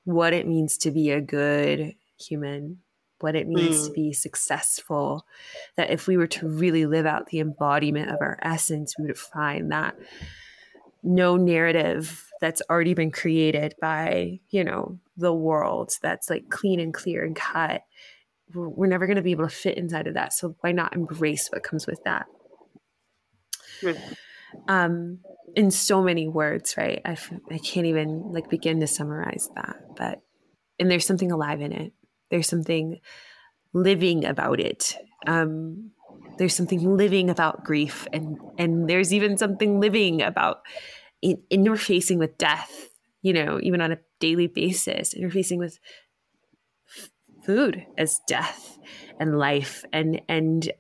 what 0.05 0.33
it 0.33 0.47
means 0.47 0.79
to 0.79 0.91
be 0.91 1.11
a 1.11 1.21
good 1.21 1.95
human 2.19 2.79
what 3.21 3.35
it 3.35 3.49
means 3.49 3.83
mm. 3.83 3.87
to 3.87 3.93
be 3.93 4.13
successful 4.13 5.25
that 5.77 5.91
if 5.91 6.07
we 6.07 6.17
were 6.17 6.27
to 6.27 6.47
really 6.47 6.85
live 6.85 7.07
out 7.07 7.27
the 7.27 7.41
embodiment 7.41 8.11
of 8.11 8.19
our 8.21 8.39
essence 8.43 8.95
we 8.99 9.07
would 9.07 9.19
find 9.19 9.73
that 9.73 9.95
no 11.03 11.37
narrative 11.37 12.31
that's 12.41 12.63
already 12.69 12.95
been 12.95 13.11
created 13.11 13.75
by 13.81 14.39
you 14.51 14.63
know 14.63 14.99
the 15.17 15.33
world 15.33 15.93
that's 16.03 16.29
like 16.29 16.49
clean 16.51 16.81
and 16.81 16.93
clear 16.93 17.25
and 17.25 17.37
cut 17.37 17.83
we're, 18.53 18.69
we're 18.69 18.87
never 18.87 19.07
going 19.07 19.17
to 19.17 19.23
be 19.23 19.31
able 19.31 19.49
to 19.49 19.55
fit 19.55 19.79
inside 19.79 20.07
of 20.07 20.15
that. 20.15 20.33
So 20.33 20.57
why 20.61 20.73
not 20.73 20.95
embrace 20.95 21.49
what 21.51 21.63
comes 21.63 21.87
with 21.87 22.03
that 22.05 22.27
um, 24.69 25.21
in 25.55 25.71
so 25.71 26.03
many 26.03 26.29
words, 26.29 26.77
right? 26.77 27.01
I, 27.05 27.17
I 27.51 27.59
can't 27.59 27.87
even 27.87 28.33
like 28.33 28.49
begin 28.49 28.81
to 28.81 28.87
summarize 28.87 29.49
that. 29.57 29.77
But, 29.97 30.23
and 30.79 30.91
there's 30.91 31.07
something 31.07 31.31
alive 31.31 31.61
in 31.61 31.73
it. 31.73 31.93
There's 32.31 32.49
something 32.49 33.01
living 33.73 34.25
about 34.25 34.61
it. 34.61 34.97
Um, 35.27 35.91
there's 36.39 36.55
something 36.55 36.97
living 36.97 37.31
about 37.31 37.65
grief, 37.65 38.07
and 38.13 38.39
and 38.59 38.89
there's 38.89 39.15
even 39.15 39.37
something 39.37 39.79
living 39.79 40.21
about 40.23 40.63
in, 41.23 41.43
interfacing 41.51 42.19
with 42.19 42.39
death. 42.39 42.89
You 43.23 43.33
know, 43.33 43.61
even 43.63 43.81
on 43.81 43.93
a 43.93 43.99
daily 44.21 44.49
basis, 44.49 45.15
interfacing 45.15 45.59
with 45.59 45.79
food 47.45 47.87
as 47.97 48.21
death 48.27 48.79
and 49.21 49.39
life, 49.39 49.85
and 49.93 50.21
and 50.29 50.73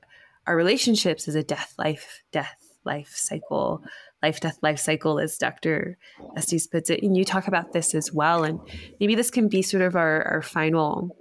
our 0.47 0.57
relationships 0.57 1.29
as 1.29 1.35
a 1.35 1.43
death, 1.43 1.75
life, 1.79 2.23
death 2.33 2.64
life 2.85 3.13
cycle, 3.15 3.83
life 4.23 4.41
death 4.41 4.59
life 4.63 4.79
cycle, 4.79 5.19
as 5.19 5.39
Dr. 5.39 5.97
Estes 6.37 6.67
puts 6.67 6.91
it. 6.91 7.03
And 7.03 7.17
you 7.17 7.25
talk 7.25 7.49
about 7.49 7.73
this 7.73 7.95
as 7.95 8.13
well. 8.13 8.45
And 8.45 8.61
maybe 9.01 9.15
this 9.15 9.31
can 9.31 9.49
be 9.49 9.63
sort 9.63 9.83
of 9.83 9.97
our, 9.97 10.23
our 10.23 10.43
final 10.43 11.17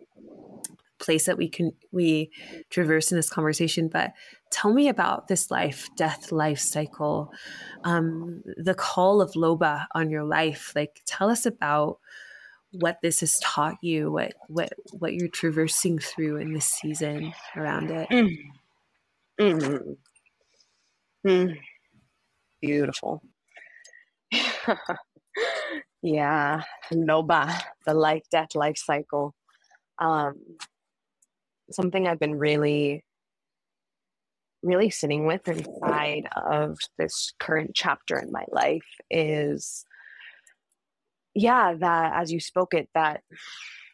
place 1.03 1.25
that 1.25 1.37
we 1.37 1.49
can 1.49 1.71
we 1.91 2.31
traverse 2.69 3.11
in 3.11 3.17
this 3.17 3.29
conversation 3.29 3.89
but 3.89 4.13
tell 4.51 4.73
me 4.73 4.87
about 4.87 5.27
this 5.27 5.51
life 5.51 5.89
death 5.97 6.31
life 6.31 6.59
cycle 6.59 7.31
um, 7.83 8.41
the 8.57 8.73
call 8.73 9.21
of 9.21 9.33
loba 9.33 9.85
on 9.93 10.09
your 10.09 10.23
life 10.23 10.71
like 10.75 11.01
tell 11.05 11.29
us 11.29 11.45
about 11.45 11.99
what 12.71 12.99
this 13.01 13.19
has 13.19 13.37
taught 13.39 13.75
you 13.81 14.11
what 14.11 14.33
what 14.47 14.71
what 14.93 15.13
you're 15.13 15.27
traversing 15.27 15.99
through 15.99 16.37
in 16.37 16.53
this 16.53 16.65
season 16.65 17.33
around 17.55 17.91
it 17.91 18.09
mm. 18.09 18.37
Mm-hmm. 19.39 19.93
Mm. 21.25 21.57
Beautiful. 22.61 23.21
yeah, 26.01 26.61
Loba, 26.91 27.61
the 27.85 27.93
life 27.93 28.23
death 28.31 28.55
life 28.55 28.77
cycle. 28.77 29.33
Um, 29.99 30.35
something 31.71 32.07
I've 32.07 32.19
been 32.19 32.37
really, 32.37 33.03
really 34.61 34.89
sitting 34.89 35.25
with 35.25 35.47
inside 35.47 36.27
of 36.35 36.77
this 36.97 37.33
current 37.39 37.71
chapter 37.73 38.17
in 38.17 38.31
my 38.31 38.45
life 38.51 38.85
is, 39.09 39.85
yeah, 41.35 41.73
that 41.79 42.13
as 42.21 42.31
you 42.31 42.39
spoke 42.39 42.73
it, 42.73 42.89
that 42.93 43.21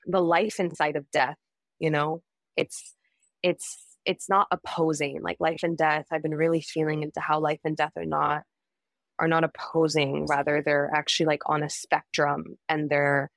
the 0.05 0.21
life 0.21 0.59
inside 0.59 0.95
of 0.95 1.09
death, 1.11 1.38
you 1.80 1.89
know, 1.89 2.21
it's, 2.57 2.95
it's 3.43 3.88
it's 4.10 4.28
not 4.28 4.47
opposing 4.49 5.22
like 5.22 5.38
life 5.39 5.60
and 5.62 5.78
death. 5.78 6.07
I've 6.12 6.24
been 6.24 6.34
really 6.34 6.62
feeling 6.62 7.03
into 7.03 7.20
how 7.20 7.39
life 7.39 7.60
and 7.64 7.78
death 7.78 7.91
are 7.95 8.05
not 8.05 8.41
are 9.20 9.28
not 9.28 9.43
opposing. 9.43 10.26
Rather 10.26 10.64
they're 10.66 10.89
actually 10.91 11.28
like 11.28 11.43
on 11.45 11.62
a 11.62 11.70
spectrum 11.70 12.57
and 12.68 12.89
they're 12.89 13.30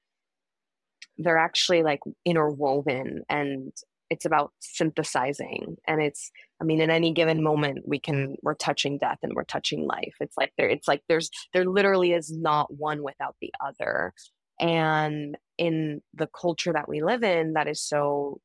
they're 1.19 1.37
actually 1.37 1.83
like 1.83 2.01
interwoven 2.25 3.23
and 3.29 3.75
it's 4.09 4.25
about 4.25 4.53
synthesizing. 4.61 5.77
And 5.87 6.01
it's 6.01 6.31
i 6.59 6.65
mean 6.65 6.81
in 6.81 6.91
any 6.91 7.13
given 7.13 7.43
moment 7.43 7.87
we 7.87 7.99
can 8.01 8.37
we're 8.43 8.55
touching 8.55 8.97
death 8.97 9.19
and 9.23 9.35
we're 9.35 9.45
touching 9.45 9.87
life. 9.87 10.15
It's 10.21 10.39
like 10.39 10.55
there 10.57 10.71
it's 10.71 10.89
like 10.89 11.03
there's 11.07 11.29
there 11.53 11.67
literally 11.67 12.15
is 12.15 12.33
not 12.33 12.73
one 12.73 13.03
without 13.03 13.37
the 13.43 13.53
other. 13.63 14.15
And 14.59 15.37
in 15.59 16.01
the 16.15 16.29
culture 16.29 16.73
that 16.73 16.89
we 16.89 17.03
live 17.03 17.23
in 17.23 17.53
that 17.55 17.69
is 17.69 17.83
so 17.83 18.41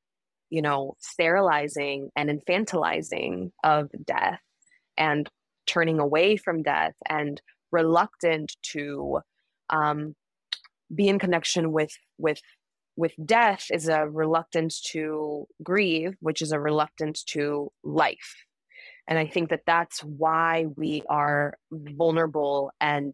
you 0.49 0.61
know 0.61 0.95
sterilizing 0.99 2.09
and 2.15 2.29
infantilizing 2.29 3.51
of 3.63 3.89
death 4.05 4.39
and 4.97 5.29
turning 5.65 5.99
away 5.99 6.37
from 6.37 6.63
death 6.63 6.93
and 7.09 7.41
reluctant 7.71 8.55
to 8.63 9.19
um, 9.69 10.15
be 10.93 11.07
in 11.07 11.19
connection 11.19 11.71
with 11.71 11.91
with 12.17 12.41
with 12.95 13.13
death 13.23 13.67
is 13.71 13.87
a 13.87 14.09
reluctance 14.09 14.81
to 14.81 15.45
grieve, 15.63 16.15
which 16.19 16.41
is 16.41 16.51
a 16.51 16.59
reluctance 16.59 17.23
to 17.23 17.71
life. 17.83 18.35
And 19.07 19.19
I 19.19 19.27
think 19.27 19.49
that 19.51 19.61
that's 19.67 19.99
why 20.03 20.65
we 20.75 21.03
are 21.07 21.53
vulnerable 21.71 22.71
and 22.81 23.13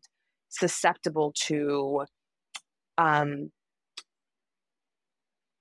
susceptible 0.49 1.34
to 1.47 2.05
um, 2.97 3.51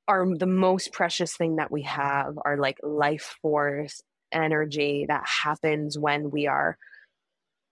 are 0.08 0.26
the 0.36 0.46
most 0.46 0.92
precious 0.92 1.36
thing 1.36 1.56
that 1.56 1.70
we 1.70 1.82
have 1.82 2.38
are 2.44 2.56
like 2.56 2.78
life 2.82 3.36
force 3.40 4.02
energy 4.32 5.06
that 5.08 5.26
happens 5.26 5.98
when 5.98 6.30
we 6.30 6.46
are 6.46 6.76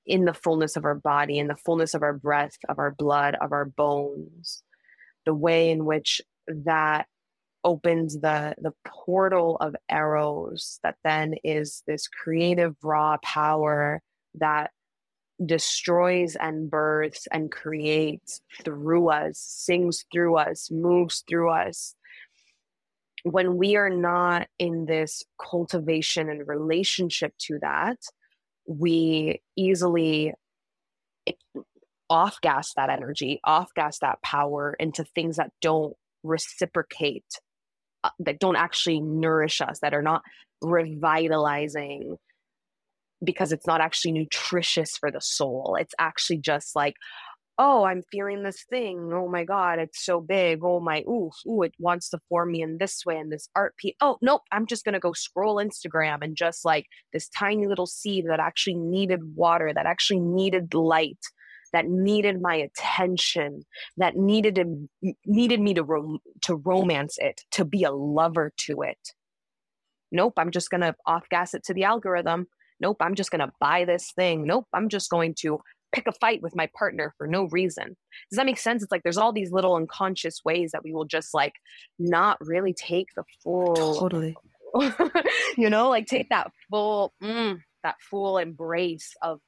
in 0.07 0.24
the 0.24 0.35
fullness 0.35 0.76
of 0.76 0.85
our 0.85 0.95
body, 0.95 1.39
in 1.39 1.47
the 1.47 1.57
fullness 1.57 1.95
of 1.95 2.03
our 2.03 2.12
breath, 2.12 2.57
of 2.68 2.78
our 2.78 2.91
blood, 2.91 3.37
of 3.41 3.53
our 3.53 3.64
bones. 3.64 4.62
The 5.26 5.35
way 5.35 5.70
in 5.70 5.85
which 5.85 6.20
that 6.47 7.07
opens 7.62 8.18
the 8.20 8.55
the 8.59 8.72
portal 8.87 9.57
of 9.61 9.76
eros 9.91 10.81
that 10.83 10.97
then 11.05 11.35
is 11.45 11.83
this 11.87 12.09
creative 12.09 12.74
raw 12.83 13.18
power 13.22 14.01
that 14.35 14.70
destroys 15.45 16.37
and 16.37 16.70
births 16.70 17.28
and 17.33 17.51
creates 17.51 18.41
through 18.64 19.11
us 19.11 19.39
sings 19.39 20.05
through 20.12 20.37
us 20.37 20.70
moves 20.70 21.22
through 21.28 21.51
us 21.51 21.95
when 23.25 23.57
we 23.57 23.77
are 23.77 23.91
not 23.91 24.49
in 24.59 24.87
this 24.87 25.23
cultivation 25.41 26.29
and 26.29 26.47
relationship 26.47 27.33
to 27.39 27.59
that 27.61 27.99
we 28.66 29.41
easily 29.57 30.33
off 32.09 32.41
gas 32.41 32.73
that 32.75 32.91
energy 32.91 33.41
off 33.45 33.73
gas 33.75 33.99
that 34.01 34.21
power 34.23 34.75
into 34.79 35.05
things 35.05 35.37
that 35.37 35.51
don't 35.61 35.95
reciprocate 36.23 37.25
uh, 38.05 38.11
that 38.18 38.39
don't 38.39 38.57
actually 38.57 39.01
nourish 39.01 39.61
us 39.61 39.81
that 39.81 39.95
are 39.95 40.03
not 40.03 40.23
revitalizing 40.62 42.16
because 43.23 43.53
it's 43.53 43.66
not 43.66 43.81
actually 43.81 44.12
nutritious 44.12 44.97
for 44.97 45.11
the 45.11 45.21
soul. 45.21 45.77
It's 45.79 45.95
actually 45.99 46.39
just 46.39 46.75
like 46.75 46.95
oh 47.61 47.84
i'm 47.84 48.02
feeling 48.11 48.42
this 48.42 48.64
thing 48.70 49.11
oh 49.12 49.28
my 49.28 49.44
god 49.44 49.78
it's 49.78 50.02
so 50.04 50.20
big 50.20 50.61
oh 50.64 50.80
my 50.80 51.00
ooh 51.08 51.30
ooh 51.46 51.62
it 51.62 51.74
wants 51.78 52.08
to 52.08 52.18
form 52.28 52.52
me 52.52 52.62
in 52.62 52.78
this 52.78 53.04
way 53.04 53.18
and 53.18 53.30
this 53.30 53.48
art 53.54 53.76
piece 53.76 53.94
oh 54.00 54.16
nope 54.22 54.40
i'm 54.50 54.66
just 54.66 54.84
gonna 54.84 54.98
go 54.98 55.12
scroll 55.12 55.56
instagram 55.56 56.22
and 56.22 56.36
just 56.36 56.64
like 56.64 56.86
this 57.12 57.28
tiny 57.28 57.66
little 57.66 57.86
seed 57.86 58.24
that 58.26 58.40
actually 58.40 58.76
needed 58.76 59.20
water 59.36 59.72
that 59.74 59.86
actually 59.86 60.20
needed 60.20 60.72
light 60.72 61.18
that 61.72 61.86
needed 61.86 62.40
my 62.40 62.54
attention, 62.56 63.62
that 63.96 64.16
needed 64.16 64.56
to, 64.56 65.14
needed 65.26 65.61
me 65.61 65.74
to 65.74 65.84
rom- 65.84 66.18
to 66.42 66.56
romance 66.56 67.16
it, 67.18 67.42
to 67.52 67.64
be 67.64 67.84
a 67.84 67.92
lover 67.92 68.52
to 68.56 68.82
it. 68.82 69.12
Nope, 70.12 70.34
I'm 70.36 70.50
just 70.50 70.70
gonna 70.70 70.96
off 71.06 71.28
gas 71.28 71.54
it 71.54 71.64
to 71.64 71.74
the 71.74 71.84
algorithm. 71.84 72.46
Nope, 72.80 72.96
I'm 73.00 73.14
just 73.14 73.30
gonna 73.30 73.52
buy 73.61 73.84
this 73.84 74.12
thing. 74.12 74.46
Nope, 74.46 74.66
I'm 74.72 74.88
just 74.88 75.11
going 75.11 75.34
to 75.40 75.61
pick 75.93 76.07
a 76.07 76.12
fight 76.12 76.43
with 76.43 76.55
my 76.55 76.68
partner 76.76 77.14
for 77.18 77.26
no 77.26 77.45
reason. 77.49 77.97
Does 78.30 78.36
that 78.36 78.47
make 78.47 78.59
sense? 78.59 78.82
It's 78.82 78.93
like 78.93 79.03
there's 79.03 79.18
all 79.18 79.32
these 79.32 79.53
little 79.53 79.74
unconscious 79.74 80.41
ways 80.45 80.72
that 80.72 80.84
we 80.84 80.93
will 80.93 81.05
just 81.05 81.34
like 81.34 81.55
not 81.99 82.38
really 82.41 82.72
take 82.72 83.09
the 83.16 83.24
full 83.43 83.74
totally 83.74 84.36
you 85.57 85.68
know 85.68 85.88
like 85.88 86.07
take 86.07 86.28
that 86.28 86.51
full 86.70 87.12
mm, 87.22 87.61
that 87.82 87.97
full 88.01 88.38
embrace 88.38 89.14
of 89.22 89.41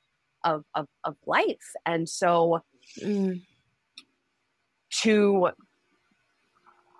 of 0.45 0.64
of, 0.74 0.86
of 1.05 1.16
life 1.26 1.72
and 1.86 2.09
so 2.09 2.61
mm, 3.01 3.40
to 4.90 5.51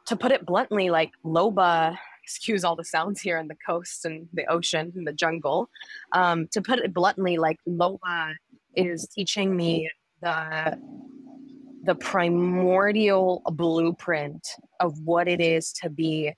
to 0.07 0.17
put 0.17 0.33
it 0.33 0.47
bluntly 0.47 0.91
like 0.91 1.11
loba 1.25 1.97
excuse 2.23 2.63
all 2.63 2.77
the 2.77 2.85
sounds 2.85 3.21
here 3.21 3.39
in 3.39 3.49
the 3.49 3.57
coast 3.67 4.05
and 4.05 4.29
the 4.33 4.47
ocean 4.47 4.93
and 4.95 5.07
the 5.07 5.13
jungle 5.13 5.69
um, 6.13 6.47
to 6.53 6.63
put 6.63 6.79
it 6.79 6.95
bluntly 6.95 7.37
like 7.37 7.59
loba 7.69 8.35
is 8.75 9.07
teaching 9.09 9.55
me 9.57 9.91
the 10.21 10.79
the 11.85 11.95
primordial 11.97 13.43
blueprint 13.47 14.47
of 14.79 14.99
what 15.01 15.27
it 15.27 15.41
is 15.41 15.73
to 15.73 15.91
be 15.91 16.33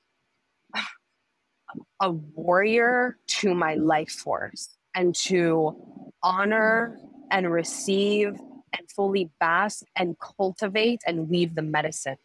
a 2.01 2.11
warrior 2.11 3.19
to 3.27 3.55
my 3.55 3.75
life 3.75 4.11
force 4.11 4.77
and 4.95 5.15
to 5.15 5.77
honor 6.23 6.99
and 7.31 7.51
receive 7.53 8.29
and 8.77 8.91
fully 8.95 9.31
bask 9.39 9.85
and 9.97 10.17
cultivate 10.19 11.01
and 11.07 11.29
weave 11.29 11.55
the 11.55 11.63
medicine 11.63 12.17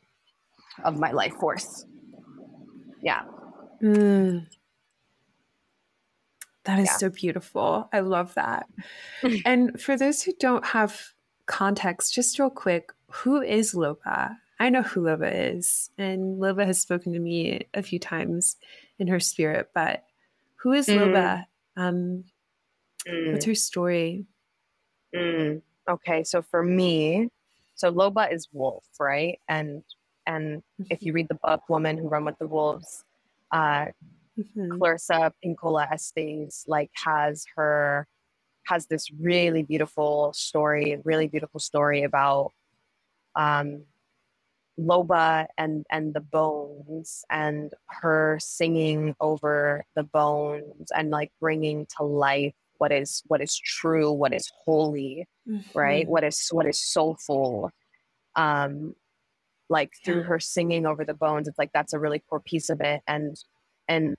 of 0.85 0.97
my 0.97 1.11
life 1.11 1.33
force. 1.39 1.85
Yeah. 3.01 3.23
Mm. 3.81 4.47
That 6.69 6.79
is 6.79 6.87
yeah. 6.87 6.97
so 6.97 7.09
beautiful. 7.09 7.89
I 7.91 8.01
love 8.01 8.33
that. 8.35 8.67
and 9.45 9.79
for 9.81 9.97
those 9.97 10.21
who 10.21 10.33
don't 10.39 10.65
have 10.65 11.01
context, 11.45 12.13
just 12.13 12.37
real 12.37 12.49
quick, 12.49 12.91
who 13.09 13.41
is 13.41 13.73
Loba? 13.73 14.35
I 14.59 14.69
know 14.69 14.81
who 14.81 15.01
Loba 15.01 15.55
is, 15.55 15.89
and 15.97 16.39
Loba 16.39 16.65
has 16.65 16.79
spoken 16.79 17.13
to 17.13 17.19
me 17.19 17.67
a 17.73 17.81
few 17.81 17.97
times 17.97 18.57
in 18.99 19.07
her 19.07 19.19
spirit, 19.19 19.69
but 19.73 20.03
who 20.57 20.73
is 20.73 20.87
mm. 20.87 20.99
Loba? 20.99 21.45
Um, 21.77 22.25
Mm. 23.07 23.33
What's 23.33 23.45
her 23.45 23.55
story? 23.55 24.25
Mm. 25.15 25.61
Okay, 25.89 26.23
so 26.23 26.41
for 26.41 26.63
me, 26.63 27.29
so 27.75 27.91
Loba 27.91 28.31
is 28.31 28.47
wolf, 28.51 28.85
right? 28.99 29.39
And 29.47 29.83
and 30.27 30.61
if 30.89 31.01
you 31.01 31.13
read 31.13 31.27
the 31.27 31.35
book 31.35 31.67
Woman 31.69 31.97
Who 31.97 32.07
Run 32.07 32.25
with 32.25 32.37
the 32.37 32.47
Wolves, 32.47 33.03
uh, 33.51 33.85
mm-hmm. 34.39 34.77
Clarissa 34.77 35.33
Pinkola 35.43 35.91
Estes 35.91 36.65
like 36.67 36.91
has 36.93 37.45
her 37.55 38.07
has 38.69 38.85
this 38.85 39.11
really 39.19 39.63
beautiful 39.63 40.31
story, 40.33 40.99
really 41.03 41.27
beautiful 41.27 41.59
story 41.59 42.03
about 42.03 42.51
um, 43.35 43.83
Loba 44.79 45.47
and 45.57 45.85
and 45.91 46.13
the 46.13 46.21
bones 46.21 47.25
and 47.29 47.73
her 47.87 48.37
singing 48.41 49.15
over 49.19 49.83
the 49.95 50.03
bones 50.03 50.91
and 50.95 51.09
like 51.09 51.31
bringing 51.41 51.85
to 51.97 52.03
life 52.03 52.53
what 52.77 52.91
is 52.93 53.21
what 53.27 53.41
is 53.41 53.57
true 53.57 54.09
what 54.09 54.33
is 54.33 54.49
holy 54.63 55.27
mm-hmm. 55.45 55.77
right 55.77 56.07
what 56.07 56.23
is 56.23 56.47
what 56.51 56.65
is 56.65 56.79
soulful 56.79 57.71
um 58.37 58.95
like 59.67 59.91
through 60.05 60.23
her 60.23 60.39
singing 60.39 60.85
over 60.85 61.03
the 61.03 61.13
bones 61.13 61.49
it's 61.49 61.59
like 61.59 61.71
that's 61.73 61.91
a 61.91 61.99
really 61.99 62.19
core 62.19 62.39
piece 62.39 62.69
of 62.69 62.79
it 62.79 63.01
and 63.05 63.35
and 63.89 64.15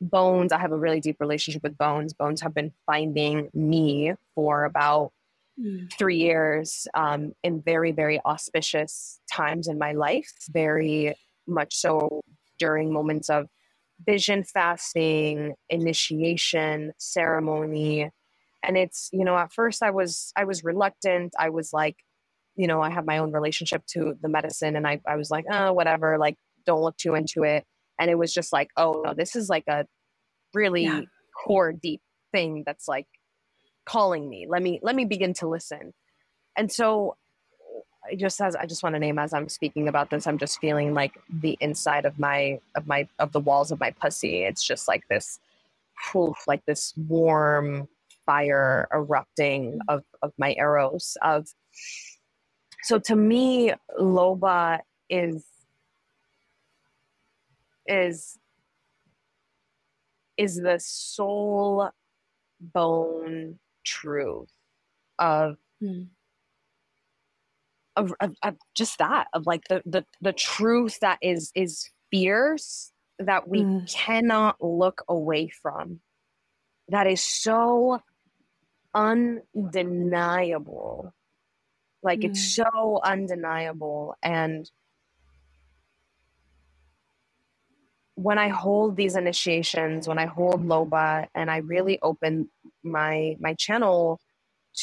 bones 0.00 0.52
i 0.52 0.58
have 0.58 0.72
a 0.72 0.76
really 0.76 1.00
deep 1.00 1.16
relationship 1.20 1.62
with 1.62 1.78
bones 1.78 2.12
bones 2.12 2.40
have 2.40 2.54
been 2.54 2.72
finding 2.86 3.48
me 3.54 4.12
for 4.34 4.64
about 4.64 5.12
mm. 5.58 5.90
three 5.92 6.18
years 6.18 6.86
um, 6.94 7.32
in 7.42 7.62
very 7.62 7.92
very 7.92 8.20
auspicious 8.24 9.20
times 9.30 9.68
in 9.68 9.78
my 9.78 9.92
life 9.92 10.32
very 10.50 11.14
much 11.46 11.74
so 11.74 12.20
during 12.58 12.92
moments 12.92 13.28
of 13.28 13.46
vision 14.04 14.44
fasting, 14.44 15.54
initiation, 15.68 16.92
ceremony. 16.98 18.10
And 18.62 18.76
it's, 18.76 19.08
you 19.12 19.24
know, 19.24 19.36
at 19.36 19.52
first 19.52 19.82
I 19.82 19.90
was 19.90 20.32
I 20.36 20.44
was 20.44 20.64
reluctant. 20.64 21.34
I 21.38 21.50
was 21.50 21.72
like, 21.72 21.96
you 22.56 22.66
know, 22.66 22.80
I 22.80 22.90
have 22.90 23.04
my 23.04 23.18
own 23.18 23.32
relationship 23.32 23.84
to 23.88 24.16
the 24.20 24.28
medicine 24.28 24.76
and 24.76 24.86
I, 24.86 25.00
I 25.06 25.16
was 25.16 25.30
like, 25.30 25.44
oh, 25.50 25.72
whatever, 25.72 26.18
like 26.18 26.36
don't 26.66 26.82
look 26.82 26.96
too 26.96 27.14
into 27.14 27.42
it. 27.42 27.64
And 27.98 28.10
it 28.10 28.18
was 28.18 28.32
just 28.32 28.52
like, 28.52 28.68
oh 28.76 29.02
no, 29.04 29.14
this 29.14 29.36
is 29.36 29.48
like 29.48 29.64
a 29.68 29.86
really 30.52 30.84
yeah. 30.84 31.02
core 31.44 31.72
deep 31.72 32.00
thing 32.32 32.62
that's 32.66 32.88
like 32.88 33.06
calling 33.84 34.28
me. 34.28 34.46
Let 34.48 34.62
me 34.62 34.80
let 34.82 34.94
me 34.94 35.04
begin 35.04 35.34
to 35.34 35.48
listen. 35.48 35.92
And 36.56 36.70
so 36.70 37.16
I 38.10 38.14
just 38.16 38.40
as 38.40 38.56
I 38.56 38.66
just 38.66 38.82
want 38.82 38.94
to 38.94 39.00
name 39.00 39.18
as 39.18 39.32
I'm 39.32 39.48
speaking 39.48 39.88
about 39.88 40.10
this, 40.10 40.26
I'm 40.26 40.38
just 40.38 40.60
feeling 40.60 40.94
like 40.94 41.18
the 41.28 41.56
inside 41.60 42.04
of 42.04 42.18
my 42.18 42.58
of 42.74 42.86
my 42.86 43.08
of 43.18 43.32
the 43.32 43.40
walls 43.40 43.70
of 43.70 43.80
my 43.80 43.90
pussy. 43.90 44.44
It's 44.44 44.66
just 44.66 44.88
like 44.88 45.06
this, 45.08 45.38
poof, 46.10 46.36
like 46.46 46.64
this 46.66 46.94
warm 47.08 47.88
fire 48.26 48.88
erupting 48.92 49.80
of 49.88 50.04
of 50.22 50.32
my 50.38 50.54
eros 50.58 51.16
of. 51.22 51.48
So 52.82 52.98
to 52.98 53.16
me, 53.16 53.72
Loba 53.98 54.80
is 55.08 55.44
is 57.86 58.38
is 60.36 60.56
the 60.56 60.78
soul 60.80 61.90
bone 62.60 63.58
truth 63.84 64.52
of 65.18 65.56
mm. 65.82 66.08
Of, 67.96 68.12
of, 68.18 68.34
of, 68.42 68.56
just 68.74 68.98
that 68.98 69.28
of 69.32 69.46
like 69.46 69.68
the, 69.68 69.80
the 69.86 70.04
the 70.20 70.32
truth 70.32 70.98
that 70.98 71.18
is 71.22 71.52
is 71.54 71.90
fierce 72.10 72.90
that 73.20 73.46
we 73.46 73.60
mm. 73.60 73.88
cannot 73.88 74.56
look 74.60 75.04
away 75.08 75.48
from 75.48 76.00
that 76.88 77.06
is 77.06 77.22
so 77.22 78.00
undeniable 78.94 81.14
like 82.02 82.20
mm. 82.20 82.24
it's 82.24 82.56
so 82.56 83.00
undeniable 83.04 84.16
and 84.24 84.68
when 88.16 88.38
I 88.38 88.48
hold 88.48 88.96
these 88.96 89.16
initiations, 89.16 90.06
when 90.06 90.18
I 90.18 90.26
hold 90.26 90.64
Loba 90.64 91.26
and 91.34 91.50
I 91.50 91.58
really 91.58 91.98
open 92.00 92.48
my 92.82 93.36
my 93.40 93.54
channel 93.54 94.20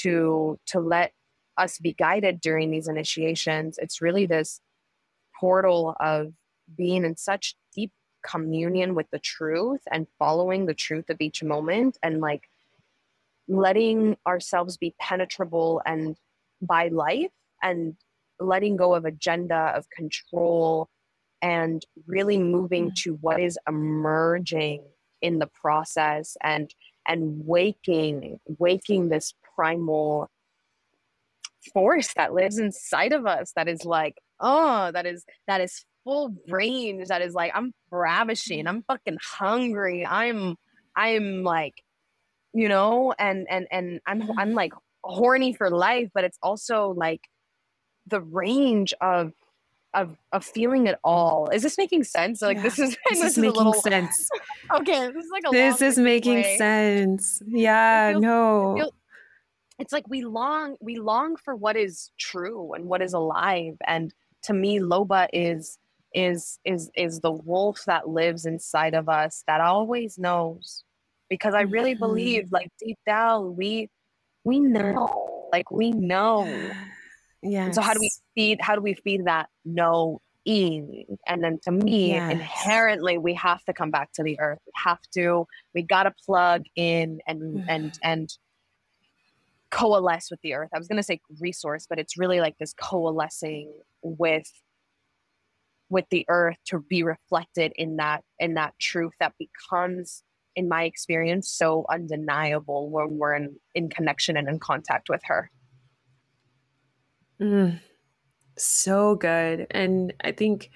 to 0.02 0.60
to 0.68 0.80
let 0.80 1.14
us 1.58 1.78
be 1.80 1.94
guided 1.94 2.42
during 2.42 2.72
these 2.72 2.88
initiations, 2.88 3.78
it's 3.78 4.02
really 4.02 4.26
this 4.26 4.60
portal 5.40 5.96
of 6.00 6.34
being 6.78 7.06
in 7.06 7.16
such 7.16 7.56
deep 7.74 7.92
communion 8.24 8.96
with 8.96 9.10
the 9.12 9.20
truth 9.20 9.82
and 9.92 10.08
following 10.20 10.66
the 10.66 10.74
truth 10.74 11.10
of 11.10 11.20
each 11.20 11.44
moment 11.44 11.98
and 12.04 12.22
like 12.22 12.44
letting 13.48 14.16
ourselves 14.28 14.78
be 14.78 14.94
penetrable 15.00 15.82
and 15.86 16.16
by 16.62 16.88
life 16.90 17.32
and 17.64 17.96
letting 18.40 18.76
go 18.76 18.94
of 18.94 19.06
agenda 19.06 19.74
of 19.76 19.90
control 19.90 20.90
and 21.42 21.86
really 22.08 22.38
moving 22.38 22.92
mm. 22.92 22.96
to 22.96 23.14
what 23.22 23.40
is 23.40 23.58
emerging 23.68 24.84
in 25.22 25.40
the 25.40 25.48
process 25.48 26.38
and 26.44 26.74
and 27.08 27.46
waking 27.46 28.40
waking 28.60 29.10
this 29.10 29.34
primal 29.56 30.30
force 31.74 32.14
that 32.16 32.34
lives 32.34 32.58
inside 32.58 33.14
of 33.14 33.26
us 33.26 33.52
that 33.56 33.68
is 33.68 33.86
like 33.86 34.18
oh 34.40 34.92
that 34.92 35.06
is 35.06 35.24
that 35.48 35.62
is 35.62 35.86
full 36.04 36.36
range 36.48 37.08
that 37.08 37.22
is 37.22 37.34
like 37.34 37.52
i'm 37.54 37.72
ravishing 37.92 38.66
i'm 38.68 38.84
fucking 38.84 39.18
hungry 39.22 40.06
i'm 40.06 40.56
i'm 40.96 41.44
like 41.44 41.84
you 42.54 42.68
know 42.68 43.14
and 43.20 43.46
and 43.50 43.68
and 43.72 44.00
i'm 44.08 44.30
i'm 44.38 44.54
like 44.54 44.74
horny 45.04 45.54
for 45.54 45.70
life 45.70 46.10
but 46.14 46.24
it's 46.24 46.38
also 46.42 46.94
like 46.98 47.22
the 48.08 48.22
range 48.22 48.94
of 49.02 49.32
of 49.94 50.18
of 50.32 50.46
feeling 50.46 50.88
at 50.88 51.00
all. 51.04 51.50
Is 51.50 51.64
this 51.64 51.78
making 51.78 52.04
sense? 52.04 52.42
Like 52.42 52.58
yeah, 52.58 52.64
this 52.64 52.80
is 52.80 52.90
this, 53.10 53.20
this 53.20 53.32
is 53.32 53.38
making 53.38 53.58
little... 53.58 53.74
sense. 53.82 54.30
okay, 54.74 55.08
this 55.08 55.26
is 55.26 55.32
like 55.32 55.44
a 55.48 55.52
this 55.52 55.82
is 55.82 55.98
making 55.98 56.42
way. 56.42 56.58
sense. 56.58 57.42
Yeah, 57.48 58.12
feels, 58.12 58.22
no. 58.22 58.72
It 58.76 58.80
feels, 58.80 58.94
it's 59.80 59.94
like 59.94 60.08
we 60.08 60.24
long 60.24 60.78
we 60.80 60.98
long 60.98 61.36
for 61.36 61.56
what 61.56 61.76
is 61.76 62.12
true 62.20 62.74
and 62.74 62.86
what 62.86 63.02
is 63.02 63.14
alive. 63.14 63.78
And 63.88 64.14
to 64.44 64.54
me, 64.54 64.80
Loba 64.80 65.28
is 65.34 65.78
is 66.14 66.60
is 66.66 66.92
is 66.96 67.20
the 67.20 67.32
wolf 67.32 67.84
that 67.86 68.08
lives 68.08 68.46
inside 68.46 68.94
of 68.94 69.10
us 69.10 69.44
that 69.48 69.62
always 69.62 70.18
knows. 70.18 70.84
Because 71.30 71.54
I 71.54 71.62
really 71.62 71.94
mm-hmm. 71.94 72.04
believe, 72.04 72.52
like 72.52 72.70
deep 72.80 73.00
down, 73.06 73.56
we 73.56 73.90
we 74.44 74.60
know, 74.60 75.48
like 75.52 75.72
we 75.72 75.92
know 75.92 76.46
yeah. 77.44 77.72
So 77.72 77.82
how 77.82 77.94
do 77.94 78.00
we 78.00 78.12
feed? 78.36 78.60
How 78.62 78.76
do 78.76 78.82
we 78.82 78.94
feed 78.94 79.26
that 79.26 79.50
no 79.66 80.22
eating? 80.46 81.18
And 81.28 81.44
then 81.44 81.60
to 81.64 81.72
me, 81.72 82.10
yes. 82.10 82.32
inherently, 82.32 83.18
we 83.18 83.34
have 83.36 83.64
to 83.66 83.74
come 83.74 83.92
back 83.92 84.12
to 84.14 84.24
the 84.24 84.40
earth. 84.40 84.60
We 84.66 84.72
have 84.76 85.02
to. 85.16 85.48
We 85.74 85.84
got 85.84 86.04
to 86.04 86.14
plug 86.26 86.64
in 86.76 87.20
and 87.28 87.42
mm. 87.42 87.66
and 87.68 87.98
and 88.04 88.30
coalesce 89.72 90.30
with 90.30 90.42
the 90.42 90.54
earth. 90.54 90.70
I 90.76 90.78
was 90.78 90.88
going 90.88 90.98
to 90.98 91.04
say 91.04 91.20
resource, 91.40 91.88
but 91.90 91.98
it's 91.98 92.18
really 92.18 92.40
like 92.40 92.58
this 92.60 92.74
coalescing 92.74 93.72
with 94.02 94.52
with 95.90 96.06
the 96.10 96.26
earth 96.30 96.58
to 96.66 96.80
be 96.80 97.04
reflected 97.04 97.74
in 97.76 97.98
that 97.98 98.24
in 98.40 98.54
that 98.54 98.74
truth 98.80 99.14
that 99.20 99.34
becomes 99.40 100.24
in 100.56 100.68
my 100.68 100.84
experience 100.84 101.50
so 101.50 101.86
undeniable 101.90 102.90
when 102.90 103.18
we're 103.18 103.34
in, 103.34 103.56
in 103.74 103.90
connection 103.90 104.36
and 104.36 104.50
in 104.50 104.60
contact 104.60 105.10
with 105.10 105.22
her 105.24 105.50
Mm, 107.42 107.80
so 108.58 109.16
good. 109.16 109.68
And 109.72 110.14
I 110.24 110.32
think, 110.32 110.72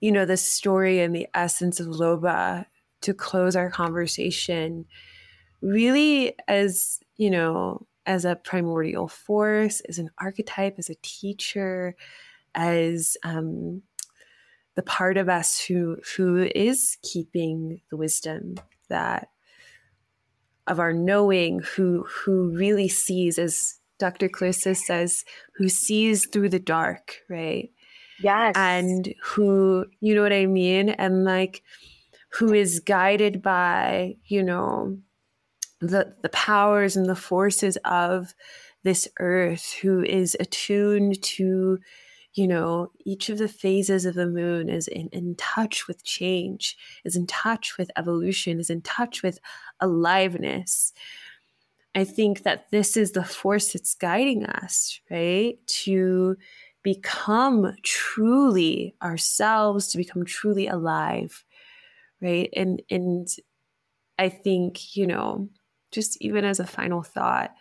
you 0.00 0.12
know, 0.12 0.24
the 0.24 0.36
story 0.36 1.00
and 1.00 1.14
the 1.14 1.28
essence 1.34 1.80
of 1.80 1.88
Loba 1.88 2.66
to 3.02 3.14
close 3.14 3.56
our 3.56 3.70
conversation 3.70 4.86
really 5.62 6.34
as, 6.48 7.00
you 7.16 7.30
know, 7.30 7.86
as 8.06 8.24
a 8.24 8.36
primordial 8.36 9.08
force, 9.08 9.80
as 9.82 9.98
an 9.98 10.10
archetype, 10.18 10.76
as 10.78 10.90
a 10.90 10.96
teacher, 11.02 11.96
as 12.54 13.16
um, 13.24 13.82
the 14.76 14.82
part 14.82 15.16
of 15.16 15.28
us 15.28 15.60
who 15.60 15.98
who 16.16 16.48
is 16.54 16.98
keeping 17.02 17.80
the 17.90 17.96
wisdom 17.96 18.56
that 18.88 19.28
of 20.66 20.80
our 20.80 20.92
knowing, 20.92 21.60
who 21.60 22.04
who 22.08 22.50
really 22.56 22.88
sees 22.88 23.38
as 23.38 23.78
Dr. 23.98 24.28
Clarissa 24.28 24.74
says, 24.74 25.24
who 25.56 25.68
sees 25.68 26.26
through 26.26 26.50
the 26.50 26.58
dark, 26.58 27.16
right? 27.28 27.70
Yes. 28.22 28.54
And 28.56 29.14
who, 29.22 29.86
you 30.00 30.14
know 30.14 30.22
what 30.22 30.32
I 30.32 30.46
mean? 30.46 30.90
And 30.90 31.24
like, 31.24 31.62
who 32.32 32.52
is 32.52 32.80
guided 32.80 33.42
by, 33.42 34.16
you 34.24 34.42
know, 34.42 34.98
the 35.80 36.14
the 36.22 36.28
powers 36.30 36.96
and 36.96 37.06
the 37.06 37.16
forces 37.16 37.76
of 37.84 38.34
this 38.82 39.08
earth, 39.18 39.74
who 39.82 40.02
is 40.02 40.36
attuned 40.38 41.22
to, 41.22 41.78
you 42.34 42.46
know, 42.46 42.90
each 43.04 43.28
of 43.28 43.38
the 43.38 43.48
phases 43.48 44.04
of 44.04 44.14
the 44.14 44.26
moon 44.26 44.68
is 44.68 44.88
in, 44.88 45.08
in 45.12 45.34
touch 45.36 45.88
with 45.88 46.04
change, 46.04 46.76
is 47.04 47.16
in 47.16 47.26
touch 47.26 47.76
with 47.78 47.90
evolution, 47.96 48.60
is 48.60 48.70
in 48.70 48.82
touch 48.82 49.22
with 49.22 49.38
aliveness. 49.80 50.92
I 51.96 52.04
think 52.04 52.42
that 52.42 52.70
this 52.70 52.94
is 52.94 53.12
the 53.12 53.24
force 53.24 53.72
that's 53.72 53.94
guiding 53.94 54.44
us, 54.44 55.00
right? 55.10 55.54
To 55.84 56.36
become 56.82 57.74
truly 57.82 58.94
ourselves, 59.02 59.88
to 59.88 59.98
become 59.98 60.26
truly 60.26 60.66
alive, 60.66 61.42
right? 62.20 62.50
And 62.54 62.82
and 62.90 63.26
I 64.18 64.28
think, 64.28 64.94
you 64.94 65.06
know, 65.06 65.48
just 65.90 66.20
even 66.20 66.44
as 66.44 66.60
a 66.60 66.66
final 66.66 67.02
thought, 67.02 67.54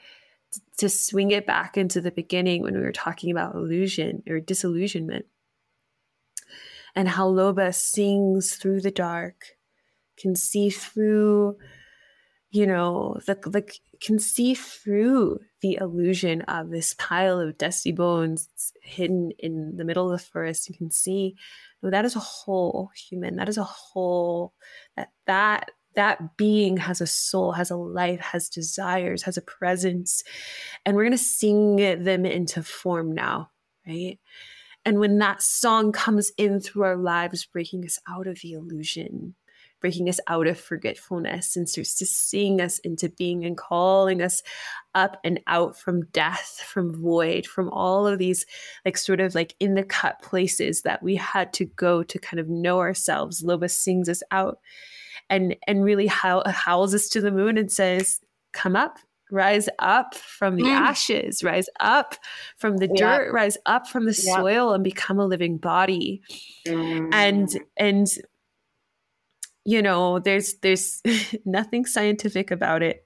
to 0.80 0.90
swing 0.90 1.32
it 1.32 1.48
back 1.48 1.78
into 1.78 2.02
the 2.02 2.12
beginning 2.12 2.62
when 2.62 2.76
we 2.76 2.82
were 2.82 2.92
talking 2.92 3.32
about 3.32 3.56
illusion 3.56 4.22
or 4.28 4.42
disillusionment 4.42 5.28
and 6.94 7.08
how 7.08 7.30
Loba 7.30 7.74
sings 7.74 8.56
through 8.56 8.82
the 8.82 8.92
dark, 8.92 9.56
can 10.18 10.36
see 10.36 10.70
through 10.70 11.56
you 12.56 12.66
know, 12.66 13.20
the, 13.26 13.36
the 13.36 13.70
can 14.06 14.20
see 14.20 14.54
through 14.54 15.40
the 15.62 15.78
illusion 15.82 16.42
of 16.44 16.70
this 16.70 16.94
pile 16.94 17.40
of 17.40 17.58
dusty 17.58 17.92
bones 17.92 18.48
hidden 18.82 19.32
in 19.40 19.78
the 19.78 19.86
middle 19.86 20.12
of 20.12 20.20
the 20.20 20.26
forest. 20.26 20.70
You 20.70 20.76
can 20.76 20.92
see 20.92 21.36
that 21.82 22.06
is 22.06 22.16
a 22.16 22.20
whole 22.20 22.90
human. 22.96 23.36
That 23.36 23.50
is 23.50 23.58
a 23.58 23.64
whole 23.64 24.54
that 24.96 25.10
that 25.28 25.72
that 25.96 26.38
being 26.38 26.78
has 26.78 27.00
a 27.00 27.08
soul, 27.08 27.54
has 27.54 27.72
a 27.72 27.78
life, 27.78 28.20
has 28.20 28.50
desires, 28.50 29.24
has 29.24 29.38
a 29.38 29.42
presence. 29.42 30.24
And 30.86 30.96
we're 30.96 31.04
going 31.04 31.12
to 31.12 31.18
sing 31.18 31.78
them 32.04 32.26
into 32.26 32.64
form 32.64 33.14
now, 33.14 33.52
right? 33.88 34.20
And 34.84 35.00
when 35.00 35.18
that 35.20 35.42
song 35.42 35.92
comes 35.92 36.32
in 36.38 36.60
through 36.60 36.84
our 36.84 36.98
lives, 36.98 37.46
breaking 37.46 37.86
us 37.86 37.98
out 38.08 38.28
of 38.28 38.40
the 38.42 38.54
illusion, 38.54 39.36
breaking 39.82 40.10
us 40.10 40.20
out 40.28 40.48
of 40.48 40.60
forgetfulness 40.60 41.56
and 41.56 41.70
seeing 41.70 42.62
us 42.62 42.80
into 42.80 43.10
being 43.10 43.46
and 43.46 43.58
calling 43.58 44.22
us 44.22 44.42
up 44.94 45.20
and 45.24 45.40
out 45.48 45.78
from 45.78 46.06
death, 46.08 46.64
from 46.66 46.94
void, 46.94 47.46
from 47.46 47.70
all 47.70 48.08
of 48.08 48.18
these 48.20 48.46
like 48.86 48.98
sort 48.98 49.20
of 49.20 49.36
like 49.36 49.56
in 49.60 49.76
the 49.76 49.84
cut 49.84 50.22
places 50.22 50.82
that 50.84 51.04
we 51.04 51.16
had 51.16 51.54
to 51.54 51.66
go 51.66 52.04
to 52.04 52.20
kind 52.20 52.40
of 52.40 52.50
know 52.50 52.80
ourselves. 52.80 53.44
Loba 53.44 53.70
sings 53.70 54.10
us 54.10 54.24
out 54.32 54.60
and 55.30 55.56
and 55.68 55.84
really 55.84 56.08
howl, 56.08 56.44
howls 56.48 56.94
us 56.94 57.10
to 57.10 57.22
the 57.22 57.32
moon 57.32 57.58
and 57.58 57.72
says, 57.72 58.20
"Come 58.54 58.76
up, 58.76 58.98
rise 59.32 59.68
up 59.80 60.16
from 60.16 60.56
the 60.56 60.64
mm. 60.64 60.76
ashes, 60.76 61.44
rise 61.44 61.68
up 61.80 62.16
from 62.58 62.78
the 62.78 62.90
yeah. 62.94 63.18
dirt, 63.18 63.34
rise 63.34 63.58
up 63.66 63.88
from 63.88 64.06
the 64.06 64.22
yeah. 64.24 64.36
soil 64.36 64.74
and 64.74 64.84
become 64.84 65.20
a 65.20 65.26
living 65.26 65.58
body. 65.58 66.22
Mm. 66.68 67.14
And 67.14 67.50
and 67.78 68.08
you 69.66 69.82
know, 69.82 70.20
there's 70.20 70.56
there's 70.62 71.02
nothing 71.46 71.86
scientific 71.86 72.52
about 72.52 72.84
it. 72.84 73.06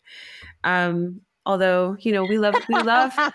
Um, 0.63 1.21
although, 1.45 1.95
you 1.99 2.11
know, 2.11 2.23
we 2.23 2.37
love 2.37 2.55
we 2.67 2.81
love 2.81 3.13
I 3.15 3.31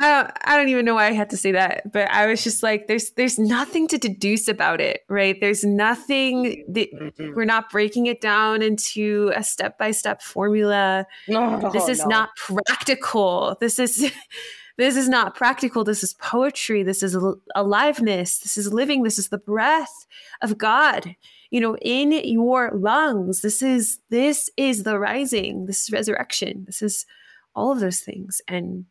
don't, 0.00 0.30
I 0.44 0.56
don't 0.56 0.68
even 0.68 0.84
know 0.84 0.94
why 0.94 1.06
I 1.06 1.12
had 1.12 1.30
to 1.30 1.36
say 1.36 1.52
that, 1.52 1.90
but 1.90 2.10
I 2.10 2.26
was 2.26 2.44
just 2.44 2.62
like, 2.62 2.86
there's 2.86 3.10
there's 3.12 3.38
nothing 3.38 3.88
to 3.88 3.98
deduce 3.98 4.48
about 4.48 4.80
it, 4.80 5.00
right? 5.08 5.40
There's 5.40 5.64
nothing 5.64 6.64
that 6.68 6.88
we're 7.34 7.46
not 7.46 7.70
breaking 7.70 8.06
it 8.06 8.20
down 8.20 8.62
into 8.62 9.32
a 9.34 9.42
step 9.42 9.78
by 9.78 9.90
step 9.92 10.20
formula. 10.20 11.06
No, 11.28 11.70
this 11.72 11.88
is 11.88 12.00
no. 12.00 12.08
not 12.08 12.36
practical. 12.36 13.56
This 13.60 13.78
is 13.78 14.12
this 14.78 14.96
is 14.96 15.08
not 15.08 15.34
practical. 15.34 15.84
This 15.84 16.02
is 16.02 16.14
poetry. 16.14 16.82
This 16.82 17.02
is 17.02 17.16
aliveness. 17.54 18.38
This 18.38 18.56
is 18.56 18.72
living. 18.72 19.02
This 19.02 19.18
is 19.18 19.28
the 19.28 19.38
breath 19.38 20.06
of 20.42 20.58
God. 20.58 21.16
You 21.50 21.60
know, 21.60 21.76
in 21.78 22.12
your 22.12 22.72
lungs. 22.74 23.40
This 23.40 23.62
is 23.62 24.00
this 24.10 24.50
is 24.56 24.82
the 24.82 24.98
rising. 24.98 25.66
This 25.66 25.84
is 25.84 25.92
resurrection. 25.92 26.64
This 26.66 26.82
is 26.82 27.06
all 27.54 27.72
of 27.72 27.80
those 27.80 28.00
things, 28.00 28.42
and 28.46 28.84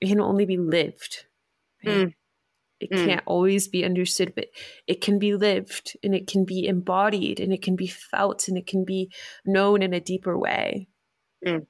it 0.00 0.08
can 0.08 0.20
only 0.20 0.44
be 0.44 0.58
lived. 0.58 1.24
Right? 1.84 2.08
Mm. 2.08 2.14
It 2.80 2.90
mm. 2.90 3.06
can't 3.06 3.22
always 3.26 3.68
be 3.68 3.84
understood, 3.84 4.34
but 4.34 4.46
it 4.88 5.00
can 5.00 5.20
be 5.20 5.36
lived 5.36 5.96
and 6.02 6.16
it 6.16 6.26
can 6.26 6.44
be 6.44 6.66
embodied 6.66 7.38
and 7.38 7.52
it 7.52 7.62
can 7.62 7.76
be 7.76 7.86
felt 7.86 8.48
and 8.48 8.58
it 8.58 8.66
can 8.66 8.84
be 8.84 9.08
known 9.46 9.82
in 9.82 9.94
a 9.94 10.00
deeper 10.00 10.36
way. 10.36 10.88
Mm. 11.46 11.66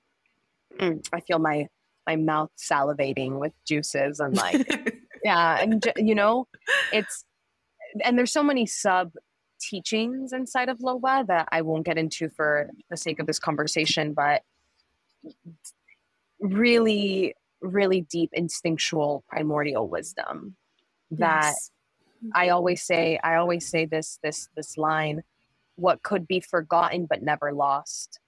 mm. 0.80 1.06
I 1.12 1.20
feel 1.20 1.38
my 1.38 1.68
my 2.06 2.16
mouth 2.16 2.50
salivating 2.58 3.38
with 3.38 3.52
juices 3.66 4.20
and 4.20 4.36
like 4.36 5.00
yeah 5.24 5.60
and 5.60 5.92
you 5.96 6.14
know 6.14 6.46
it's 6.92 7.24
and 8.04 8.18
there's 8.18 8.32
so 8.32 8.42
many 8.42 8.66
sub 8.66 9.12
teachings 9.60 10.32
inside 10.32 10.68
of 10.68 10.78
Loba 10.78 11.26
that 11.26 11.48
i 11.52 11.62
won't 11.62 11.86
get 11.86 11.98
into 11.98 12.28
for 12.30 12.70
the 12.90 12.96
sake 12.96 13.20
of 13.20 13.26
this 13.26 13.38
conversation 13.38 14.12
but 14.12 14.42
really 16.40 17.34
really 17.60 18.00
deep 18.02 18.30
instinctual 18.32 19.22
primordial 19.28 19.86
wisdom 19.86 20.56
that 21.12 21.44
yes. 21.44 21.70
i 22.34 22.48
always 22.48 22.82
say 22.82 23.20
i 23.22 23.36
always 23.36 23.68
say 23.68 23.84
this 23.84 24.18
this 24.22 24.48
this 24.56 24.76
line 24.76 25.22
what 25.76 26.02
could 26.02 26.26
be 26.26 26.40
forgotten 26.40 27.06
but 27.06 27.22
never 27.22 27.52
lost 27.52 28.18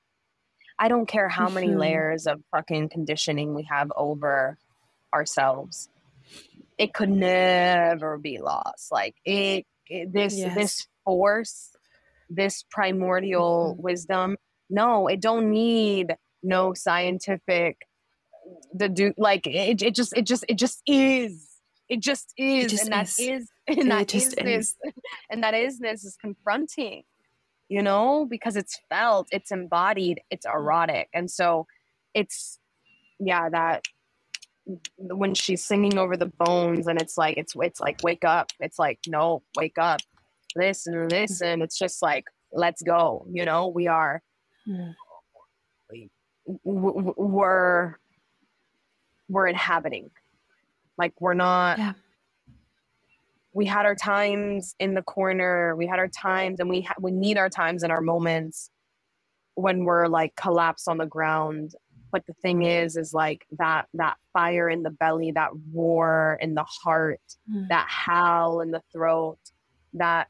I 0.79 0.89
don't 0.89 1.07
care 1.07 1.29
how 1.29 1.49
many 1.49 1.69
mm-hmm. 1.69 1.79
layers 1.79 2.27
of 2.27 2.41
fucking 2.51 2.89
conditioning 2.89 3.55
we 3.55 3.65
have 3.71 3.93
over 3.97 4.59
ourselves. 5.13 5.89
It 6.79 6.93
could 6.93 7.11
never 7.11 8.19
be 8.19 8.39
lost. 8.39 8.91
Like 8.91 9.15
it, 9.25 9.67
it 9.89 10.13
this 10.13 10.37
yes. 10.37 10.55
this 10.55 10.87
force, 11.05 11.71
this 12.29 12.65
primordial 12.71 13.73
mm-hmm. 13.73 13.83
wisdom. 13.83 14.37
No, 14.69 15.07
it 15.07 15.21
don't 15.21 15.51
need 15.51 16.17
no 16.43 16.75
scientific 16.75 17.79
the 18.75 18.89
do 18.89 19.13
like 19.17 19.47
it, 19.47 19.83
it 19.83 19.95
just 19.95 20.17
it 20.17 20.27
just 20.27 20.45
it 20.49 20.59
just 20.59 20.83
is 20.87 21.49
it 21.89 22.01
just 22.01 22.33
is 22.37 22.65
it 22.65 22.69
just 22.69 22.85
and 22.85 22.93
that 22.93 23.09
is, 23.09 23.19
is 23.19 23.51
and 23.69 23.91
that 23.91 24.13
is 24.13 24.31
this 24.31 24.77
and 25.31 25.43
that 25.43 25.55
isness 25.55 26.05
is 26.05 26.17
confronting 26.21 27.03
you 27.69 27.83
know, 27.83 28.27
because 28.29 28.57
it's 28.57 28.81
felt, 28.89 29.29
it's 29.33 29.51
embodied, 29.51 30.21
it's 30.31 30.47
mm-hmm. 30.47 30.57
erotic. 30.57 31.09
And 31.15 31.31
so 31.31 31.67
it's, 32.15 32.59
yeah, 33.19 33.49
that 33.49 33.85
when 34.99 35.35
she's 35.35 35.65
singing 35.65 35.99
over 35.99 36.17
the 36.17 36.27
bones 36.39 36.87
and 36.87 37.01
it's 37.01 37.19
like, 37.19 37.37
it's, 37.37 37.55
it's 37.57 37.81
like, 37.81 38.01
wake 38.03 38.25
up. 38.25 38.51
It's 38.61 38.79
like, 38.79 39.01
no, 39.07 39.43
wake 39.57 39.79
up, 39.79 40.01
listen, 40.57 41.09
listen. 41.09 41.63
It's 41.63 41.79
just 41.79 42.03
like, 42.03 42.25
let's 42.53 42.83
go. 42.83 43.27
You 43.31 43.45
know, 43.45 43.69
we 43.69 43.89
are, 43.89 44.23
we're, 46.65 47.99
we're 49.29 49.47
inhabiting. 49.47 50.11
Like 50.97 51.21
we're 51.21 51.35
not, 51.35 51.79
yeah 51.79 51.93
we 53.55 53.65
had 53.65 53.87
our 53.87 53.95
times 53.95 54.75
in 54.79 54.95
the 54.95 55.03
corner 55.03 55.75
we 55.77 55.87
had 55.87 55.99
our 55.99 56.09
times 56.09 56.61
and 56.61 56.69
we 56.69 56.83
ha- 56.83 56.95
we 57.01 57.13
need 57.13 57.39
our 57.39 57.49
times 57.49 57.83
and 57.83 57.93
our 57.93 58.03
moments 58.03 58.69
when 59.55 59.85
we're 59.85 60.09
like 60.09 60.35
collapsed 60.35 60.89
on 60.89 60.99
the 60.99 61.07
ground 61.07 61.75
but 62.13 62.27
the 62.27 62.35
thing 62.35 62.63
is 62.63 62.97
is 62.97 63.15
like 63.15 63.47
that 63.53 63.87
that 63.95 64.17
fire 64.33 64.69
in 64.69 64.83
the 64.83 64.91
belly 64.91 65.33
that 65.33 65.51
roar 65.73 66.39
in 66.41 66.55
the 66.55 66.65
heart 66.65 67.21
mm. 67.51 67.67
that 67.69 67.87
howl 67.89 68.61
in 68.61 68.71
the 68.71 68.83
throat 68.93 69.39
that 69.95 70.29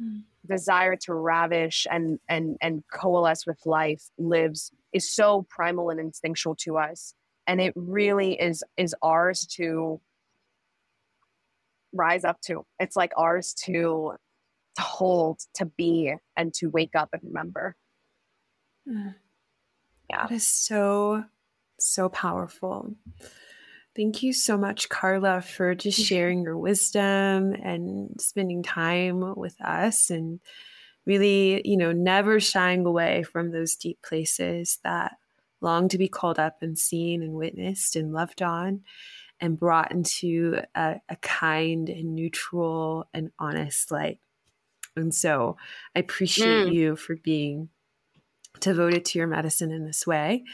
mm. 0.00 0.22
desire 0.46 0.96
to 0.96 1.14
ravish 1.14 1.86
and 1.90 2.18
and 2.28 2.56
and 2.60 2.82
coalesce 2.92 3.46
with 3.46 3.58
life 3.64 4.02
lives 4.18 4.72
is 4.92 5.10
so 5.10 5.46
primal 5.48 5.90
and 5.90 6.00
instinctual 6.00 6.54
to 6.56 6.76
us 6.76 7.14
and 7.46 7.60
it 7.60 7.72
really 7.76 8.34
is 8.34 8.64
is 8.76 8.94
ours 9.02 9.46
to 9.46 10.00
rise 11.96 12.24
up 12.24 12.40
to. 12.42 12.64
It's 12.78 12.96
like 12.96 13.12
ours 13.16 13.54
to 13.64 14.14
to 14.76 14.82
hold, 14.82 15.40
to 15.54 15.66
be, 15.66 16.14
and 16.36 16.54
to 16.54 16.68
wake 16.68 16.94
up 16.94 17.08
and 17.12 17.22
remember. 17.24 17.76
Mm. 18.88 19.14
Yeah. 20.10 20.26
That 20.26 20.34
is 20.34 20.46
so, 20.46 21.24
so 21.80 22.08
powerful. 22.08 22.94
Thank 23.96 24.22
you 24.22 24.32
so 24.32 24.58
much, 24.58 24.88
Carla, 24.88 25.40
for 25.40 25.74
just 25.74 25.98
sharing 25.98 26.42
your 26.42 26.58
wisdom 26.58 27.54
and 27.54 28.20
spending 28.20 28.62
time 28.62 29.34
with 29.36 29.58
us 29.62 30.10
and 30.10 30.40
really, 31.06 31.62
you 31.64 31.78
know, 31.78 31.92
never 31.92 32.38
shying 32.38 32.84
away 32.84 33.22
from 33.22 33.50
those 33.50 33.76
deep 33.76 33.98
places 34.02 34.78
that 34.84 35.12
long 35.62 35.88
to 35.88 35.96
be 35.96 36.08
called 36.08 36.38
up 36.38 36.58
and 36.60 36.78
seen 36.78 37.22
and 37.22 37.32
witnessed 37.32 37.96
and 37.96 38.12
loved 38.12 38.42
on 38.42 38.82
and 39.40 39.58
brought 39.58 39.92
into 39.92 40.60
a, 40.74 40.96
a 41.08 41.16
kind 41.16 41.88
and 41.88 42.14
neutral 42.14 43.08
and 43.12 43.30
honest 43.38 43.90
light. 43.90 44.18
And 44.96 45.14
so 45.14 45.56
I 45.94 46.00
appreciate 46.00 46.68
mm. 46.68 46.74
you 46.74 46.96
for 46.96 47.16
being 47.16 47.68
devoted 48.60 49.04
to 49.04 49.18
your 49.18 49.28
medicine 49.28 49.70
in 49.70 49.84
this 49.84 50.06
way 50.06 50.44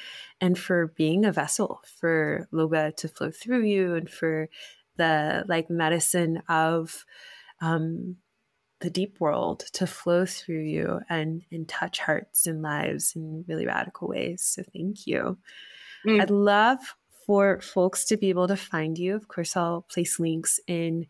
and 0.40 0.58
for 0.58 0.88
being 0.88 1.24
a 1.24 1.32
vessel 1.32 1.80
for 2.00 2.48
Loba 2.52 2.94
to 2.96 3.08
flow 3.08 3.30
through 3.30 3.64
you 3.64 3.94
and 3.94 4.10
for 4.10 4.48
the 4.96 5.44
like 5.46 5.70
medicine 5.70 6.42
of 6.48 7.04
um, 7.60 8.16
the 8.80 8.90
deep 8.90 9.20
world 9.20 9.60
to 9.72 9.86
flow 9.86 10.26
through 10.26 10.62
you 10.62 11.00
and, 11.08 11.42
and 11.52 11.68
touch 11.68 12.00
hearts 12.00 12.46
and 12.46 12.62
lives 12.62 13.14
in 13.14 13.44
really 13.46 13.66
radical 13.66 14.08
ways. 14.08 14.42
So 14.42 14.62
thank 14.72 15.06
you. 15.06 15.38
Mm. 16.06 16.20
I'd 16.20 16.30
love 16.30 16.78
for 17.26 17.60
folks 17.60 18.04
to 18.06 18.16
be 18.16 18.28
able 18.28 18.48
to 18.48 18.56
find 18.56 18.98
you. 18.98 19.14
Of 19.14 19.28
course, 19.28 19.56
I'll 19.56 19.82
place 19.82 20.18
links 20.18 20.60
in 20.66 21.06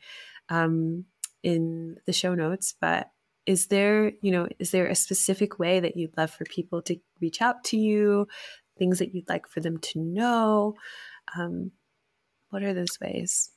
um, 0.48 1.04
in 1.42 1.96
the 2.06 2.12
show 2.12 2.34
notes. 2.34 2.74
But 2.80 3.10
is 3.46 3.66
there, 3.66 4.12
you 4.22 4.30
know, 4.30 4.48
is 4.58 4.70
there 4.70 4.86
a 4.86 4.94
specific 4.94 5.58
way 5.58 5.80
that 5.80 5.96
you'd 5.96 6.16
love 6.16 6.30
for 6.30 6.44
people 6.44 6.82
to 6.82 6.96
reach 7.20 7.42
out 7.42 7.64
to 7.64 7.76
you? 7.76 8.28
Things 8.78 8.98
that 8.98 9.14
you'd 9.14 9.28
like 9.28 9.48
for 9.48 9.60
them 9.60 9.78
to 9.78 9.98
know? 9.98 10.74
Um, 11.36 11.72
what 12.50 12.62
are 12.62 12.74
those 12.74 12.98
ways? 13.00 13.50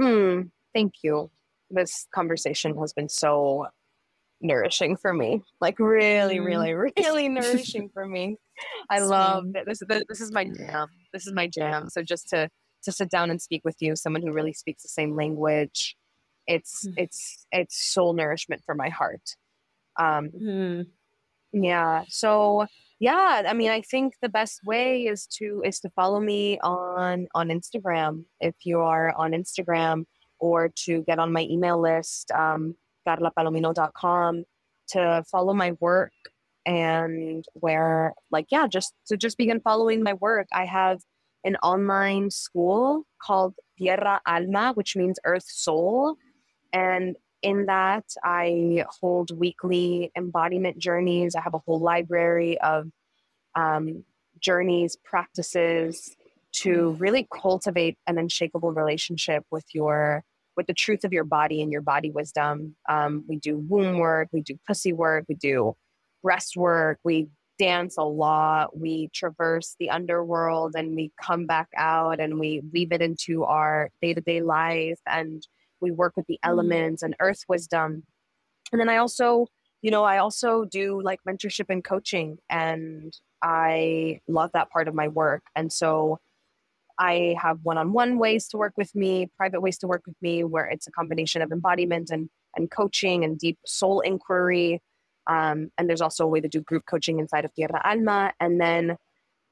Mm, 0.00 0.50
thank 0.74 0.94
you. 1.02 1.30
This 1.70 2.06
conversation 2.14 2.76
has 2.78 2.92
been 2.92 3.08
so 3.08 3.66
nourishing 4.40 4.96
for 4.96 5.12
me. 5.12 5.42
Like 5.60 5.78
really, 5.78 6.38
mm. 6.38 6.44
really, 6.44 6.74
really 6.74 7.28
nourishing 7.28 7.90
for 7.92 8.06
me. 8.06 8.36
I 8.90 9.00
love 9.00 9.44
it. 9.54 9.64
This, 9.66 9.82
this 10.08 10.20
is 10.20 10.32
my 10.32 10.44
jam. 10.44 10.88
This 11.12 11.26
is 11.26 11.32
my 11.32 11.46
jam. 11.46 11.88
So 11.90 12.02
just 12.02 12.28
to 12.30 12.48
to 12.84 12.92
sit 12.92 13.10
down 13.10 13.30
and 13.30 13.42
speak 13.42 13.62
with 13.64 13.76
you, 13.80 13.96
someone 13.96 14.22
who 14.22 14.32
really 14.32 14.52
speaks 14.52 14.82
the 14.82 14.88
same 14.88 15.16
language, 15.16 15.96
it's 16.46 16.86
mm. 16.86 16.94
it's 16.96 17.46
it's 17.52 17.92
soul 17.92 18.12
nourishment 18.12 18.62
for 18.64 18.74
my 18.74 18.88
heart. 18.88 19.36
Um, 19.98 20.30
mm. 20.30 20.86
Yeah. 21.52 22.04
So 22.08 22.66
yeah, 23.00 23.42
I 23.46 23.52
mean, 23.52 23.70
I 23.70 23.80
think 23.82 24.14
the 24.22 24.28
best 24.28 24.60
way 24.64 25.06
is 25.06 25.26
to 25.38 25.62
is 25.64 25.80
to 25.80 25.90
follow 25.90 26.20
me 26.20 26.58
on 26.60 27.28
on 27.34 27.48
Instagram 27.48 28.24
if 28.40 28.54
you 28.64 28.80
are 28.80 29.12
on 29.16 29.32
Instagram, 29.32 30.04
or 30.38 30.70
to 30.84 31.02
get 31.02 31.18
on 31.18 31.32
my 31.32 31.42
email 31.42 31.80
list. 31.80 32.30
Um, 32.32 32.74
carlapalomino.com 33.08 34.44
to 34.88 35.24
follow 35.30 35.54
my 35.54 35.72
work 35.80 36.12
and 36.66 37.44
where 37.54 38.14
like 38.30 38.46
yeah 38.50 38.66
just 38.66 38.92
to 39.06 39.16
just 39.16 39.38
begin 39.38 39.60
following 39.60 40.02
my 40.02 40.12
work 40.14 40.46
i 40.52 40.64
have 40.64 41.00
an 41.44 41.56
online 41.56 42.30
school 42.30 43.04
called 43.22 43.54
tierra 43.78 44.20
alma 44.26 44.72
which 44.74 44.96
means 44.96 45.18
earth 45.24 45.46
soul. 45.48 46.16
And 46.72 47.16
in 47.42 47.66
that 47.66 48.04
i 48.24 48.84
hold 49.00 49.36
weekly 49.38 50.10
embodiment 50.16 50.78
journeys. 50.78 51.34
I 51.34 51.40
have 51.40 51.54
a 51.54 51.58
whole 51.58 51.80
library 51.80 52.60
of 52.60 52.90
um, 53.54 54.04
journeys 54.40 54.96
practices 55.04 56.16
to 56.50 56.90
really 56.92 57.26
cultivate 57.32 57.96
an 58.06 58.18
unshakable 58.18 58.72
relationship 58.72 59.44
with 59.50 59.64
your 59.72 60.24
with 60.58 60.66
the 60.66 60.74
truth 60.74 61.04
of 61.04 61.12
your 61.12 61.22
body 61.22 61.62
and 61.62 61.70
your 61.70 61.80
body 61.80 62.10
wisdom. 62.10 62.74
Um, 62.88 63.24
we 63.28 63.36
do 63.36 63.56
womb 63.56 63.98
work, 63.98 64.28
we 64.32 64.40
do 64.42 64.58
pussy 64.66 64.92
work, 64.92 65.24
we 65.28 65.36
do 65.36 65.76
breast 66.20 66.56
work, 66.56 66.98
we 67.04 67.28
dance 67.60 67.96
a 67.96 68.02
lot. 68.02 68.76
We 68.76 69.08
traverse 69.14 69.76
the 69.78 69.90
underworld 69.90 70.74
and 70.76 70.96
we 70.96 71.12
come 71.22 71.46
back 71.46 71.68
out 71.76 72.18
and 72.18 72.40
we 72.40 72.60
weave 72.72 72.90
it 72.90 73.00
into 73.00 73.44
our 73.44 73.90
day 74.02 74.14
to 74.14 74.20
day 74.20 74.42
life 74.42 74.98
and 75.06 75.46
we 75.80 75.92
work 75.92 76.14
with 76.16 76.26
the 76.26 76.40
mm. 76.44 76.48
elements 76.48 77.02
and 77.04 77.14
earth 77.20 77.44
wisdom. 77.48 78.02
And 78.72 78.80
then 78.80 78.88
I 78.88 78.96
also, 78.96 79.46
you 79.80 79.92
know, 79.92 80.02
I 80.02 80.18
also 80.18 80.64
do 80.64 81.00
like 81.00 81.20
mentorship 81.26 81.66
and 81.68 81.84
coaching 81.84 82.38
and 82.50 83.16
I 83.42 84.20
love 84.26 84.50
that 84.54 84.70
part 84.70 84.88
of 84.88 84.94
my 84.94 85.06
work. 85.06 85.42
And 85.54 85.72
so 85.72 86.18
I 86.98 87.36
have 87.40 87.60
one 87.62 87.78
on 87.78 87.92
one 87.92 88.18
ways 88.18 88.48
to 88.48 88.56
work 88.56 88.74
with 88.76 88.94
me, 88.94 89.30
private 89.36 89.60
ways 89.60 89.78
to 89.78 89.86
work 89.86 90.02
with 90.06 90.16
me, 90.20 90.44
where 90.44 90.66
it's 90.66 90.86
a 90.86 90.90
combination 90.90 91.42
of 91.42 91.52
embodiment 91.52 92.10
and, 92.10 92.28
and 92.56 92.70
coaching 92.70 93.24
and 93.24 93.38
deep 93.38 93.58
soul 93.64 94.00
inquiry. 94.00 94.82
Um, 95.26 95.70
and 95.78 95.88
there's 95.88 96.00
also 96.00 96.24
a 96.24 96.28
way 96.28 96.40
to 96.40 96.48
do 96.48 96.60
group 96.60 96.84
coaching 96.86 97.18
inside 97.18 97.44
of 97.44 97.54
Tierra 97.54 97.80
Alma. 97.84 98.32
And 98.40 98.60
then 98.60 98.96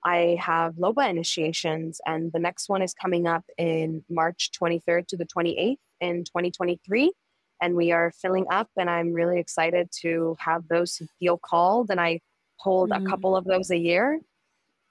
I 0.04 0.36
have 0.40 0.74
Loba 0.74 1.08
initiations, 1.08 2.00
and 2.06 2.32
the 2.32 2.38
next 2.38 2.68
one 2.68 2.82
is 2.82 2.94
coming 2.94 3.26
up 3.26 3.44
in 3.58 4.04
March 4.08 4.50
23rd 4.60 5.06
to 5.08 5.16
the 5.16 5.26
28th 5.26 5.78
in 6.00 6.24
2023. 6.24 7.12
And 7.60 7.74
we 7.74 7.92
are 7.92 8.12
filling 8.12 8.46
up, 8.50 8.68
and 8.76 8.90
I'm 8.90 9.12
really 9.12 9.40
excited 9.40 9.88
to 10.02 10.36
have 10.40 10.68
those 10.68 11.00
feel 11.18 11.38
called. 11.38 11.90
And 11.90 12.00
I 12.00 12.20
hold 12.56 12.90
mm. 12.90 13.04
a 13.04 13.08
couple 13.08 13.36
of 13.36 13.44
those 13.44 13.70
a 13.70 13.78
year. 13.78 14.20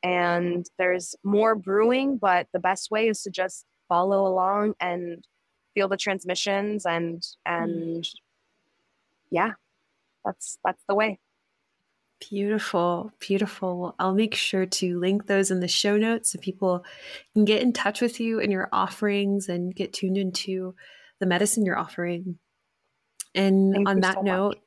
And 0.07 0.65
there's 0.77 1.15
more 1.23 1.55
brewing, 1.55 2.17
but 2.17 2.47
the 2.53 2.59
best 2.59 2.91
way 2.91 3.07
is 3.07 3.23
to 3.23 3.31
just 3.31 3.65
follow 3.89 4.27
along 4.27 4.73
and 4.79 5.23
feel 5.73 5.87
the 5.87 5.97
transmissions 5.97 6.85
and 6.85 7.21
and 7.45 8.03
mm. 8.03 8.13
yeah 9.29 9.51
that's 10.23 10.57
that's 10.63 10.81
the 10.87 10.95
way 10.95 11.19
Beautiful, 12.29 13.11
beautiful. 13.19 13.77
Well, 13.77 13.95
I'll 13.99 14.15
make 14.15 14.35
sure 14.35 14.65
to 14.65 14.99
link 14.99 15.27
those 15.27 15.51
in 15.51 15.59
the 15.59 15.67
show 15.67 15.97
notes 15.97 16.31
so 16.31 16.39
people 16.39 16.85
can 17.33 17.43
get 17.43 17.61
in 17.61 17.73
touch 17.73 17.99
with 17.99 18.21
you 18.21 18.39
and 18.39 18.51
your 18.51 18.69
offerings 18.71 19.49
and 19.49 19.75
get 19.75 19.91
tuned 19.91 20.17
into 20.17 20.75
the 21.19 21.25
medicine 21.25 21.65
you're 21.65 21.77
offering. 21.77 22.39
And 23.35 23.73
thank 23.73 23.89
on 23.89 23.99
that 23.99 24.15
so 24.15 24.21
note, 24.21 24.47
much. 24.47 24.57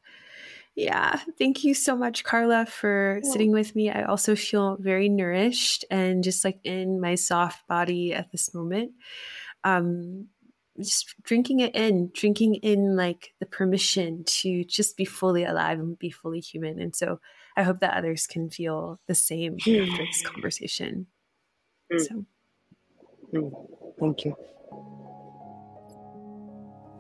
Yeah, 0.78 1.20
thank 1.36 1.64
you 1.64 1.74
so 1.74 1.96
much, 1.96 2.22
Carla, 2.22 2.64
for 2.64 3.18
yeah. 3.20 3.30
sitting 3.32 3.50
with 3.50 3.74
me. 3.74 3.90
I 3.90 4.04
also 4.04 4.36
feel 4.36 4.76
very 4.78 5.08
nourished 5.08 5.84
and 5.90 6.22
just 6.22 6.44
like 6.44 6.60
in 6.62 7.00
my 7.00 7.16
soft 7.16 7.66
body 7.66 8.14
at 8.14 8.30
this 8.30 8.54
moment. 8.54 8.92
Um, 9.64 10.28
just 10.78 11.16
drinking 11.24 11.58
it 11.58 11.74
in, 11.74 12.12
drinking 12.14 12.54
in 12.56 12.94
like 12.94 13.32
the 13.40 13.46
permission 13.46 14.22
to 14.24 14.62
just 14.62 14.96
be 14.96 15.04
fully 15.04 15.42
alive 15.42 15.80
and 15.80 15.98
be 15.98 16.10
fully 16.10 16.38
human. 16.38 16.80
And 16.80 16.94
so 16.94 17.18
I 17.56 17.64
hope 17.64 17.80
that 17.80 17.96
others 17.96 18.28
can 18.28 18.48
feel 18.48 19.00
the 19.08 19.16
same 19.16 19.54
after 19.54 19.84
this 19.96 20.22
conversation. 20.26 21.08
Mm. 21.92 22.00
So 22.00 22.24
mm. 23.34 23.50
thank 23.98 24.24
you. 24.24 24.36